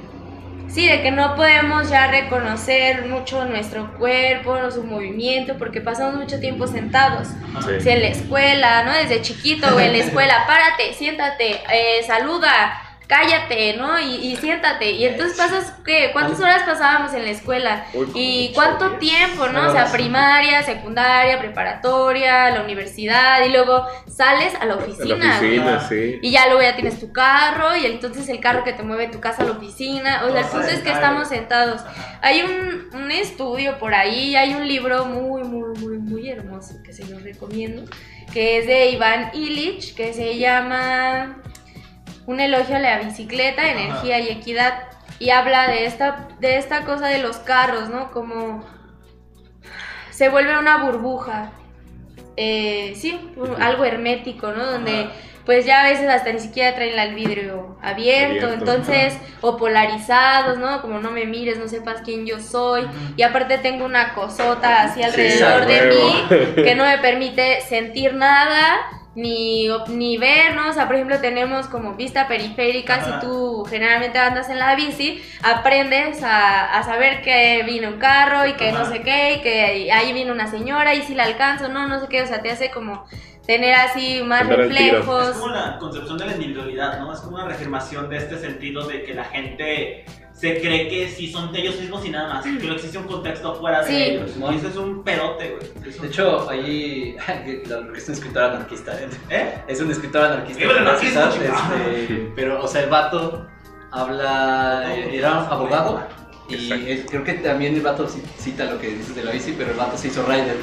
sí, 0.70 0.88
de 0.88 1.02
que 1.02 1.12
no 1.12 1.36
podemos 1.36 1.90
ya 1.90 2.08
reconocer 2.08 3.06
mucho 3.08 3.44
nuestro 3.46 3.94
cuerpo, 3.98 4.72
su 4.72 4.84
movimiento, 4.86 5.58
porque 5.58 5.82
pasamos 5.82 6.16
mucho 6.16 6.40
tiempo 6.40 6.66
sentados. 6.66 7.28
Sí. 7.66 7.82
Si 7.82 7.90
en 7.90 8.02
la 8.02 8.08
escuela, 8.08 8.84
¿no? 8.84 8.94
Desde 8.94 9.22
chiquito, 9.22 9.76
o 9.76 9.80
en 9.82 9.92
la 9.92 9.98
escuela, 9.98 10.44
párate, 10.48 10.94
siéntate, 10.94 11.60
eh, 11.74 12.02
saluda, 12.08 12.82
cállate, 13.12 13.76
¿no? 13.76 14.00
Y, 14.00 14.16
y 14.32 14.38
siéntate. 14.38 14.92
Y 14.92 15.04
entonces 15.06 15.38
pasas, 15.38 15.74
¿qué? 15.86 16.12
¿Cuántas 16.14 16.40
horas 16.40 16.64
pasábamos 16.64 17.14
en 17.14 17.26
la 17.26 17.32
escuela? 17.32 17.86
¿Y 18.16 18.54
cuánto 18.56 18.92
tiempo, 18.92 19.50
no? 19.50 19.68
O 19.68 19.72
sea, 19.74 19.92
primaria, 19.92 20.64
secundaria, 20.64 21.38
preparatoria, 21.38 22.52
la 22.52 22.62
universidad, 22.64 23.44
y 23.44 23.50
luego 23.50 23.86
sales 24.08 24.56
a 24.56 24.64
la 24.64 24.76
A 24.76 24.76
la 24.78 24.84
oficina. 24.86 25.38
oficina, 25.38 25.90
sí. 25.90 26.20
Y 26.22 26.32
ya 26.32 26.46
luego 26.46 26.62
ya 26.62 26.74
tienes 26.76 27.02
tu 27.02 27.12
carro 27.12 27.76
y 27.76 27.86
entonces 27.86 28.30
el 28.30 28.40
carro 28.40 28.64
que 28.64 28.72
te 28.72 28.82
mueve 28.82 29.08
de 29.08 29.12
tu 29.12 29.20
casa 29.20 29.44
a 29.44 29.46
la 29.46 29.52
oficina. 29.52 30.24
O 30.26 30.32
sea, 30.32 30.40
el 30.40 30.48
punto 30.48 30.68
es 30.68 30.80
que 30.80 30.92
estamos 30.92 31.28
sentados. 31.28 31.82
Hay 32.22 32.44
un, 32.44 32.96
un 32.98 33.12
estudio 33.12 33.78
por 33.78 33.94
ahí, 33.94 34.38
hay 34.38 34.54
un 34.54 34.66
libro 34.66 35.04
muy, 35.04 35.44
muy, 35.44 35.78
muy, 35.80 35.98
muy 35.98 36.30
hermoso 36.30 36.76
que 36.82 36.94
se 36.94 37.04
los 37.08 37.22
recomiendo, 37.24 37.84
que 38.32 38.60
es 38.60 38.68
de 38.68 38.92
Iván 38.92 39.32
Illich, 39.34 39.96
que 39.96 40.14
se 40.14 40.38
llama 40.38 41.42
Un 42.32 42.40
elogio 42.40 42.78
a 42.78 42.80
la 42.80 43.00
bicicleta, 43.00 43.62
Ajá. 43.62 43.72
energía 43.72 44.20
y 44.20 44.30
equidad. 44.30 44.74
Y 45.20 45.32
habla 45.32 45.68
de 45.68 45.86
esta, 45.86 46.30
de 46.40 46.58
esta 46.58 46.86
cosa 46.86 47.08
de 47.08 47.20
los 47.20 47.38
carros, 47.38 47.90
¿no? 47.90 48.10
Como 48.12 48.64
se 50.12 50.30
vuelve 50.30 50.58
una 50.58 50.78
burbuja. 50.78 51.52
Eh, 52.38 52.94
sí, 52.96 53.20
algo 53.60 53.84
hermético, 53.84 54.52
¿no? 54.54 54.66
Donde 54.66 55.02
Ajá. 55.02 55.12
pues 55.46 55.66
ya 55.66 55.82
a 55.82 55.84
veces 55.84 56.08
hasta 56.08 56.32
ni 56.32 56.40
siquiera 56.40 56.74
traen 56.74 56.98
el 56.98 57.14
vidrio 57.16 57.78
abierto, 57.82 58.46
Abierto, 58.46 58.54
entonces, 58.54 59.18
o 59.42 59.58
polarizados, 59.58 60.58
¿no? 60.58 60.82
Como 60.82 61.00
no 61.00 61.12
me 61.12 61.26
mires, 61.26 61.60
no 61.60 61.68
sepas 61.68 62.02
quién 62.06 62.26
yo 62.26 62.40
soy. 62.40 62.88
Y 63.18 63.24
aparte 63.24 63.58
tengo 63.58 63.84
una 63.84 64.14
cosota 64.14 64.84
así 64.84 65.04
alrededor 65.04 65.66
de 65.66 65.82
mí 65.82 66.64
que 66.64 66.76
no 66.76 66.86
me 66.86 66.98
permite 67.00 67.60
sentir 67.62 68.14
nada. 68.14 68.80
Ni, 69.14 69.68
ni 69.90 70.18
ver, 70.18 70.56
¿no? 70.56 70.70
O 70.70 70.74
sea, 70.74 70.88
por 70.88 70.96
ejemplo, 70.96 71.20
tenemos 71.20 71.68
como 71.68 71.96
vista 71.96 72.30
periférica. 72.30 72.96
Ajá. 72.96 73.20
Si 73.20 73.28
tú 73.28 73.66
generalmente 73.70 74.18
andas 74.18 74.50
en 74.50 74.58
la 74.58 74.74
bici, 74.76 75.22
aprendes 75.44 76.24
a, 76.24 76.78
a 76.78 76.84
saber 76.84 77.22
que 77.22 77.64
vino 77.64 77.90
un 77.90 78.00
carro 78.00 78.48
y 78.48 78.54
que 78.54 78.70
Ajá. 78.70 78.80
no 78.80 78.86
sé 78.86 79.02
qué, 79.02 79.34
y 79.34 79.42
que 79.42 79.92
ahí 79.92 80.14
viene 80.14 80.32
una 80.32 80.48
señora 80.48 80.96
y 80.96 81.02
si 81.02 81.14
la 81.14 81.26
alcanzo, 81.26 81.68
no, 81.68 81.88
no 81.88 82.00
sé 82.00 82.08
qué. 82.08 82.22
O 82.22 82.28
sea, 82.28 82.42
te 82.42 82.52
hace 82.52 82.72
como 82.72 83.06
tener 83.46 83.74
así 83.74 84.22
más 84.24 84.42
Andar 84.42 84.60
reflejos. 84.60 85.30
Es 85.30 85.36
como 85.38 85.54
la 85.54 85.78
concepción 85.80 86.18
de 86.18 86.26
la 86.26 86.32
individualidad, 86.34 87.00
¿no? 87.00 87.14
Es 87.14 87.20
como 87.20 87.36
una 87.36 87.46
reafirmación 87.48 88.10
de 88.10 88.18
este 88.18 88.38
sentido 88.38 88.88
de 88.88 89.04
que 89.04 89.14
la 89.14 89.24
gente 89.26 90.06
se 90.34 90.60
cree 90.60 90.88
que 90.88 91.08
sí 91.08 91.32
son 91.32 91.52
de 91.52 91.60
ellos 91.62 91.80
mismos 91.80 92.04
y 92.06 92.10
nada 92.10 92.34
más, 92.36 92.44
que 92.44 92.52
no 92.52 92.74
existe 92.74 92.98
un 92.98 93.04
contexto 93.06 93.54
fuera 93.56 93.84
Sí. 93.84 93.94
de 93.94 94.16
ellos. 94.16 94.38
¿no? 94.38 94.52
Y 94.52 94.56
eso 94.58 94.70
es 94.70 94.76
un 94.76 95.04
pedote, 95.04 95.56
güey. 95.56 95.94
De 96.00 96.08
hecho, 96.08 96.50
ahí. 96.50 97.16
Es 97.96 98.08
un 98.08 98.14
escritor 98.16 98.44
anarquista, 98.44 98.94
¿eh? 99.00 99.10
¿Eh? 99.30 99.54
Es 99.68 99.82
un 99.82 99.92
escritor 99.92 100.24
anarquista. 100.26 100.62
Chingada. 101.32 101.86
Este, 101.94 102.32
pero, 102.36 102.64
o 102.64 102.68
sea, 102.68 102.82
el 102.84 102.90
vato 102.90 103.46
habla. 103.92 104.94
Era 104.96 105.32
un 105.40 105.46
abogado. 105.46 106.02
Y 106.50 106.70
creo 107.10 107.24
que 107.24 107.34
también 107.36 107.76
el 107.76 107.82
vato 107.82 108.08
ci- 108.08 108.24
cita 108.38 108.66
lo 108.66 108.80
que 108.80 108.88
dices 108.88 109.16
de 109.16 109.24
la 109.24 109.32
bici, 109.32 109.54
pero 109.58 109.72
el 109.72 109.78
vato 109.78 109.96
se 109.98 110.08
hizo 110.08 110.24
rider. 110.26 110.56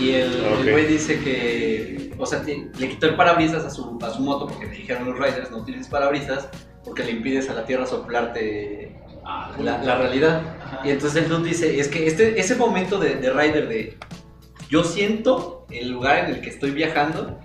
Y 0.00 0.12
el 0.12 0.70
güey 0.70 0.86
dice 0.86 1.20
que. 1.20 2.12
O 2.18 2.26
sea, 2.26 2.42
le 2.42 2.88
quitó 2.88 3.06
el 3.06 3.16
parabrisas 3.16 3.64
a 3.64 3.70
su, 3.70 3.98
a 4.02 4.10
su 4.10 4.22
moto 4.22 4.46
porque 4.46 4.66
le 4.66 4.72
dijeron 4.72 5.06
los 5.06 5.18
riders: 5.18 5.50
no 5.50 5.64
tienes 5.64 5.88
parabrisas 5.88 6.48
porque 6.84 7.04
le 7.04 7.12
impides 7.12 7.48
a 7.50 7.54
la 7.54 7.64
tierra 7.64 7.86
soplarte 7.86 8.98
Ah, 9.30 9.52
la, 9.60 9.76
la 9.84 9.98
realidad. 9.98 10.40
Ajá. 10.64 10.80
Y 10.84 10.90
entonces 10.90 11.22
el 11.22 11.28
dude 11.28 11.50
dice, 11.50 11.78
es 11.78 11.88
que 11.88 12.06
este, 12.06 12.40
ese 12.40 12.56
momento 12.56 12.98
de, 12.98 13.16
de 13.16 13.30
Rider 13.30 13.68
de 13.68 13.98
yo 14.70 14.82
siento 14.82 15.66
el 15.70 15.90
lugar 15.90 16.24
en 16.24 16.36
el 16.36 16.40
que 16.40 16.48
estoy 16.48 16.70
viajando 16.70 17.38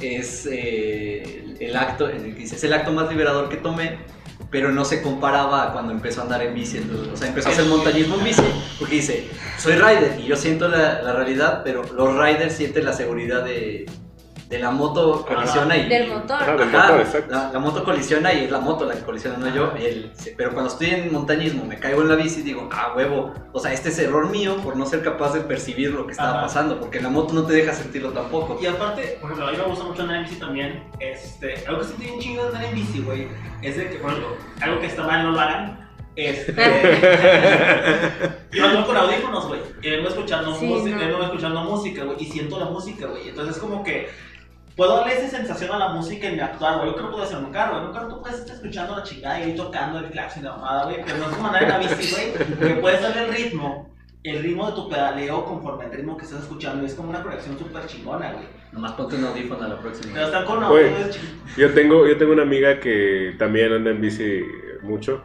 es 0.00 0.46
eh, 0.50 1.42
el, 1.44 1.56
el 1.60 1.76
acto, 1.76 2.08
en 2.08 2.24
el 2.24 2.34
que 2.34 2.40
dice, 2.40 2.56
es 2.56 2.64
el 2.64 2.72
acto 2.72 2.90
más 2.90 3.10
liberador 3.10 3.50
que 3.50 3.58
tomé, 3.58 3.98
pero 4.50 4.72
no 4.72 4.84
se 4.84 5.02
comparaba 5.02 5.64
a 5.64 5.72
cuando 5.72 5.92
empezó 5.92 6.20
a 6.20 6.24
andar 6.24 6.42
en 6.42 6.54
bici. 6.54 6.78
entonces, 6.78 7.08
o 7.12 7.16
sea, 7.16 7.28
empezó 7.28 7.48
a 7.48 7.52
hacer 7.52 7.66
montañismo 7.66 8.16
en 8.16 8.24
bici, 8.24 8.42
porque 8.78 8.96
dice, 8.96 9.28
soy 9.58 9.74
rider 9.74 10.20
y 10.20 10.26
yo 10.26 10.36
siento 10.36 10.68
la, 10.68 11.02
la 11.02 11.12
realidad, 11.12 11.62
pero 11.64 11.82
los 11.92 12.16
riders 12.16 12.54
sienten 12.54 12.84
la 12.84 12.92
seguridad 12.92 13.44
de, 13.44 13.86
de 14.48 14.58
la 14.60 14.70
moto 14.70 15.24
colisiona 15.26 15.76
y... 15.76 15.88
Del 15.88 16.08
motor. 16.08 16.40
Ajá, 16.40 16.52
del 16.56 16.68
Ajá, 16.68 16.86
motor, 16.86 17.00
exacto. 17.00 17.34
la, 17.34 17.50
la 17.52 17.58
moto 17.58 17.82
colisiona 17.84 18.32
y 18.32 18.44
es 18.44 18.50
la 18.50 18.60
moto 18.60 18.84
la 18.84 18.94
que 18.94 19.00
colisiona, 19.02 19.36
no 19.38 19.52
yo. 19.54 19.72
El- 19.76 20.12
pero 20.36 20.52
cuando 20.52 20.70
estoy 20.70 20.90
en 20.90 21.12
montañismo, 21.12 21.64
me 21.64 21.78
caigo 21.80 22.02
en 22.02 22.08
la 22.08 22.14
bici 22.14 22.40
y 22.40 22.42
digo, 22.44 22.68
ah, 22.72 22.92
huevo. 22.96 23.34
O 23.52 23.58
sea, 23.58 23.72
este 23.72 23.88
es 23.88 23.98
error 23.98 24.28
mío 24.30 24.56
por 24.58 24.76
no 24.76 24.86
ser 24.86 25.02
capaz 25.02 25.32
de 25.34 25.40
percibir 25.40 25.90
lo 25.90 26.06
que 26.06 26.12
estaba 26.12 26.30
Ajá. 26.32 26.40
pasando, 26.42 26.78
porque 26.78 27.00
la 27.00 27.08
moto 27.08 27.34
no 27.34 27.42
te 27.44 27.54
deja 27.54 27.72
sentirlo 27.72 28.10
tampoco. 28.12 28.58
Y 28.62 28.66
aparte, 28.66 29.18
por 29.20 29.30
ejemplo, 29.32 29.48
a 29.48 29.52
mí 29.52 29.58
me 29.58 29.64
gusta 29.64 29.84
mucho 29.84 30.02
andar 30.02 30.18
en 30.18 30.22
bici 30.24 30.36
también. 30.36 30.84
Este, 31.00 31.54
algo 31.66 31.80
que 31.80 31.86
sentí 31.88 32.08
un 32.10 32.20
chingo 32.20 32.42
de 32.42 32.48
andar 32.48 32.64
en 32.66 32.74
bici, 32.74 33.00
güey, 33.00 33.28
es 33.62 33.76
de 33.76 33.88
que, 33.90 33.96
por 33.96 34.10
ejemplo, 34.10 34.36
algo 34.60 34.80
que 34.80 34.86
está 34.86 35.02
mal 35.02 35.22
no 35.24 35.32
lo 35.32 35.40
hagan. 35.40 35.82
Este. 36.14 36.54
yo 38.52 38.64
ando 38.64 38.86
con 38.86 38.96
audífonos, 38.96 39.48
güey, 39.48 39.60
y 39.82 39.90
vengo 39.90 40.08
escuchando, 40.08 40.54
Sí, 40.54 40.64
música, 40.66 40.96
no. 40.96 41.06
vengo 41.06 41.22
escuchando 41.24 41.60
música, 41.62 42.04
güey, 42.04 42.16
y 42.20 42.24
siento 42.26 42.58
la 42.58 42.66
música, 42.66 43.06
güey. 43.06 43.28
Entonces, 43.28 43.58
como 43.58 43.84
que 43.84 44.08
puedo 44.76 44.96
darle 44.98 45.14
esa 45.14 45.28
sensación 45.28 45.72
a 45.72 45.78
la 45.78 45.88
música 45.88 46.28
en 46.28 46.36
mi 46.36 46.40
actuar, 46.40 46.76
güey. 46.76 46.90
Yo 46.90 46.94
creo 46.94 47.06
que 47.06 47.12
puedo 47.12 47.24
hacer 47.24 47.38
un 47.38 47.50
carro, 47.50 47.78
en 47.78 47.86
un 47.86 47.92
carro 47.92 48.08
tú 48.08 48.20
puedes 48.20 48.38
estar 48.40 48.56
escuchando 48.56 48.96
la 48.96 49.02
chingada 49.02 49.40
y 49.40 49.42
ahí 49.44 49.56
tocando 49.56 49.98
el 49.98 50.10
claxon 50.10 50.42
y 50.42 50.44
la 50.44 50.52
mamada, 50.52 50.84
güey, 50.84 51.04
pero 51.04 51.18
no 51.18 51.30
es 51.30 51.36
como 51.36 51.46
andar 51.48 51.62
en 51.62 51.68
la 51.70 51.78
bici, 51.78 52.14
güey, 52.14 52.68
que 52.74 52.80
puedes 52.80 53.00
darle 53.00 53.24
el 53.24 53.34
ritmo. 53.34 53.96
El 54.22 54.42
ritmo 54.42 54.66
de 54.66 54.72
tu 54.72 54.88
pedaleo 54.88 55.44
conforme 55.44 55.84
al 55.84 55.92
ritmo 55.92 56.16
que 56.16 56.24
estás 56.24 56.42
escuchando 56.42 56.82
y 56.82 56.86
es 56.86 56.94
como 56.94 57.10
una 57.10 57.22
conexión 57.22 57.56
súper 57.56 57.86
chingona, 57.86 58.32
güey. 58.32 58.44
Nomás 58.72 58.92
ponte 58.92 59.14
un 59.14 59.24
audífono 59.24 59.64
a 59.64 59.68
la 59.68 59.78
próxima. 59.78 60.12
Pero 60.12 60.26
están 60.26 60.44
con 60.44 60.68
Güey. 60.68 60.90
Yo 61.56 61.72
tengo, 61.72 62.08
yo 62.08 62.18
tengo 62.18 62.32
una 62.32 62.42
amiga 62.42 62.80
que 62.80 63.36
también 63.38 63.72
anda 63.72 63.92
en 63.92 64.00
bici 64.00 64.42
mucho. 64.82 65.22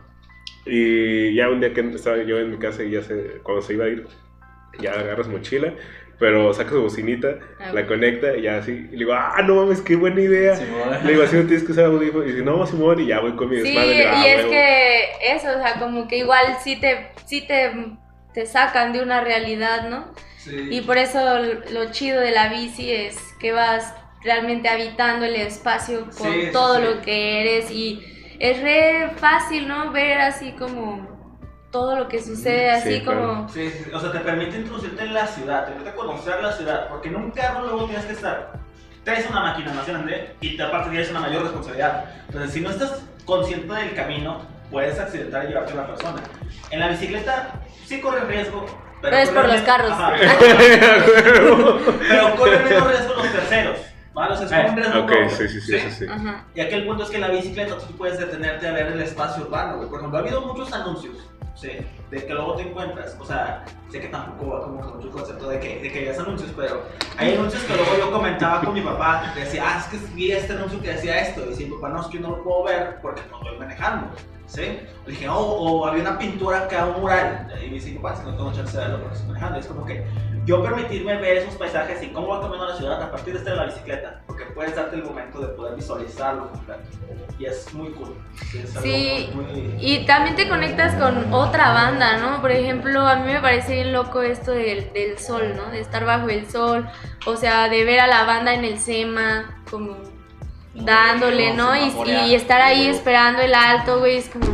Y 0.67 1.33
ya 1.33 1.49
un 1.49 1.59
día 1.59 1.73
que 1.73 1.81
estaba 1.81 2.21
yo 2.21 2.37
en 2.37 2.51
mi 2.51 2.57
casa 2.59 2.83
y 2.83 2.91
ya 2.91 3.01
se, 3.01 3.41
cuando 3.41 3.63
se 3.63 3.73
iba 3.73 3.85
a 3.85 3.89
ir, 3.89 4.05
ya 4.79 4.91
agarra 4.91 5.23
su 5.23 5.31
mochila, 5.31 5.73
pero 6.21 6.53
saca 6.53 6.69
su 6.69 6.81
bocinita, 6.83 7.35
Ah, 7.59 7.71
la 7.73 7.85
conecta 7.85 8.37
y 8.37 8.43
ya 8.43 8.57
así. 8.59 8.71
Y 8.71 8.91
le 8.91 8.97
digo, 8.99 9.13
ah, 9.13 9.41
no 9.45 9.55
mames, 9.55 9.81
qué 9.81 9.95
buena 9.97 10.21
idea. 10.21 10.55
Simón. 10.55 10.89
Le 11.03 11.11
digo, 11.11 11.23
así 11.23 11.35
no 11.35 11.43
tienes 11.47 11.65
que 11.65 11.71
usar 11.73 11.85
audífonos. 11.85 12.27
Y 12.27 12.31
dice, 12.31 12.43
no, 12.45 12.65
Simón, 12.65 12.99
y 13.01 13.07
ya 13.07 13.19
voy 13.19 13.35
con 13.35 13.49
mi 13.49 13.57
Sí, 13.57 13.63
desmadre. 13.63 13.97
y 13.97 14.01
"Ah, 14.03 14.27
es 14.27 14.37
huevo". 14.37 14.49
que 14.51 15.03
eso, 15.35 15.47
o 15.49 15.61
sea, 15.61 15.73
como 15.79 16.07
que 16.07 16.17
igual 16.19 16.45
sí 16.63 16.79
te, 16.79 17.07
sí 17.25 17.41
te, 17.45 17.71
te 18.33 18.45
sacan 18.45 18.93
de 18.93 19.01
una 19.01 19.21
realidad, 19.21 19.89
¿no? 19.89 20.13
Sí. 20.37 20.67
Y 20.71 20.81
por 20.81 20.97
eso 20.97 21.19
lo 21.71 21.91
chido 21.91 22.21
de 22.21 22.31
la 22.31 22.47
bici 22.49 22.91
es 22.91 23.17
que 23.39 23.51
vas 23.51 23.93
realmente 24.23 24.69
habitando 24.69 25.25
el 25.25 25.35
espacio 25.35 26.07
con 26.17 26.51
todo 26.53 26.75
sí. 26.77 26.81
lo 26.83 27.01
que 27.01 27.41
eres 27.41 27.71
y 27.71 27.99
es 28.39 28.61
re 28.61 29.09
fácil, 29.17 29.67
¿no? 29.67 29.91
Ver 29.91 30.19
así 30.21 30.51
como 30.53 31.10
todo 31.71 31.95
lo 31.95 32.07
que 32.07 32.21
sucede, 32.21 32.79
Sí, 32.81 32.89
así 32.89 33.01
claro. 33.01 33.27
como... 33.27 33.49
Sí, 33.49 33.69
sí, 33.69 33.91
o 33.91 33.99
sea, 33.99 34.11
te 34.11 34.19
permite 34.19 34.57
introducirte 34.57 35.03
en 35.03 35.13
la 35.13 35.25
ciudad, 35.25 35.65
te 35.65 35.71
permite 35.71 35.95
conocer 35.95 36.41
la 36.41 36.51
ciudad, 36.51 36.89
porque 36.89 37.07
en 37.07 37.15
un 37.15 37.31
carro 37.31 37.61
luego 37.61 37.85
tienes 37.85 38.05
que 38.05 38.13
estar, 38.13 38.53
traes 39.03 39.29
una 39.29 39.39
máquina 39.41 39.73
más 39.73 39.87
grande 39.87 40.35
y 40.41 40.57
te, 40.57 40.63
aparte 40.63 40.89
tienes 40.89 41.09
una 41.09 41.21
mayor 41.21 41.43
responsabilidad. 41.43 42.05
Entonces, 42.27 42.51
si 42.51 42.61
no 42.61 42.69
estás 42.69 43.01
consciente 43.25 43.73
del 43.73 43.95
camino, 43.95 44.41
puedes 44.69 44.99
accidentar 44.99 45.45
y 45.45 45.47
llevarte 45.47 45.71
a 45.71 45.75
una 45.75 45.87
persona. 45.87 46.21
En 46.69 46.79
la 46.79 46.89
bicicleta 46.89 47.53
sí 47.85 47.99
corre 48.01 48.25
riesgo, 48.25 48.65
pero, 49.01 49.17
Pero 49.17 49.17
es 49.17 49.29
por 49.29 49.47
los 49.47 49.61
carros. 49.61 49.91
Ajá. 49.91 50.13
pero 52.07 52.35
corre 52.35 52.59
menos 52.59 52.87
riesgo 52.87 53.15
los 53.15 53.31
terceros. 53.31 53.79
¿vale? 54.13 54.33
O 54.33 54.37
sea, 54.37 54.45
es 54.45 54.53
como 54.53 54.69
un 54.69 54.75
riesgo 54.75 54.99
Ok, 55.01 55.11
sí, 55.29 55.47
sí, 55.47 55.61
sí, 55.61 55.79
sí, 55.79 55.91
sí. 55.91 56.05
Y 56.55 56.61
aquí 56.61 56.73
el 56.75 56.85
punto 56.85 57.03
es 57.03 57.09
que 57.09 57.15
en 57.15 57.21
la 57.21 57.29
bicicleta 57.29 57.77
tú 57.77 57.97
puedes 57.97 58.19
detenerte 58.19 58.67
a 58.67 58.71
ver 58.73 58.87
el 58.87 59.01
espacio 59.01 59.43
urbano, 59.43 59.77
güey. 59.77 59.89
Por 59.89 59.99
ejemplo, 59.99 60.19
ha 60.19 60.21
habido 60.21 60.41
muchos 60.41 60.71
anuncios, 60.73 61.15
sí, 61.61 61.69
de 62.09 62.25
que 62.25 62.33
luego 62.33 62.55
te 62.55 62.63
encuentras. 62.63 63.15
O 63.19 63.25
sea, 63.25 63.63
sé 63.89 64.01
que 64.01 64.07
tampoco 64.07 64.51
va 64.51 64.63
como 64.63 64.81
con 64.81 64.97
mucho 64.97 65.11
concepto 65.11 65.47
de 65.47 65.59
que, 65.59 65.79
de 65.79 65.91
que 65.91 65.99
hayas 65.99 66.19
anuncios, 66.19 66.51
pero 66.57 66.83
hay 67.17 67.35
anuncios 67.35 67.63
que 67.63 67.75
luego 67.75 67.91
yo 67.97 68.11
comentaba 68.11 68.61
con 68.61 68.73
mi 68.73 68.81
papá. 68.81 69.31
Decía, 69.35 69.63
ah, 69.65 69.79
es 69.79 69.85
que 69.85 70.13
vi 70.15 70.31
este 70.31 70.53
anuncio 70.53 70.81
que 70.81 70.93
decía 70.93 71.21
esto. 71.21 71.45
Y 71.45 71.49
decía, 71.49 71.67
papá, 71.75 71.89
no, 71.89 72.01
es 72.01 72.07
que 72.07 72.17
yo 72.17 72.21
no 72.21 72.35
lo 72.37 72.43
puedo 72.43 72.63
ver 72.63 72.99
porque 73.01 73.21
no 73.29 73.37
estoy 73.37 73.59
manejando. 73.59 74.07
¿Sí? 74.47 74.79
Dije, 75.07 75.29
oh, 75.29 75.39
o 75.39 75.87
había 75.87 76.01
una 76.01 76.17
pintura 76.17 76.63
acá, 76.63 76.85
un 76.85 77.01
mural. 77.01 77.47
Y 77.63 77.67
me 77.67 77.73
dice, 77.75 77.93
papá, 78.01 78.19
que 78.19 78.31
no 78.31 78.35
tengo 78.35 78.51
chance 78.51 78.75
de 78.75 78.83
verlo 78.83 78.99
porque 78.99 79.15
estoy 79.15 79.27
manejando. 79.29 79.57
Y 79.57 79.61
es 79.61 79.67
como 79.67 79.85
que 79.85 80.05
yo 80.45 80.63
permitirme 80.63 81.17
ver 81.17 81.37
esos 81.37 81.55
paisajes 81.55 82.01
y 82.01 82.07
cómo 82.07 82.29
va 82.29 82.41
cambiando 82.41 82.67
la 82.69 82.75
ciudad 82.75 83.01
a 83.01 83.11
partir 83.11 83.33
de 83.33 83.39
estar 83.39 83.53
en 83.53 83.59
la 83.59 83.65
bicicleta, 83.67 84.21
porque 84.25 84.45
puedes 84.45 84.75
darte 84.75 84.95
el 84.95 85.03
momento 85.03 85.39
de 85.39 85.47
poder 85.49 85.75
visualizarlo 85.75 86.49
completo. 86.49 86.81
Y 87.37 87.45
es 87.45 87.73
muy 87.73 87.89
cool. 87.91 88.15
es 88.53 88.69
Sí, 88.81 89.29
muy- 89.33 89.43
muy- 89.45 89.75
Y 89.79 90.05
también 90.05 90.35
te 90.35 90.47
conectas 90.49 90.93
con 90.95 91.33
otra 91.33 91.71
banda, 91.73 92.17
¿no? 92.17 92.41
Por 92.41 92.51
ejemplo, 92.51 93.01
a 93.07 93.15
mí 93.17 93.31
me 93.33 93.39
parece 93.39 93.73
bien 93.75 93.93
loco 93.93 94.21
esto 94.21 94.51
del, 94.51 94.91
del 94.93 95.17
sol, 95.19 95.53
¿no? 95.55 95.71
De 95.71 95.79
estar 95.79 96.05
bajo 96.05 96.29
el 96.29 96.49
sol, 96.49 96.87
o 97.25 97.35
sea, 97.35 97.67
de 97.69 97.83
ver 97.83 97.99
a 97.99 98.07
la 98.07 98.23
banda 98.25 98.53
en 98.53 98.63
el 98.65 98.79
SEMA, 98.79 99.59
como 99.69 99.97
dándole, 100.73 101.53
¿no? 101.53 101.75
Y, 101.75 101.91
y 102.27 102.35
estar 102.35 102.61
ahí 102.61 102.87
esperando 102.87 103.41
el 103.41 103.53
alto, 103.53 103.99
güey, 103.99 104.17
es 104.17 104.29
como, 104.29 104.45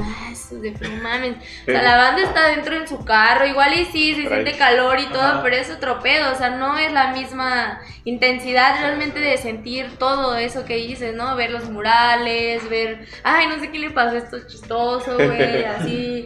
eso 0.47 0.59
de 0.59 0.71
no 0.71 0.89
mames. 1.03 1.35
O 1.63 1.65
sea, 1.71 1.81
la 1.81 1.97
banda 1.97 2.23
está 2.23 2.47
dentro 2.49 2.75
en 2.75 2.87
su 2.87 3.03
carro, 3.03 3.45
igual 3.45 3.73
y 3.73 3.85
sí, 3.85 4.15
se 4.15 4.23
Trae. 4.23 4.43
siente 4.43 4.57
calor 4.57 4.99
y 4.99 5.07
todo, 5.07 5.21
Ajá. 5.21 5.41
pero 5.43 5.55
es 5.55 5.69
otro 5.69 5.99
pedo, 6.01 6.31
o 6.31 6.35
sea, 6.35 6.51
no 6.51 6.77
es 6.77 6.91
la 6.91 7.11
misma 7.11 7.81
intensidad 8.05 8.79
realmente 8.79 9.19
de 9.19 9.37
sentir 9.37 9.97
todo 9.97 10.35
eso 10.37 10.65
que 10.65 10.75
dices, 10.75 11.13
¿no? 11.13 11.35
Ver 11.35 11.51
los 11.51 11.69
murales, 11.69 12.67
ver, 12.69 13.05
ay, 13.23 13.47
no 13.47 13.59
sé 13.59 13.69
qué 13.71 13.79
le 13.79 13.91
pasó, 13.91 14.15
esto 14.17 14.37
es 14.37 14.47
chistoso, 14.47 15.15
güey, 15.15 15.63
así, 15.65 16.25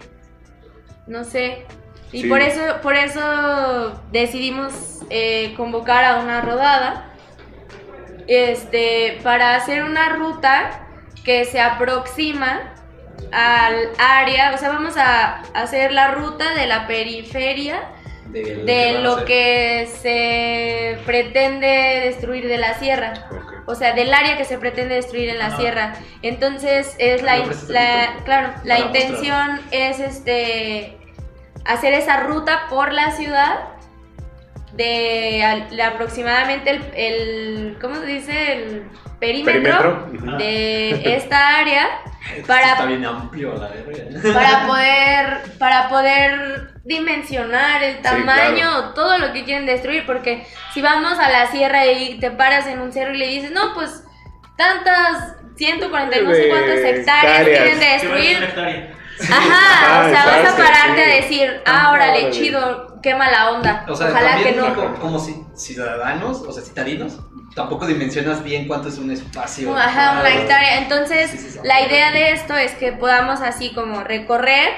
no 1.08 1.24
sé. 1.24 1.66
Y 2.14 2.24
Sí. 2.24 2.28
por 2.30 2.42
eso, 2.42 2.62
por 2.82 2.96
eso 2.96 4.02
decidimos 4.12 5.00
eh, 5.10 5.54
convocar 5.56 6.04
a 6.04 6.20
una 6.20 6.42
rodada 6.42 7.08
este, 8.28 9.20
para 9.24 9.56
hacer 9.56 9.84
una 9.84 10.10
ruta 10.10 10.88
que 11.24 11.46
se 11.46 11.60
aproxima 11.62 12.74
al 13.32 13.76
área, 13.98 14.52
o 14.54 14.58
sea, 14.58 14.70
vamos 14.70 14.98
a 14.98 15.42
hacer 15.54 15.92
la 15.92 16.10
ruta 16.10 16.54
de 16.54 16.68
la 16.68 16.88
periferia 16.88 17.82
de, 18.28 19.00
lo 19.02 19.26
que 19.26 19.90
se 20.02 20.98
pretende 21.06 21.68
destruir 22.06 22.48
de 22.48 22.58
la 22.58 22.74
sierra. 22.76 23.14
O 23.66 23.76
sea, 23.76 23.94
del 23.94 24.14
área 24.14 24.38
que 24.38 24.46
se 24.46 24.58
pretende 24.58 24.96
destruir 24.96 25.30
en 25.30 25.38
la 25.40 25.56
sierra. 25.56 25.94
Entonces, 26.22 26.96
es 26.98 27.22
la, 27.22 27.38
claro, 28.26 28.54
la 28.64 28.76
Para 28.78 28.88
intención 28.88 29.60
es 29.72 30.00
este 30.00 30.98
hacer 31.66 31.94
esa 31.94 32.22
ruta 32.22 32.64
por 32.70 32.92
la 32.92 33.12
ciudad 33.12 33.60
de, 34.74 35.44
al- 35.44 35.76
de 35.76 35.84
aproximadamente 35.84 36.70
el, 36.72 36.82
el- 36.96 37.78
¿cómo 37.80 37.96
se 37.96 38.06
dice? 38.06 38.54
El 38.54 38.84
perímetro, 39.20 40.08
de 40.38 41.16
esta 41.16 41.60
área 41.60 41.88
para- 42.48 42.72
Está 42.74 42.86
bien 42.86 43.06
amplio, 43.06 43.56
la 43.56 43.68
verga. 43.70 44.34
para 44.34 44.68
poder 44.68 45.42
para 45.58 45.90
poder 45.90 46.72
dimensionar 46.84 47.84
el 47.84 48.02
tamaño 48.02 48.56
claro. 48.70 48.94
todo 48.94 49.18
lo 49.18 49.34
que 49.34 49.44
quieren 49.44 49.66
destruir 49.66 50.06
porque 50.06 50.46
si 50.74 50.82
vamos 50.82 51.18
a 51.20 51.30
la 51.30 51.48
sierra 51.48 51.86
y 51.88 52.20
te 52.20 52.32
paras 52.32 52.68
en 52.68 52.80
un 52.82 52.92
cerro 52.92 53.14
y 53.14 53.18
le 53.18 53.28
dices 53.28 53.52
no 53.52 53.74
pues 53.74 54.04
tantas 54.58 55.36
140 55.58 56.18
y 56.20 56.24
no 56.24 56.32
sé 56.34 56.50
cuántas 56.50 56.78
hectáreas 56.80 57.44
quieren 57.44 57.80
destruir 57.80 58.38
ajá 59.30 60.00
o 60.00 60.04
Ah, 60.04 60.10
sea 60.10 60.26
vas 60.26 60.54
a 60.54 60.58
pararte 60.58 61.04
sí. 61.06 61.12
a 61.12 61.16
decir 61.16 61.62
ah 61.66 61.92
órale 61.94 62.12
Órale. 62.20 62.32
chido 62.32 62.91
qué 63.02 63.16
mala 63.16 63.52
onda 63.52 63.86
O 63.90 63.96
sea, 63.96 64.08
ojalá 64.08 64.38
que 64.44 64.52
no 64.54 64.74
como, 64.76 64.96
como 65.00 65.20
si, 65.20 65.44
ciudadanos, 65.56 66.42
o 66.42 66.52
sea, 66.52 66.64
citadinos, 66.64 67.20
tampoco 67.56 67.86
dimensionas 67.88 68.44
bien 68.44 68.68
cuánto 68.68 68.88
es 68.90 68.98
un 68.98 69.12
espacio. 69.12 69.76
Ajá, 69.76 70.20
una 70.22 70.30
hectárea. 70.34 70.78
Entonces, 70.80 71.32
Sí, 71.32 71.38
sí, 71.38 71.50
sí. 71.52 71.60
la 71.64 71.82
idea 71.82 72.12
de 72.12 72.32
esto 72.32 72.56
es 72.56 72.72
que 72.74 72.92
podamos 72.94 73.42
así 73.42 73.74
como 73.74 74.04
recorrer 74.04 74.70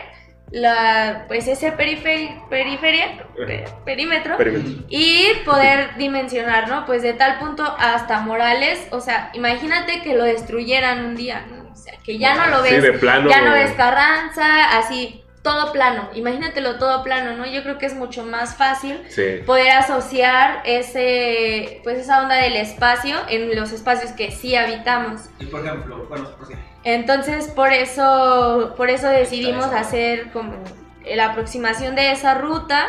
la, 0.51 1.25
pues 1.27 1.47
ese 1.47 1.75
periferi- 1.75 2.47
periferia, 2.49 3.25
pe- 3.35 3.65
perímetro, 3.85 4.37
Perímetro. 4.37 4.85
y 4.87 5.25
poder 5.45 5.95
dimensionar, 5.97 6.67
¿no? 6.69 6.85
Pues 6.85 7.01
de 7.01 7.13
tal 7.13 7.39
punto 7.39 7.63
hasta 7.79 8.19
Morales, 8.19 8.79
o 8.91 8.99
sea, 9.01 9.31
imagínate 9.33 10.01
que 10.03 10.13
lo 10.15 10.23
destruyeran 10.25 11.05
un 11.05 11.15
día, 11.15 11.45
¿no? 11.49 11.71
O 11.71 11.75
sea, 11.75 11.93
que 12.03 12.19
ya 12.19 12.35
no 12.35 12.47
lo 12.47 12.63
Sí, 12.63 12.71
ves, 12.73 12.83
de 12.83 12.93
plano. 12.93 13.29
ya 13.31 13.41
no 13.41 13.51
ves 13.53 13.71
Carranza, 13.71 14.77
así, 14.77 15.22
todo 15.43 15.71
plano, 15.73 16.09
imagínatelo 16.15 16.77
todo 16.79 17.03
plano, 17.03 17.35
¿no? 17.35 17.45
Yo 17.45 17.61
creo 17.63 17.77
que 17.77 17.85
es 17.85 17.93
mucho 17.95 18.23
más 18.23 18.55
fácil 18.55 19.03
Sí. 19.09 19.41
poder 19.45 19.71
asociar 19.71 20.61
ese 20.63 21.81
pues 21.83 21.97
esa 21.99 22.21
onda 22.21 22.35
del 22.35 22.55
espacio 22.55 23.17
en 23.27 23.53
los 23.55 23.71
espacios 23.73 24.13
que 24.13 24.31
sí 24.31 24.55
habitamos. 24.55 25.29
Y 25.39 25.45
por 25.47 25.59
ejemplo, 25.65 26.05
bueno, 26.07 26.29
sí. 26.47 26.53
Entonces, 26.85 27.47
por 27.49 27.71
eso 27.73 28.73
por 28.77 28.89
eso 28.89 29.07
decidimos 29.09 29.65
hacer 29.67 30.31
como 30.31 30.53
la 31.05 31.25
aproximación 31.31 31.95
de 31.95 32.11
esa 32.13 32.35
ruta 32.35 32.87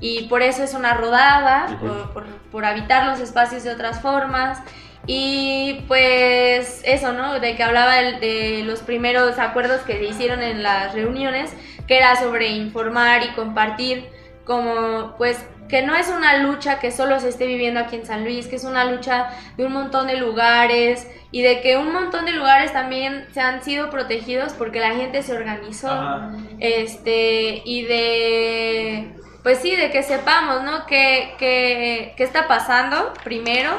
y 0.00 0.24
por 0.28 0.42
eso 0.42 0.64
es 0.64 0.74
una 0.74 0.94
rodada, 0.94 1.78
por, 1.80 2.12
por- 2.12 2.26
por 2.50 2.64
habitar 2.64 3.06
los 3.06 3.20
espacios 3.20 3.62
de 3.62 3.70
otras 3.70 4.00
formas. 4.00 4.58
Y 5.06 5.84
pues 5.86 6.80
eso, 6.84 7.12
¿no? 7.12 7.38
De 7.38 7.56
que 7.56 7.62
hablaba 7.62 7.98
el- 8.00 8.20
de 8.20 8.62
los 8.64 8.80
primeros 8.80 9.38
acuerdos 9.38 9.82
que 9.82 9.98
se 9.98 10.04
hicieron 10.04 10.42
en 10.42 10.62
las 10.62 10.94
reuniones, 10.94 11.52
que 11.86 11.96
era 11.96 12.16
sobre 12.16 12.48
informar 12.48 13.22
y 13.24 13.34
compartir, 13.34 14.08
como 14.44 15.14
pues 15.16 15.44
que 15.68 15.82
no 15.82 15.94
es 15.94 16.08
una 16.08 16.38
lucha 16.38 16.78
que 16.78 16.90
solo 16.90 17.18
se 17.20 17.30
esté 17.30 17.46
viviendo 17.46 17.80
aquí 17.80 17.96
en 17.96 18.06
San 18.06 18.24
Luis, 18.24 18.46
que 18.46 18.56
es 18.56 18.64
una 18.64 18.84
lucha 18.84 19.30
de 19.56 19.64
un 19.64 19.72
montón 19.72 20.06
de 20.06 20.16
lugares 20.16 21.08
y 21.30 21.42
de 21.42 21.60
que 21.62 21.76
un 21.76 21.92
montón 21.92 22.26
de 22.26 22.32
lugares 22.32 22.72
también 22.72 23.26
se 23.32 23.40
han 23.40 23.62
sido 23.62 23.90
protegidos 23.90 24.52
porque 24.52 24.80
la 24.80 24.90
gente 24.90 25.22
se 25.22 25.34
organizó 25.34 25.90
Ajá. 25.90 26.32
este 26.60 27.62
y 27.64 27.82
de 27.82 29.14
pues 29.42 29.58
sí 29.58 29.74
de 29.74 29.90
que 29.90 30.02
sepamos 30.02 30.62
no 30.62 30.86
qué, 30.86 31.34
qué, 31.38 32.14
qué 32.16 32.24
está 32.24 32.46
pasando 32.46 33.12
primero 33.24 33.70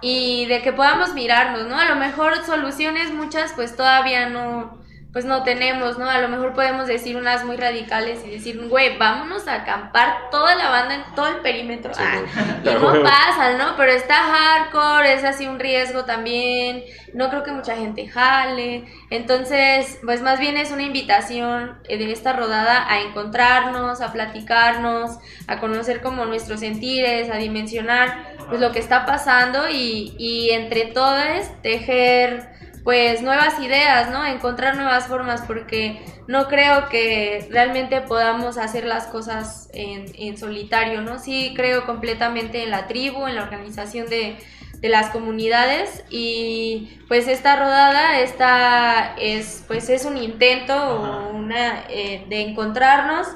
y 0.00 0.46
de 0.46 0.62
que 0.62 0.72
podamos 0.72 1.12
mirarnos 1.14 1.66
no 1.66 1.78
a 1.78 1.84
lo 1.84 1.96
mejor 1.96 2.44
soluciones 2.46 3.12
muchas 3.12 3.52
pues 3.52 3.76
todavía 3.76 4.28
no 4.28 4.78
pues 5.12 5.24
no 5.24 5.42
tenemos 5.42 5.98
no 5.98 6.08
a 6.08 6.18
lo 6.20 6.28
mejor 6.28 6.52
podemos 6.54 6.86
decir 6.86 7.16
unas 7.16 7.44
muy 7.44 7.56
radicales 7.56 8.22
y 8.26 8.30
decir 8.30 8.68
güey 8.68 8.98
vámonos 8.98 9.48
a 9.48 9.62
acampar 9.62 10.30
toda 10.30 10.54
la 10.56 10.68
banda 10.68 10.94
en 10.94 11.14
todo 11.14 11.28
el 11.28 11.36
perímetro 11.36 11.92
Ah, 11.96 12.20
y 12.62 12.68
no 12.68 13.02
pasa 13.02 13.56
no 13.56 13.76
pero 13.76 13.92
está 13.92 14.14
hardcore 14.14 15.14
es 15.14 15.24
así 15.24 15.46
un 15.46 15.58
riesgo 15.58 16.04
también. 16.04 16.84
No 17.14 17.30
creo 17.30 17.42
que 17.42 17.52
mucha 17.52 17.76
gente 17.76 18.08
jale. 18.08 18.84
Entonces, 19.10 19.98
pues 20.04 20.22
más 20.22 20.38
bien 20.38 20.56
es 20.56 20.70
una 20.70 20.82
invitación 20.82 21.78
eh, 21.88 21.98
de 21.98 22.12
esta 22.12 22.32
rodada 22.32 22.90
a 22.90 23.00
encontrarnos, 23.00 24.00
a 24.00 24.12
platicarnos, 24.12 25.18
a 25.46 25.60
conocer 25.60 26.00
como 26.00 26.24
nuestros 26.26 26.60
sentires, 26.60 27.30
a 27.30 27.36
dimensionar 27.36 28.36
pues 28.48 28.60
lo 28.60 28.72
que 28.72 28.78
está 28.78 29.06
pasando 29.06 29.68
y, 29.68 30.14
y 30.18 30.50
entre 30.50 30.86
todos 30.86 31.16
tejer 31.62 32.55
pues 32.86 33.20
nuevas 33.20 33.58
ideas, 33.58 34.12
¿no? 34.12 34.24
Encontrar 34.24 34.76
nuevas 34.76 35.08
formas 35.08 35.42
porque 35.44 36.04
no 36.28 36.46
creo 36.46 36.88
que 36.88 37.48
realmente 37.50 38.00
podamos 38.00 38.58
hacer 38.58 38.84
las 38.84 39.08
cosas 39.08 39.68
en, 39.74 40.04
en 40.14 40.38
solitario, 40.38 41.00
¿no? 41.00 41.18
Sí 41.18 41.52
creo 41.56 41.84
completamente 41.84 42.62
en 42.62 42.70
la 42.70 42.86
tribu, 42.86 43.26
en 43.26 43.34
la 43.34 43.42
organización 43.42 44.08
de, 44.08 44.36
de 44.74 44.88
las 44.88 45.10
comunidades 45.10 46.04
y 46.10 47.00
pues 47.08 47.26
esta 47.26 47.56
rodada 47.56 48.20
esta 48.20 49.16
es 49.18 49.64
pues 49.66 49.90
es 49.90 50.04
un 50.04 50.16
intento 50.16 50.76
o 50.76 51.30
una 51.30 51.86
eh, 51.88 52.24
de 52.28 52.42
encontrarnos 52.42 53.26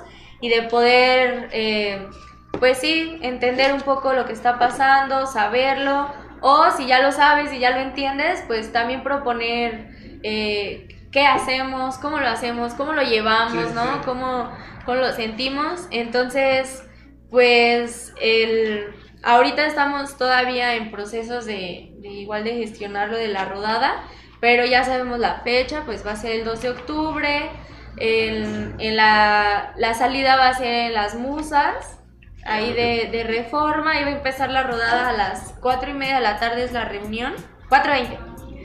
y 0.40 0.48
de 0.48 0.62
poder 0.62 1.48
eh, 1.51 2.07
pues 2.61 2.78
sí 2.78 3.18
entender 3.22 3.72
un 3.72 3.80
poco 3.80 4.12
lo 4.12 4.26
que 4.26 4.32
está 4.32 4.61
pasando 4.61 5.26
saberlo 5.26 6.09
o 6.41 6.70
si 6.70 6.86
ya 6.86 7.01
lo 7.03 7.12
sabes 7.12 7.53
y 7.53 7.59
ya 7.59 7.70
lo 7.70 7.80
entiendes 7.80 8.43
pues 8.47 8.72
también 8.72 9.03
proponer 9.03 9.88
eh, 10.22 10.88
qué 11.12 11.26
hacemos 11.26 11.99
cómo 11.99 12.18
lo 12.18 12.28
hacemos 12.28 12.74
cómo 12.74 12.93
lo 12.93 13.03
llevamos 13.03 13.68
Sí, 13.68 13.74
no 13.74 13.84
sí. 13.95 14.01
cómo 14.05 14.51
cómo 14.84 14.99
lo 14.99 15.12
sentimos 15.12 15.86
entonces 15.91 16.84
pues 17.30 18.12
el 18.20 18.95
ahorita 19.22 19.66
estamos 19.66 20.16
todavía 20.16 20.74
en 20.76 20.91
procesos 20.91 21.45
de, 21.47 21.93
de 21.99 22.09
igual 22.09 22.45
de 22.45 22.55
gestionar 22.55 23.11
lo 23.11 23.16
de 23.18 23.28
la 23.28 23.45
rodada, 23.45 24.03
pero 24.41 24.64
ya 24.64 24.84
sabemos 24.84 25.18
la 25.18 25.41
fecha, 25.43 25.82
pues 25.84 26.07
va 26.07 26.12
a 26.12 26.16
ser 26.16 26.32
el 26.32 26.45
12 26.45 26.62
de 26.62 26.70
octubre. 26.70 27.51
En, 27.99 28.76
en 28.78 28.97
la, 28.97 29.74
la 29.76 29.95
salida 29.95 30.36
va 30.36 30.49
a 30.49 30.55
ser 30.55 30.86
en 30.86 30.95
las 30.95 31.14
musas, 31.16 31.99
ahí 32.51 32.72
de, 32.72 33.09
de 33.11 33.24
reforma, 33.24 33.92
va 34.03 34.07
a 34.09 34.11
empezar 34.11 34.51
la 34.51 34.62
rodada 34.64 35.09
a 35.11 35.12
las 35.12 35.55
4 35.61 35.90
y 35.90 35.94
media 35.94 36.16
de 36.16 36.20
la 36.22 36.38
tarde 36.38 36.64
es 36.64 36.72
la 36.72 36.84
reunión. 36.84 37.34
4.20. 37.68 38.18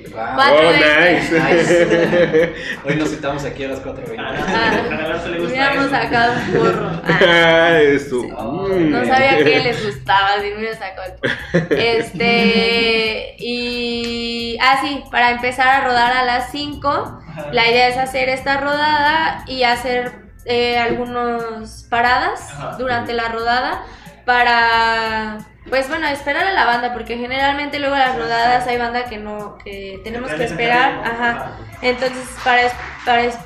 Wow. 0.05 0.23
Cuatro 0.35 0.67
Oh, 0.67 0.71
veces. 0.71 1.31
nice. 1.31 2.53
Hoy 2.85 2.95
nos 2.95 3.09
citamos 3.09 3.43
aquí 3.43 3.63
a 3.63 3.69
las 3.69 3.83
4.20. 3.83 4.15
Ah, 4.19 5.23
Hubiéramos 5.39 5.85
eso. 5.85 5.95
sacado 5.95 6.33
un 6.33 6.53
porro. 6.53 6.91
Ah. 7.07 7.19
Ah, 7.21 7.79
eso. 7.81 8.21
Sí. 8.21 8.27
Mm. 8.27 8.89
No 8.91 9.05
sabía 9.05 9.37
que 9.43 9.59
les 9.59 9.83
gustaba, 9.85 10.39
si 10.41 10.51
me 10.51 10.73
sacado 10.73 11.03
el 11.05 11.13
porro. 11.13 11.33
Este, 11.77 13.35
y 13.39 14.57
así, 14.61 15.03
para 15.11 15.31
empezar 15.31 15.67
a 15.69 15.81
rodar 15.85 16.13
a 16.13 16.23
las 16.23 16.51
5, 16.51 17.21
la 17.51 17.67
idea 17.67 17.87
es 17.89 17.97
hacer 17.97 18.29
esta 18.29 18.57
rodada 18.57 19.43
y 19.47 19.63
hacer 19.63 20.24
eh, 20.45 20.77
algunas 20.77 21.83
paradas 21.89 22.41
Ajá. 22.53 22.75
durante 22.77 23.13
la 23.13 23.29
rodada 23.29 23.83
para 24.25 25.37
pues 25.69 25.89
bueno, 25.89 26.07
esperar 26.07 26.45
a 26.45 26.51
la 26.53 26.65
banda, 26.65 26.93
porque 26.93 27.17
generalmente 27.17 27.79
luego 27.79 27.95
las 27.95 28.15
rodadas 28.15 28.67
hay 28.67 28.77
banda 28.77 29.05
que 29.05 29.17
no, 29.17 29.57
que 29.63 29.99
tenemos 30.03 30.31
que 30.31 30.43
esperar, 30.43 31.01
ajá. 31.03 31.53
Entonces, 31.81 32.23
para, 32.43 32.61
para, 33.03 33.21
es- 33.23 33.37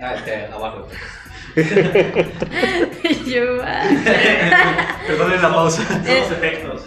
Ah, 0.00 0.14
este, 0.14 0.46
abajo. 0.46 0.86
yo, 3.26 3.42
ah. 3.64 3.82
Perdonen 5.08 5.42
la 5.42 5.48
pausa. 5.52 5.82
Son 5.84 5.98
los 6.06 6.30
efectos. 6.30 6.82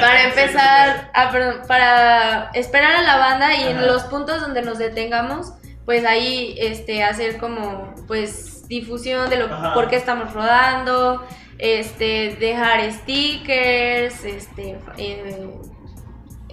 para 0.00 0.22
empezar, 0.24 1.10
perdón, 1.32 1.62
para 1.66 2.50
esperar 2.52 2.96
a 2.96 3.02
la 3.02 3.16
banda 3.16 3.54
y 3.54 3.68
en 3.68 3.86
los 3.86 4.02
puntos 4.04 4.40
donde 4.42 4.60
nos 4.60 4.76
detengamos, 4.78 5.54
pues 5.86 6.04
ahí 6.04 6.54
este 6.58 7.02
hacer 7.02 7.38
como 7.38 7.94
pues 8.06 8.68
difusión 8.68 9.30
de 9.30 9.36
lo 9.36 9.46
Ajá. 9.46 9.72
por 9.72 9.88
qué 9.88 9.96
estamos 9.96 10.34
rodando, 10.34 11.24
este 11.58 12.36
dejar 12.38 12.80
stickers, 12.92 14.24
este 14.24 14.78
eh, 14.98 15.48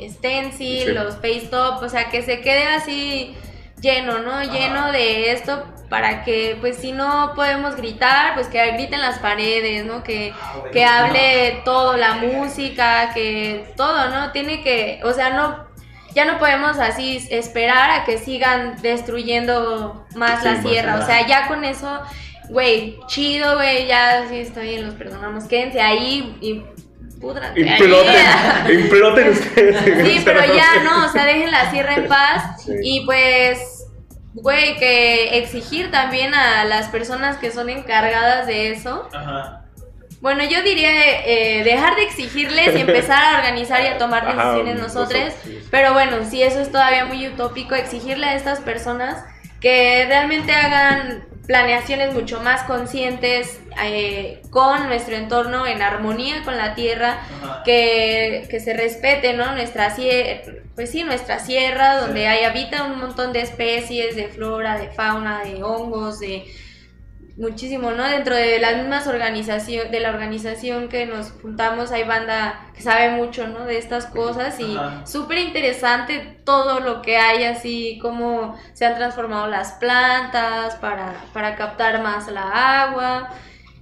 stencil, 0.10 0.86
Sí. 0.86 0.92
los 0.94 1.16
paste 1.16 1.50
up, 1.52 1.84
o 1.84 1.90
sea, 1.90 2.10
que 2.10 2.22
se 2.22 2.40
quede 2.42 2.68
así 2.68 3.36
lleno, 3.82 4.20
¿no? 4.20 4.42
Lleno 4.44 4.92
de 4.92 5.32
esto 5.32 5.66
para 5.90 6.24
que 6.24 6.58
pues 6.60 6.78
si 6.78 6.92
no 6.92 7.34
podemos 7.36 7.76
gritar, 7.76 8.34
pues 8.36 8.48
que 8.48 8.72
griten 8.72 9.02
las 9.02 9.20
paredes, 9.20 9.86
¿no? 9.86 10.04
Que 10.04 10.34
Ah, 10.40 10.56
que 10.72 10.86
hable 10.86 11.62
todo, 11.66 11.98
la 11.98 12.16
música, 12.16 13.12
que 13.14 13.66
todo, 13.76 14.10
¿no? 14.10 14.32
Tiene 14.32 14.64
que, 14.64 15.02
o 15.04 15.12
sea, 15.14 15.32
no, 15.32 15.72
ya 16.14 16.26
no 16.26 16.38
podemos 16.39 16.78
así 16.80 17.26
esperar 17.30 17.89
a 17.91 18.05
que 18.05 18.18
sigan 18.18 18.82
destruyendo 18.82 20.05
más 20.16 20.39
Sí, 20.41 20.45
la 20.45 20.51
más 20.53 20.61
sierra, 20.64 20.99
o 21.01 21.05
sea, 21.05 21.26
ya 21.28 21.47
con 21.47 21.64
eso, 21.64 22.01
güey, 22.49 22.97
chido, 23.07 23.55
güey, 23.55 23.88
ya 23.88 24.26
sí 24.30 24.38
está 24.39 24.61
bien, 24.61 24.86
los 24.86 24.95
perdonamos, 24.95 25.45
quédense 25.45 25.82
ahí 25.82 26.38
y 26.41 26.64
pudran. 27.20 27.57
Imploten, 27.57 28.26
imploten 28.82 29.30
ustedes. 29.30 30.05
Sí, 30.07 30.22
pero 30.26 30.41
ya 30.53 30.84
no, 30.84 31.05
o 31.05 31.09
sea, 31.09 31.26
dejen 31.26 31.51
la 31.51 31.72
sierra 31.72 31.95
en 31.95 32.07
paz 32.07 32.64
Sí. 32.64 32.74
y 32.84 33.05
pues, 33.05 33.86
güey, 34.34 34.78
que 34.78 35.38
exigir 35.38 35.89
también 35.91 36.34
a 36.34 36.66
las 36.66 36.89
personas 36.89 37.38
que 37.38 37.51
son 37.51 37.70
encargadas 37.70 38.45
de 38.47 38.72
eso, 38.72 39.07
Ajá. 39.14 39.62
Bueno, 40.24 40.45
yo 40.45 40.63
diría 40.63 40.89
eh, 41.26 41.63
dejar 41.65 41.97
de 41.97 42.03
exigirles 42.03 42.74
y 42.78 42.80
empezar 42.80 43.21
a 43.21 43.38
organizar 43.39 43.82
y 43.84 43.88
a 43.88 43.97
tomar 43.97 44.26
decisiones 44.36 44.80
nosotros. 44.80 45.34
Pero 45.69 45.91
bueno, 45.91 46.24
si 46.24 46.41
eso 46.41 46.61
es 46.61 46.71
todavía 46.71 47.03
muy 47.03 47.28
utópico, 47.28 47.76
exigirle 47.76 48.26
a 48.28 48.36
estas 48.36 48.61
personas 48.61 49.21
que 49.59 50.05
realmente 50.07 50.53
hagan 50.53 51.26
planeaciones 51.45 52.13
mucho 52.13 52.39
más 52.39 52.63
conscientes 52.63 53.59
eh, 53.84 54.41
con 54.49 54.88
nuestro 54.88 55.17
entorno, 55.17 55.67
en 55.67 55.82
armonía 55.82 56.41
con 56.45 56.55
la 56.55 56.74
tierra, 56.74 57.19
que, 57.65 58.47
que 58.49 58.61
se 58.61 58.71
respete, 58.74 59.34
¿no? 59.34 59.51
Nuestra 59.51 59.93
sierra, 59.93 60.53
pues 60.76 60.89
sí, 60.89 61.03
nuestra 61.03 61.39
sierra, 61.39 61.97
donde 61.99 62.21
Sí. 62.21 62.26
hay, 62.28 62.45
habita 62.45 62.86
un 62.86 62.97
montón 62.97 63.34
de 63.34 63.41
especies, 63.41 64.15
de 64.15 64.30
flora, 64.30 64.78
de 64.78 64.88
fauna, 64.88 65.43
de 65.43 65.61
hongos, 65.61 66.21
de 66.21 66.45
muchísimo, 67.38 67.92
¿no? 67.92 68.04
Dentro 68.04 68.36
de 68.36 68.60
las 68.60 68.78
mismas 68.78 69.08
organización, 69.08 69.90
de 69.90 70.00
la 70.00 70.10
organización 70.10 70.88
que 70.88 71.06
nos 71.06 71.32
juntamos, 71.32 71.92
hay 71.92 72.04
banda 72.04 72.68
que 72.76 72.82
sabe 72.82 73.10
mucho, 73.12 73.48
¿no? 73.48 73.66
De 73.66 73.78
estas 73.78 74.06
cosas 74.06 74.60
y 74.60 74.78
súper 75.06 75.40
interesante 75.40 76.40
todo 76.44 76.80
lo 76.80 77.02
que 77.02 77.18
hay, 77.18 77.44
así 77.46 77.98
como 78.02 78.58
se 78.74 78.86
han 78.86 78.96
transformado 78.96 79.48
las 79.48 79.74
plantas 79.74 80.76
para, 80.76 81.16
para 81.34 81.56
captar 81.56 82.02
más 82.02 82.28
la 82.32 82.84
agua, 82.84 83.30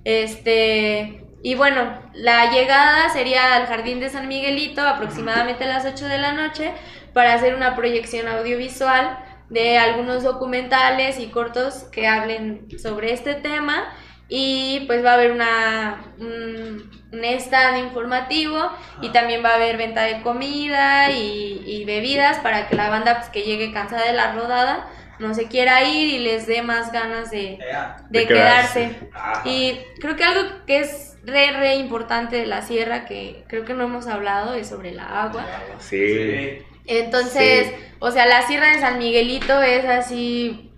este... 0.03 1.17
Y 1.43 1.55
bueno, 1.55 1.99
la 2.13 2.51
llegada 2.51 3.09
sería 3.09 3.55
al 3.55 3.65
Jardín 3.65 3.99
de 3.99 4.09
San 4.09 4.27
Miguelito 4.27 4.87
aproximadamente 4.87 5.63
a 5.63 5.69
las 5.69 5.85
8 5.85 6.05
de 6.05 6.19
la 6.19 6.33
noche 6.33 6.71
para 7.13 7.33
hacer 7.33 7.55
una 7.55 7.75
proyección 7.75 8.27
audiovisual 8.27 9.17
de 9.51 9.77
algunos 9.77 10.23
documentales 10.23 11.19
y 11.19 11.27
cortos 11.27 11.83
que 11.91 12.07
hablen 12.07 12.67
sobre 12.79 13.13
este 13.13 13.35
tema 13.35 13.93
y 14.29 14.85
pues 14.87 15.03
va 15.03 15.11
a 15.11 15.13
haber 15.15 15.31
una 15.31 16.13
un, 16.17 16.89
un 17.11 17.25
stand 17.25 17.77
informativo 17.79 18.71
y 19.01 19.09
también 19.09 19.43
va 19.43 19.49
a 19.49 19.55
haber 19.55 19.75
venta 19.77 20.03
de 20.03 20.21
comida 20.21 21.11
y, 21.11 21.61
y 21.65 21.83
bebidas 21.85 22.39
para 22.39 22.67
que 22.67 22.75
la 22.77 22.89
banda 22.89 23.17
pues 23.17 23.29
que 23.29 23.43
llegue 23.43 23.73
cansada 23.73 24.05
de 24.05 24.13
la 24.13 24.33
rodada 24.33 24.87
no 25.19 25.33
se 25.33 25.47
quiera 25.49 25.83
ir 25.83 26.07
y 26.13 26.19
les 26.19 26.47
dé 26.47 26.61
más 26.63 26.91
ganas 26.91 27.29
de, 27.29 27.67
de 28.09 28.19
De 28.21 28.27
quedarse. 28.27 29.11
Y 29.43 29.79
creo 29.99 30.15
que 30.15 30.23
algo 30.23 30.65
que 30.65 30.79
es 30.79 31.17
re, 31.23 31.51
re 31.51 31.75
importante 31.75 32.37
de 32.37 32.47
la 32.47 32.61
sierra, 32.63 33.05
que 33.05 33.45
creo 33.47 33.63
que 33.65 33.73
no 33.73 33.83
hemos 33.83 34.07
hablado, 34.07 34.55
es 34.55 34.69
sobre 34.69 34.91
la 34.91 35.21
agua. 35.23 35.53
Sí. 35.77 36.07
Sí. 36.07 36.65
Entonces, 36.99 37.67
Sí. 37.67 37.75
o 37.99 38.11
sea, 38.11 38.25
la 38.25 38.41
sierra 38.43 38.67
de 38.71 38.79
San 38.79 38.97
Miguelito 38.97 39.61
es 39.61 39.85
así 39.85 40.71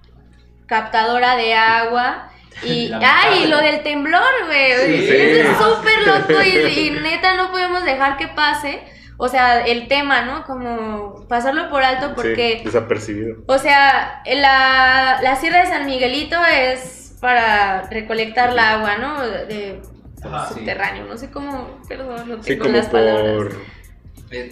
captadora 0.68 1.36
de 1.36 1.54
agua. 1.54 2.30
Y, 2.64 2.92
ay, 3.02 3.48
lo 3.48 3.58
del 3.58 3.84
temblor, 3.84 4.22
güey. 4.46 4.72
Sí, 4.86 5.08
es 5.10 5.48
súper 5.58 6.08
loco 6.08 6.42
y, 6.44 6.88
y 6.88 6.92
neta 6.92 7.36
no 7.36 7.52
podemos 7.52 7.84
dejar 7.84 8.18
que 8.18 8.28
pase. 8.28 8.82
O 9.18 9.28
sea, 9.28 9.62
el 9.66 9.88
tema, 9.88 10.22
¿no? 10.24 10.44
Como 10.44 11.28
pasarlo 11.28 11.70
por 11.70 11.84
alto 11.84 12.14
porque... 12.16 12.58
Sí, 12.60 12.66
desapercibido. 12.66 13.38
O 13.48 13.58
sea, 13.58 14.22
la, 14.26 15.20
la 15.22 15.36
Sierra 15.36 15.60
de 15.62 15.68
San 15.68 15.86
Miguelito 15.86 16.38
es 16.44 17.16
para 17.22 17.84
recolectar 17.84 18.54
la 18.54 18.72
agua, 18.74 18.98
¿no? 18.98 19.22
De 19.28 19.82
Ajá, 20.24 20.50
subterráneo, 20.50 21.06
no 21.06 21.18
sé 21.18 21.30
cómo, 21.32 21.80
perdón, 21.88 22.28
no 22.28 22.44
Sí, 22.44 22.50
tengo 22.58 22.64
como 22.66 22.76
las 22.78 22.88
por. 22.88 23.56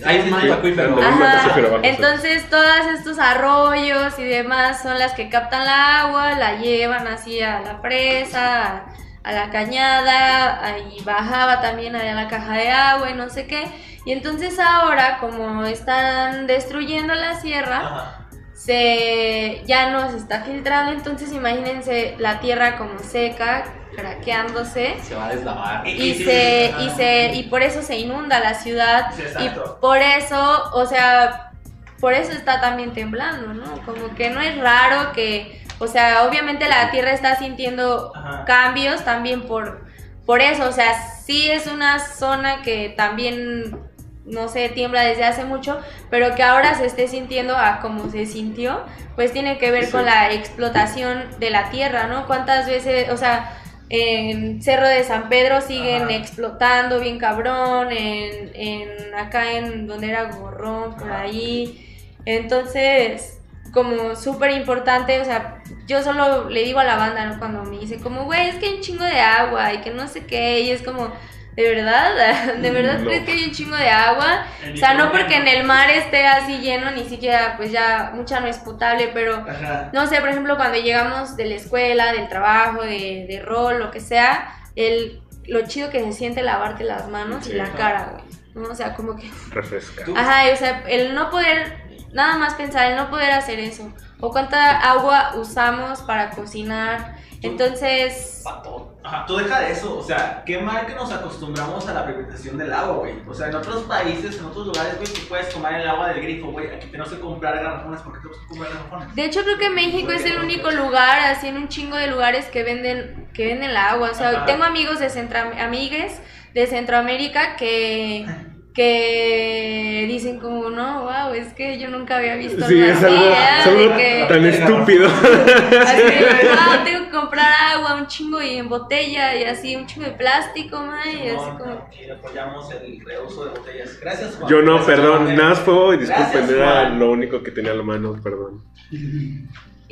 Hay 0.04 0.20
un 0.20 0.26
Sí, 0.26 0.30
manto 0.30 0.54
sí. 0.54 0.54
acuífero. 0.54 0.90
Ándale. 0.90 1.10
un 1.10 1.20
manto 1.20 1.38
Ajá, 1.38 1.40
acuífero 1.40 1.68
abajo, 1.70 1.90
sí. 1.94 2.02
entonces 2.02 2.50
todos 2.50 2.86
estos 2.98 3.20
arroyos 3.20 4.18
y 4.20 4.24
demás 4.24 4.82
son 4.84 4.98
las 5.00 5.14
que 5.14 5.30
captan 5.30 5.66
la 5.66 6.02
agua, 6.02 6.36
la 6.36 6.56
llevan 6.58 7.08
así 7.08 7.42
a 7.42 7.62
la 7.62 7.82
presa, 7.82 8.68
a, 8.68 8.86
a 9.24 9.32
la 9.32 9.50
cañada, 9.52 10.64
ahí 10.66 10.98
bajaba 11.04 11.62
también 11.62 11.96
a 11.96 12.04
la 12.14 12.28
caja 12.28 12.54
de 12.54 12.70
agua 12.70 13.10
y 13.10 13.14
no 13.16 13.30
sé 13.30 13.48
qué. 13.48 13.68
Y 14.06 14.12
entonces 14.14 14.60
ahora, 14.60 15.18
como 15.20 15.64
están 15.66 16.48
destruyendo 16.48 17.14
la 17.16 17.36
sierra, 17.40 17.78
Ajá. 17.78 18.28
se 18.54 19.64
ya 19.66 19.90
no 19.92 20.10
se 20.12 20.18
está 20.18 20.42
filtrando, 20.44 20.92
entonces 20.92 21.32
imagínense 21.34 22.16
la 22.20 22.40
tierra 22.40 22.78
como 22.78 23.00
seca, 23.00 23.64
craqueándose 23.96 24.96
Se 25.04 25.16
va 25.16 25.28
a 25.28 25.30
deslavar. 25.36 25.88
y 25.88 26.14
Sí, 26.16 26.24
se 26.24 26.74
y 26.80 26.90
se 26.92 27.32
y 27.34 27.44
por 27.44 27.62
eso 27.64 27.82
se 27.82 27.98
inunda 27.98 28.40
la 28.40 28.54
ciudad 28.54 29.12
Sí, 29.16 29.22
y 29.24 29.26
exacto. 29.48 29.78
por 29.82 29.98
eso, 29.98 30.64
o 30.74 30.86
sea, 30.86 31.52
por 32.00 32.14
eso 32.14 32.32
está 32.32 32.60
también 32.62 32.94
temblando, 32.94 33.54
¿no? 33.54 33.82
Como 33.86 34.14
que 34.16 34.30
no 34.30 34.42
es 34.42 34.58
raro 34.60 35.12
que, 35.14 35.62
o 35.80 35.88
sea, 35.88 36.24
obviamente 36.24 36.68
la 36.68 36.90
tierra 36.92 37.12
está 37.12 37.38
sintiendo 37.38 38.12
Ajá. 38.16 38.46
cambios 38.46 39.04
también 39.04 39.44
por 39.48 39.86
por 40.26 40.40
eso, 40.40 40.68
o 40.68 40.72
sea, 40.72 40.94
sí 41.26 41.50
es 41.50 41.68
una 41.68 42.00
zona 42.00 42.62
que 42.62 42.94
también 42.96 43.80
no 44.24 44.48
sé, 44.48 44.70
tiembla 44.70 45.02
desde 45.02 45.26
hace 45.26 45.44
mucho, 45.44 45.82
pero 46.12 46.36
que 46.36 46.44
ahora 46.44 46.76
se 46.76 46.86
esté 46.86 47.08
sintiendo 47.08 47.58
a 47.58 47.80
como 47.80 48.10
se 48.12 48.28
sintió, 48.28 48.82
pues 49.16 49.34
tiene 49.34 49.58
que 49.58 49.72
ver 49.72 49.86
Sí. 49.88 49.92
con 49.92 50.06
la 50.06 50.32
explotación 50.32 51.26
de 51.40 51.50
la 51.50 51.70
tierra, 51.72 52.06
¿no? 52.06 52.28
¿Cuántas 52.28 52.68
veces, 52.68 53.10
o 53.10 53.18
sea, 53.18 53.58
en 53.94 54.62
Cerro 54.62 54.88
de 54.88 55.04
San 55.04 55.28
Pedro 55.28 55.60
siguen 55.60 56.04
Ajá. 56.04 56.14
explotando 56.16 57.02
bien 57.02 57.20
cabrón, 57.20 57.92
en, 57.92 58.52
en 58.54 59.14
acá 59.16 59.52
en 59.58 59.86
donde 59.86 60.08
era 60.08 60.32
Gorrón, 60.32 60.96
por 60.96 61.12
Ajá. 61.12 61.24
ahí. 61.24 62.00
Entonces, 62.24 63.42
como 63.74 64.16
súper 64.16 64.52
importante, 64.52 65.20
o 65.20 65.26
sea, 65.26 65.62
yo 65.88 66.02
solo 66.04 66.50
le 66.50 66.64
digo 66.64 66.80
a 66.80 66.86
la 66.86 66.96
banda, 66.96 67.26
¿no? 67.26 67.38
Cuando 67.38 67.64
me 67.64 67.80
dice 67.80 68.00
como, 68.00 68.24
güey, 68.24 68.48
es 68.48 68.56
que 68.56 68.68
hay 68.68 68.76
un 68.76 68.82
chingo 68.82 69.04
de 69.04 69.20
agua 69.20 69.74
y 69.74 69.82
que 69.82 69.90
no 69.92 70.08
sé 70.08 70.26
qué, 70.26 70.62
y 70.62 70.72
es 70.72 70.82
como, 70.84 71.12
¿de 71.56 71.70
verdad? 71.76 72.56
¿De 72.62 72.72
verdad 72.72 73.00
No. 73.00 73.06
crees 73.06 73.24
que 73.26 73.32
hay 73.32 73.44
un 73.46 73.52
chingo 73.52 73.76
de 73.76 73.90
agua? 73.90 74.46
O 74.74 74.78
sea, 74.78 74.94
no 74.94 75.12
porque 75.12 75.36
en 75.36 75.48
el 75.48 75.64
mar 75.66 75.90
esté 75.90 76.26
así 76.28 76.60
lleno, 76.60 76.92
ni 76.92 77.04
siquiera, 77.06 77.56
pues 77.58 77.72
ya 77.72 78.12
mucha 78.14 78.40
no 78.40 78.48
es 78.48 78.58
potable, 78.60 79.10
pero 79.14 79.46
Ajá. 79.48 79.90
no 79.94 80.08
sé, 80.08 80.20
por 80.22 80.30
ejemplo, 80.30 80.56
cuando 80.58 80.78
llegamos 80.80 81.36
de 81.36 81.46
la 81.46 81.56
escuela, 81.56 82.14
del 82.14 82.28
trabajo, 82.30 82.82
de, 82.84 83.26
de 83.28 83.42
rol, 83.46 83.80
lo 83.80 83.92
que 83.92 84.00
sea, 84.00 84.56
el, 84.76 85.22
lo 85.46 85.66
chido 85.68 85.90
que 85.90 86.00
se 86.02 86.14
siente 86.14 86.42
lavarte 86.44 86.84
las 86.84 87.08
manos 87.10 87.46
Sí. 87.46 87.52
y 87.52 87.56
la 87.56 87.70
cara, 87.74 88.10
güey. 88.14 88.24
¿no? 88.54 88.70
O 88.70 88.76
sea, 88.76 88.94
como 88.94 89.16
que... 89.16 89.30
Refresca. 89.50 90.04
Ajá, 90.16 90.44
o 90.54 90.56
sea, 90.58 90.84
el 90.88 91.16
no 91.16 91.30
poder, 91.30 91.78
nada 92.14 92.38
más 92.38 92.54
pensar, 92.56 92.92
el 92.92 92.98
no 92.98 93.10
poder 93.10 93.32
hacer 93.32 93.60
eso. 93.60 93.92
O 94.22 94.32
cuánta 94.32 94.80
agua 94.80 95.34
usamos 95.36 96.02
para 96.02 96.30
cocinar. 96.30 97.18
Entonces, 97.42 98.42
Pato. 98.44 98.96
Ajá, 99.04 99.26
tú 99.26 99.36
deja 99.36 99.60
de 99.62 99.72
eso, 99.72 99.98
o 99.98 100.04
sea, 100.04 100.44
qué 100.46 100.60
mal 100.60 100.86
que 100.86 100.94
nos 100.94 101.12
acostumbramos 101.12 101.88
a 101.88 101.94
la 101.94 102.06
privatización 102.06 102.56
del 102.60 102.72
agua, 102.72 102.98
güey. 102.98 103.16
O 103.28 103.34
sea, 103.34 103.48
en 103.48 103.56
otros 103.56 103.82
países, 103.84 104.38
en 104.38 104.46
otros 104.46 104.68
lugares, 104.68 104.96
güey, 104.98 105.12
tú 105.12 105.22
puedes 105.28 105.50
tomar 105.50 105.74
el 105.74 105.90
agua 105.90 106.10
del 106.10 106.22
grifo, 106.22 106.52
güey. 106.52 106.68
Aquí 106.68 106.86
tenemos 106.86 107.12
que 107.12 107.20
comprar 107.20 107.56
garrafones, 107.56 108.00
¿por 108.02 108.14
qué 108.14 108.20
tenemos 108.20 108.40
que 108.42 108.48
comprar 108.48 108.74
garrafones? 108.74 109.16
de 109.16 109.26
hecho 109.26 109.42
creo 109.42 109.58
que 109.58 109.72
México 109.72 110.12
es 110.12 110.24
el 110.24 110.40
único 110.40 110.70
lugar, 110.70 111.20
así 111.20 111.48
en 111.48 111.58
un 111.58 111.68
chingo 111.68 111.98
de 111.98 112.08
lugares 112.08 112.46
que 112.46 112.62
venden 112.62 113.28
que 113.34 113.48
venden 113.48 113.74
la 113.74 113.90
agua. 113.92 114.12
O 114.12 114.14
sea, 114.14 114.30
Ajá. 114.30 114.46
tengo 114.46 114.64
amigos 114.64 115.00
de 115.00 115.10
centro, 115.10 115.40
amigues 115.60 116.22
de 116.54 116.68
Centroamérica 116.68 117.56
que, 117.56 118.28
que 118.74 120.06
dicen 120.08 120.40
como, 120.40 120.70
no, 120.70 121.04
wow, 121.04 121.34
es 121.34 121.54
que 121.54 121.78
yo 121.80 121.90
nunca 121.90 122.18
había 122.18 122.36
visto 122.36 122.66
Sí, 122.68 122.82
algo 122.82 122.92
es 122.92 123.04
así, 123.04 123.06
algo, 123.16 123.26
¿eh? 123.26 123.36
es 123.60 123.66
De 123.66 123.72
algo 123.84 123.98
que- 123.98 124.26
tan 124.30 124.46
estúpido. 124.46 125.08
Así, 125.82 126.02
wow, 126.02 126.84
tengo 126.86 127.06
que 127.06 127.12
comprar 127.12 127.54
agua, 127.76 127.96
un 127.96 128.08
chingo 128.08 128.42
y 128.42 128.56
en 128.58 128.70
botella 128.70 129.36
y 129.36 129.44
así, 129.44 129.76
un 129.76 129.86
chingo 129.86 130.06
de 130.08 130.14
plástico, 130.14 130.80
ma, 130.80 131.02
y 131.06 131.28
así 131.30 131.36
No, 131.36 131.58
como... 131.58 131.72
no, 131.76 131.88
y 131.92 132.10
apoyamos 132.10 132.72
el 132.74 133.00
reuso 133.06 133.46
de 133.46 133.52
botellas. 133.52 134.00
Gracias, 134.00 134.36
Juan. 134.36 134.50
Yo 134.50 134.62
no, 134.62 134.74
Gracias, 134.76 134.86
perdón, 134.98 135.36
nada 135.36 135.50
más 135.50 135.60
fue 135.60 135.98
disculpen, 135.98 136.32
Gracias, 136.32 136.50
era 136.50 136.90
lo 136.90 137.12
único 137.12 137.44
que 137.44 137.52
tenía 137.52 137.72
a 137.72 137.76
la 137.76 137.84
mano, 137.84 138.16
perdón. 138.24 138.64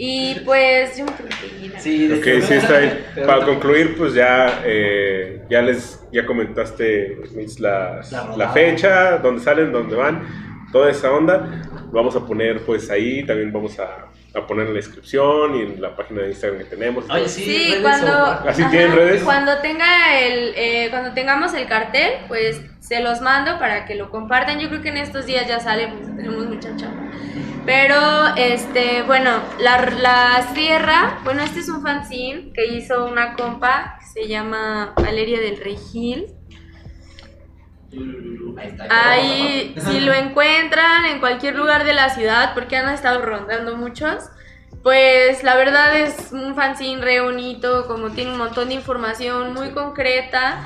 Y 0.01 0.35
pues 0.45 0.97
yo 0.97 1.05
me 1.05 1.11
creo 1.11 1.27
que 1.27 1.65
ir 1.65 1.73
Sí, 1.77 2.09
Ok, 2.17 2.41
sí 2.47 2.53
está 2.53 2.79
bien. 2.79 3.03
Para 3.27 3.45
concluir, 3.45 3.95
pues 3.97 4.13
ya, 4.13 4.61
eh, 4.65 5.41
ya 5.49 5.61
les, 5.61 6.01
ya 6.13 6.25
comentaste 6.25 7.17
las- 7.35 7.59
La 7.59 8.01
la, 8.21 8.27
rodada. 8.27 8.51
fecha, 8.53 9.17
dónde 9.17 9.41
salen, 9.43 9.73
dónde 9.73 9.97
van, 9.97 10.23
toda 10.71 10.89
esa 10.89 11.11
onda. 11.11 11.61
Vamos 11.91 12.15
a 12.15 12.25
poner 12.25 12.61
pues 12.61 12.89
ahí, 12.89 13.25
también 13.25 13.51
vamos 13.51 13.77
a, 13.79 14.08
a 14.35 14.45
poner 14.45 14.67
en 14.67 14.73
la 14.73 14.77
descripción 14.77 15.55
y 15.55 15.61
en 15.61 15.81
la 15.81 15.95
página 15.95 16.21
de 16.21 16.29
Instagram 16.29 16.59
que 16.59 16.65
tenemos. 16.65 17.09
Oye, 17.09 17.27
sí, 17.27 17.43
Sí, 17.43 17.75
cuando, 17.81 18.13
¿Así 18.13 18.63
tienen 18.65 18.95
redes? 18.95 19.23
cuando 19.23 19.57
tenga 19.59 20.19
el, 20.19 20.53
eh, 20.55 20.87
cuando 20.91 21.13
tengamos 21.13 21.53
el 21.53 21.67
cartel, 21.67 22.13
pues 22.27 22.61
se 22.79 23.01
los 23.01 23.21
mando 23.21 23.57
para 23.59 23.85
que 23.85 23.95
lo 23.95 24.09
compartan. 24.11 24.59
Yo 24.59 24.69
creo 24.69 24.81
que 24.81 24.89
en 24.89 24.97
estos 24.97 25.25
días 25.25 25.47
ya 25.47 25.59
sale, 25.59 25.87
pues 25.87 26.15
tenemos 26.15 26.45
mucha 26.45 26.75
chamba. 26.75 27.11
Pero, 27.65 27.95
este, 28.35 29.03
bueno, 29.03 29.31
la, 29.59 29.81
la 29.89 30.47
sierra, 30.53 31.19
bueno, 31.23 31.41
este 31.43 31.59
es 31.59 31.69
un 31.69 31.81
fanzine 31.83 32.51
que 32.53 32.65
hizo 32.65 33.05
una 33.05 33.33
compa 33.33 33.97
que 33.99 34.05
se 34.21 34.27
llama 34.27 34.93
Valeria 34.95 35.39
del 35.39 35.57
Regil. 35.57 36.27
Ahí 38.89 39.75
si 39.87 39.99
lo 39.99 40.13
encuentran 40.13 41.05
en 41.05 41.19
cualquier 41.19 41.55
lugar 41.55 41.83
de 41.83 41.93
la 41.93 42.09
ciudad, 42.09 42.53
porque 42.53 42.77
han 42.77 42.93
estado 42.93 43.21
rondando 43.21 43.75
muchos, 43.77 44.25
pues 44.83 45.43
la 45.43 45.55
verdad 45.55 45.97
es 45.97 46.31
un 46.31 46.55
fanzine 46.55 47.01
re 47.01 47.21
bonito, 47.21 47.87
como 47.87 48.11
tiene 48.11 48.31
un 48.31 48.37
montón 48.37 48.69
de 48.69 48.75
información 48.75 49.53
muy 49.53 49.71
concreta, 49.71 50.63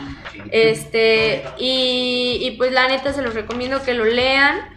este, 0.52 1.44
y, 1.58 2.40
y 2.42 2.52
pues 2.58 2.72
la 2.72 2.88
neta 2.88 3.14
se 3.14 3.22
los 3.22 3.34
recomiendo 3.34 3.82
que 3.84 3.94
lo 3.94 4.06
lean. 4.06 4.74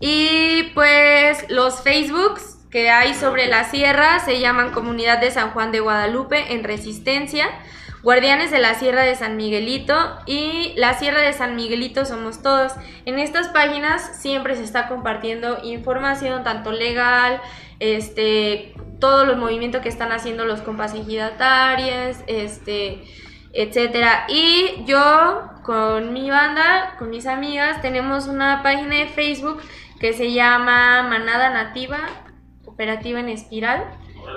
Y 0.00 0.64
pues 0.74 1.48
los 1.48 1.82
Facebooks 1.82 2.58
que 2.72 2.90
hay 2.90 3.14
sobre 3.14 3.46
la 3.46 3.64
sierra 3.64 4.18
se 4.18 4.40
llaman 4.40 4.72
Comunidad 4.72 5.20
de 5.20 5.30
San 5.30 5.50
Juan 5.50 5.70
de 5.70 5.78
Guadalupe 5.80 6.54
en 6.54 6.64
Resistencia, 6.64 7.46
Guardianes 8.02 8.50
de 8.50 8.58
la 8.58 8.74
Sierra 8.74 9.02
de 9.02 9.14
San 9.14 9.36
Miguelito 9.36 9.94
y 10.26 10.72
la 10.76 10.94
Sierra 10.94 11.20
de 11.20 11.32
San 11.32 11.54
Miguelito 11.54 12.04
somos 12.04 12.42
todos. 12.42 12.72
En 13.04 13.20
estas 13.20 13.48
páginas 13.48 14.20
siempre 14.20 14.56
se 14.56 14.64
está 14.64 14.88
compartiendo 14.88 15.58
información 15.62 16.42
tanto 16.42 16.72
legal, 16.72 17.40
este, 17.78 18.74
todos 18.98 19.26
los 19.26 19.36
movimientos 19.36 19.82
que 19.82 19.88
están 19.88 20.10
haciendo 20.10 20.44
los 20.44 20.62
compas 20.62 20.94
ejidatarios, 20.94 22.16
este, 22.26 23.04
etcétera. 23.52 24.26
Y 24.28 24.84
yo 24.84 25.42
con 25.62 26.12
mi 26.12 26.28
banda, 26.28 26.96
con 26.98 27.10
mis 27.10 27.26
amigas, 27.26 27.80
tenemos 27.82 28.26
una 28.26 28.64
página 28.64 28.96
de 28.96 29.06
Facebook 29.06 29.62
que 30.00 30.12
se 30.12 30.32
llama 30.32 31.04
Manada 31.04 31.50
Nativa 31.50 32.00
Cooperativa 32.64 33.20
en 33.20 33.28
Espiral. 33.28 33.84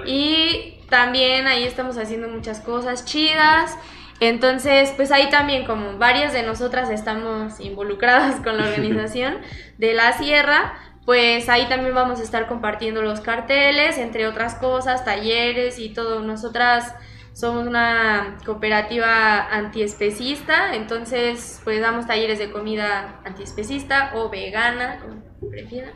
Y 0.05 0.79
también 0.89 1.47
ahí 1.47 1.63
estamos 1.63 1.97
haciendo 1.97 2.27
muchas 2.27 2.59
cosas 2.59 3.05
chidas. 3.05 3.77
Entonces, 4.19 4.93
pues 4.95 5.11
ahí 5.11 5.29
también 5.29 5.65
como 5.65 5.97
varias 5.97 6.31
de 6.33 6.43
nosotras 6.43 6.89
estamos 6.89 7.59
involucradas 7.59 8.41
con 8.41 8.57
la 8.57 8.69
organización 8.69 9.37
de 9.77 9.93
la 9.93 10.13
sierra, 10.13 10.73
pues 11.05 11.49
ahí 11.49 11.67
también 11.67 11.93
vamos 11.93 12.19
a 12.19 12.23
estar 12.23 12.47
compartiendo 12.47 13.01
los 13.01 13.19
carteles, 13.19 13.97
entre 13.97 14.27
otras 14.27 14.55
cosas, 14.55 15.05
talleres 15.05 15.79
y 15.79 15.89
todo. 15.89 16.21
Nosotras 16.21 16.95
somos 17.33 17.67
una 17.67 18.37
cooperativa 18.45 19.49
antiespecista, 19.49 20.73
entonces 20.73 21.61
pues 21.63 21.81
damos 21.81 22.07
talleres 22.07 22.39
de 22.39 22.49
comida 22.49 23.19
antiespecista 23.25 24.11
o 24.15 24.29
vegana, 24.29 24.99
como 24.99 25.21
prefieran. 25.49 25.91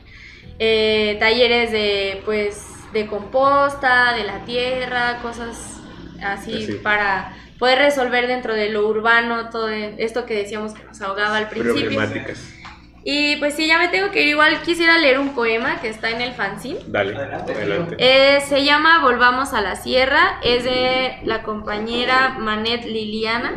Eh, 0.60 1.16
talleres 1.20 1.72
de 1.72 2.22
pues 2.26 2.79
de 2.94 3.08
composta, 3.08 4.14
de 4.14 4.24
la 4.24 4.46
tierra, 4.46 5.20
cosas 5.22 5.82
así 6.24 6.80
para 6.84 7.34
poder 7.58 7.80
resolver 7.80 8.28
dentro 8.28 8.54
de 8.54 8.70
lo 8.70 8.88
urbano 8.88 9.50
todo 9.50 9.70
esto 9.70 10.26
que 10.26 10.34
decíamos 10.36 10.74
que 10.74 10.84
nos 10.84 11.02
ahogaba 11.02 11.38
al 11.38 11.50
principio. 11.50 11.86
Problemáticas. 11.90 12.56
Y 13.04 13.38
pues 13.38 13.56
sí, 13.56 13.66
ya 13.68 13.78
me 13.78 13.88
tengo 13.88 14.12
que 14.12 14.22
ir. 14.24 14.30
Igual 14.30 14.62
quisiera 14.62 14.98
leer 14.98 15.20
un 15.20 15.30
poema 15.30 15.80
que 15.80 15.90
está 15.90 16.10
en 16.10 16.22
el 16.22 16.34
fanzine. 16.34 16.80
Dale, 16.88 17.16
Adelante. 17.16 17.54
adelante. 17.54 17.96
Eh, 17.98 18.42
se 18.42 18.66
llama 18.66 19.02
Volvamos 19.02 19.54
a 19.54 19.62
la 19.62 19.76
Sierra, 19.76 20.40
es 20.44 20.64
de 20.66 21.18
la 21.24 21.44
compañera 21.44 22.36
Manet 22.38 22.86
Liliana. 22.86 23.54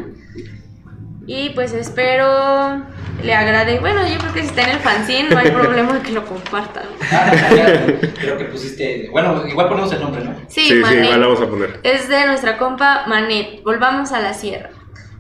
Y 1.27 1.51
pues 1.51 1.73
espero 1.73 2.83
le 3.23 3.35
agrade. 3.35 3.79
Bueno, 3.79 4.07
yo 4.07 4.19
creo 4.19 4.33
que 4.33 4.41
si 4.43 4.49
está 4.49 4.63
en 4.63 4.71
el 4.71 4.79
fanzine 4.81 5.29
no 5.31 5.39
hay 5.39 5.51
problema 5.53 6.03
que 6.03 6.13
lo 6.13 6.25
compartan. 6.25 6.85
Ah, 7.13 7.33
Creo 8.21 8.37
que 8.39 8.45
pusiste. 8.47 9.09
Bueno, 9.11 9.47
igual 9.47 9.69
ponemos 9.69 9.93
el 9.93 10.01
nombre, 10.01 10.25
¿no? 10.25 10.35
Sí, 10.49 10.63
Sí, 10.63 10.69
sí, 10.69 10.75
Manet. 10.75 11.05
igual 11.05 11.21
la 11.21 11.27
vamos 11.29 11.43
a 11.43 11.47
poner. 11.47 11.81
Es 11.85 12.09
de 12.09 12.27
nuestra 12.27 12.59
compa 12.59 13.05
Manet. 13.07 13.63
Volvamos 13.63 14.13
a 14.13 14.21
la 14.21 14.35
sierra. 14.35 14.71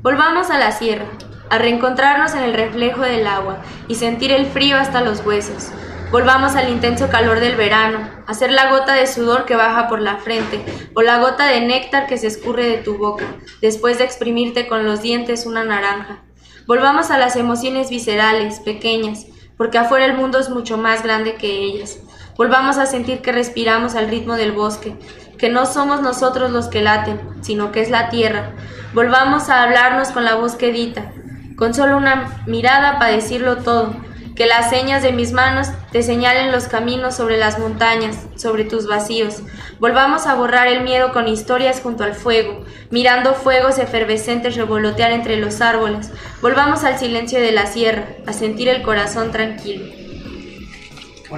Volvamos 0.02 0.50
a 0.50 0.58
la 0.58 0.72
sierra, 0.72 1.04
a 1.48 1.58
reencontrarnos 1.58 2.34
en 2.34 2.42
el 2.42 2.54
reflejo 2.54 3.02
del 3.02 3.24
agua 3.26 3.58
y 3.86 3.94
sentir 3.94 4.32
el 4.32 4.46
frío 4.46 4.76
hasta 4.76 5.00
los 5.00 5.24
huesos. 5.24 5.70
Volvamos 6.12 6.56
al 6.56 6.68
intenso 6.68 7.08
calor 7.08 7.40
del 7.40 7.56
verano, 7.56 8.06
a 8.26 8.34
ser 8.34 8.52
la 8.52 8.70
gota 8.70 8.92
de 8.92 9.06
sudor 9.06 9.46
que 9.46 9.56
baja 9.56 9.88
por 9.88 9.98
la 9.98 10.18
frente 10.18 10.62
o 10.92 11.00
la 11.00 11.18
gota 11.20 11.46
de 11.46 11.62
néctar 11.62 12.06
que 12.06 12.18
se 12.18 12.26
escurre 12.26 12.66
de 12.66 12.76
tu 12.76 12.98
boca 12.98 13.24
después 13.62 13.96
de 13.96 14.04
exprimirte 14.04 14.68
con 14.68 14.84
los 14.84 15.00
dientes 15.00 15.46
una 15.46 15.64
naranja. 15.64 16.18
Volvamos 16.66 17.10
a 17.10 17.16
las 17.16 17.36
emociones 17.36 17.88
viscerales, 17.88 18.60
pequeñas, 18.60 19.24
porque 19.56 19.78
afuera 19.78 20.04
el 20.04 20.12
mundo 20.12 20.38
es 20.38 20.50
mucho 20.50 20.76
más 20.76 21.02
grande 21.02 21.36
que 21.36 21.50
ellas. 21.50 21.98
Volvamos 22.36 22.76
a 22.76 22.84
sentir 22.84 23.22
que 23.22 23.32
respiramos 23.32 23.94
al 23.94 24.10
ritmo 24.10 24.34
del 24.34 24.52
bosque, 24.52 24.94
que 25.38 25.48
no 25.48 25.64
somos 25.64 26.02
nosotros 26.02 26.50
los 26.50 26.68
que 26.68 26.82
laten, 26.82 27.22
sino 27.40 27.72
que 27.72 27.80
es 27.80 27.88
la 27.88 28.10
tierra. 28.10 28.50
Volvamos 28.92 29.48
a 29.48 29.62
hablarnos 29.62 30.08
con 30.08 30.26
la 30.26 30.34
voz 30.34 30.56
quedita, 30.56 31.10
con 31.56 31.72
solo 31.72 31.96
una 31.96 32.42
mirada 32.46 32.98
para 32.98 33.12
decirlo 33.12 33.56
todo. 33.56 34.11
Que 34.34 34.46
las 34.46 34.70
señas 34.70 35.02
de 35.02 35.12
mis 35.12 35.32
manos 35.32 35.68
te 35.90 36.02
señalen 36.02 36.52
los 36.52 36.64
caminos 36.64 37.14
sobre 37.14 37.36
las 37.36 37.58
montañas, 37.58 38.18
sobre 38.36 38.64
tus 38.64 38.86
vacíos. 38.86 39.42
Volvamos 39.78 40.26
a 40.26 40.34
borrar 40.34 40.68
el 40.68 40.82
miedo 40.82 41.12
con 41.12 41.28
historias 41.28 41.80
junto 41.80 42.04
al 42.04 42.14
fuego, 42.14 42.64
mirando 42.90 43.34
fuegos 43.34 43.78
efervescentes 43.78 44.56
revolotear 44.56 45.12
entre 45.12 45.36
los 45.36 45.60
árboles. 45.60 46.10
Volvamos 46.40 46.84
al 46.84 46.98
silencio 46.98 47.40
de 47.40 47.52
la 47.52 47.66
sierra, 47.66 48.08
a 48.26 48.32
sentir 48.32 48.68
el 48.68 48.82
corazón 48.82 49.32
tranquilo. 49.32 50.02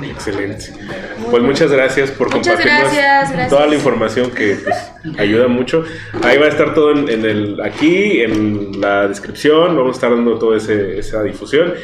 Excelente. 0.03 0.73
Pues 1.31 1.43
muchas 1.43 1.71
gracias 1.71 2.11
por 2.11 2.27
Muchas 2.35 2.55
compartirnos 2.55 2.93
gracias, 2.93 3.31
gracias. 3.31 3.51
toda 3.51 3.67
la 3.67 3.75
información 3.75 4.31
que 4.31 4.57
pues, 4.57 4.77
ayuda 5.19 5.47
mucho. 5.47 5.85
Ahí 6.23 6.37
va 6.37 6.47
a 6.47 6.49
estar 6.49 6.75
todo 6.75 6.93
en, 6.93 7.09
en 7.09 7.25
el 7.25 7.61
aquí, 7.61 8.21
en 8.21 8.81
la 8.81 9.07
descripción. 9.07 9.77
Vamos 9.77 9.91
a 9.91 9.93
estar 9.93 10.11
dando 10.11 10.39
toda 10.39 10.57
esa 10.57 11.23
difusión. 11.23 11.75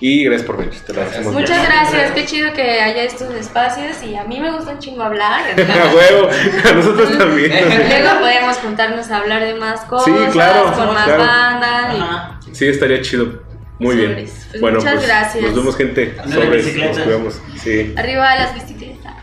Y 0.00 0.24
gracias 0.24 0.46
por 0.46 0.56
venir. 0.56 0.74
Te 0.80 0.94
lo 0.94 1.00
agradecemos 1.02 1.34
Muchas 1.34 1.62
gracias, 1.66 2.12
qué 2.12 2.24
chido 2.24 2.52
que 2.54 2.80
haya 2.80 3.02
estos 3.02 3.34
espacios 3.34 4.02
y 4.02 4.16
a 4.16 4.24
mí 4.24 4.40
me 4.40 4.50
gusta 4.50 4.72
un 4.72 4.78
chingo 4.78 5.02
hablar. 5.02 5.42
A 5.60 5.94
huevo, 5.94 6.28
a 6.68 6.72
nosotros 6.72 7.18
también. 7.18 7.52
Luego 7.88 8.20
podemos 8.20 8.56
juntarnos 8.58 9.10
a 9.10 9.18
hablar 9.18 9.44
de 9.44 9.54
más 9.54 9.80
cosas, 9.82 10.06
Sí, 10.06 10.12
claro, 10.32 10.72
con 10.72 10.94
más 10.94 11.04
claro. 11.04 11.22
banda. 11.22 12.40
y-. 12.50 12.54
Sí, 12.54 12.66
estaría 12.66 13.00
chido. 13.02 13.42
Muy 13.78 13.96
bien. 13.96 14.14
Pues 14.14 14.60
bueno, 14.60 14.78
muchas 14.78 14.94
pues 14.94 15.06
gracias. 15.06 15.44
nos 15.44 15.54
vemos, 15.54 15.76
gente. 15.76 16.14
Bicicleta. 16.26 16.88
nos 16.88 16.98
cuidamos. 16.98 17.40
Sí. 17.62 17.94
Arriba 17.96 18.34
las 18.36 18.54
bicicletas. 18.54 19.14